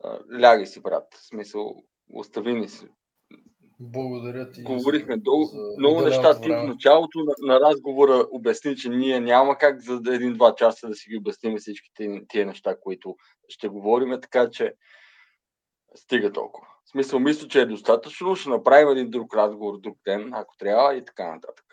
[0.05, 1.83] А, лягай си, брат, смисъл,
[2.13, 2.89] остави ни си.
[3.81, 4.63] Благодаря ти.
[4.63, 6.41] Говорихме за- дълго, за много неща.
[6.41, 10.95] Ти в началото на, на разговора обясни, че ние няма как за един-два часа да
[10.95, 11.91] си ги обясним всички
[12.29, 13.17] тия неща, които
[13.49, 14.75] ще говорим, така че
[15.95, 16.67] стига толкова.
[16.85, 18.37] В смисъл, мисля, че е достатъчно.
[18.37, 21.65] Ще направим един друг разговор друг ден, ако трябва и така нататък.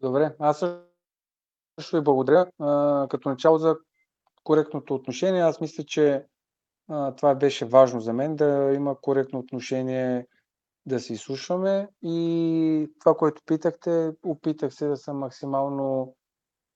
[0.00, 0.64] Добре, аз
[1.80, 2.50] също ви благодаря.
[2.58, 3.76] А, като начало за
[4.44, 6.26] коректното отношение, аз мисля, че
[6.88, 10.26] а, това беше важно за мен, да има коректно отношение,
[10.86, 16.16] да се изслушваме и това, което питахте, опитах се да съм максимално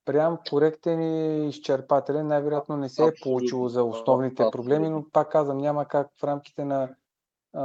[0.04, 2.26] прям, коректен и изчерпателен.
[2.26, 6.64] Най-вероятно не се е получило за основните проблеми, но пак казвам, няма как в рамките
[6.64, 6.94] на
[7.54, 7.60] а,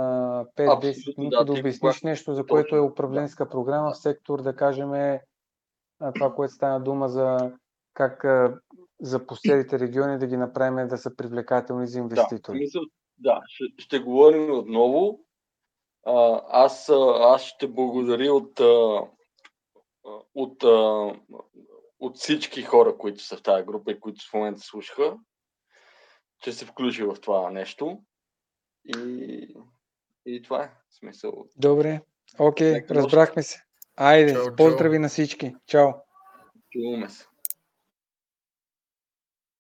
[0.46, 3.94] 5-10 Абсолютно, минути да, да обясниш когато- нещо, за което е управленска програма да.
[3.94, 5.22] в сектор, да кажем, е,
[6.16, 7.52] това, което стана дума за
[7.94, 8.26] как
[9.02, 12.60] за последните региони да ги направим да са привлекателни за Да, инвеститори.
[12.60, 12.82] мисъл,
[13.18, 15.20] да ще, ще говорим отново.
[16.06, 18.60] А, аз, аз ще благодаря от,
[20.36, 21.14] от, а,
[22.00, 25.18] от всички хора, които са в тази група и които в момента слушаха,
[26.44, 28.02] че се включи в това нещо.
[28.86, 29.56] И,
[30.26, 31.46] и това е смисъл.
[31.56, 32.02] Добре,
[32.40, 32.92] окей, нощ.
[32.92, 33.64] разбрахме се.
[33.96, 34.56] Айде, Чао, чао.
[34.56, 35.56] поздрави на всички.
[35.66, 35.90] Чао!
[36.72, 37.26] Чуваме се.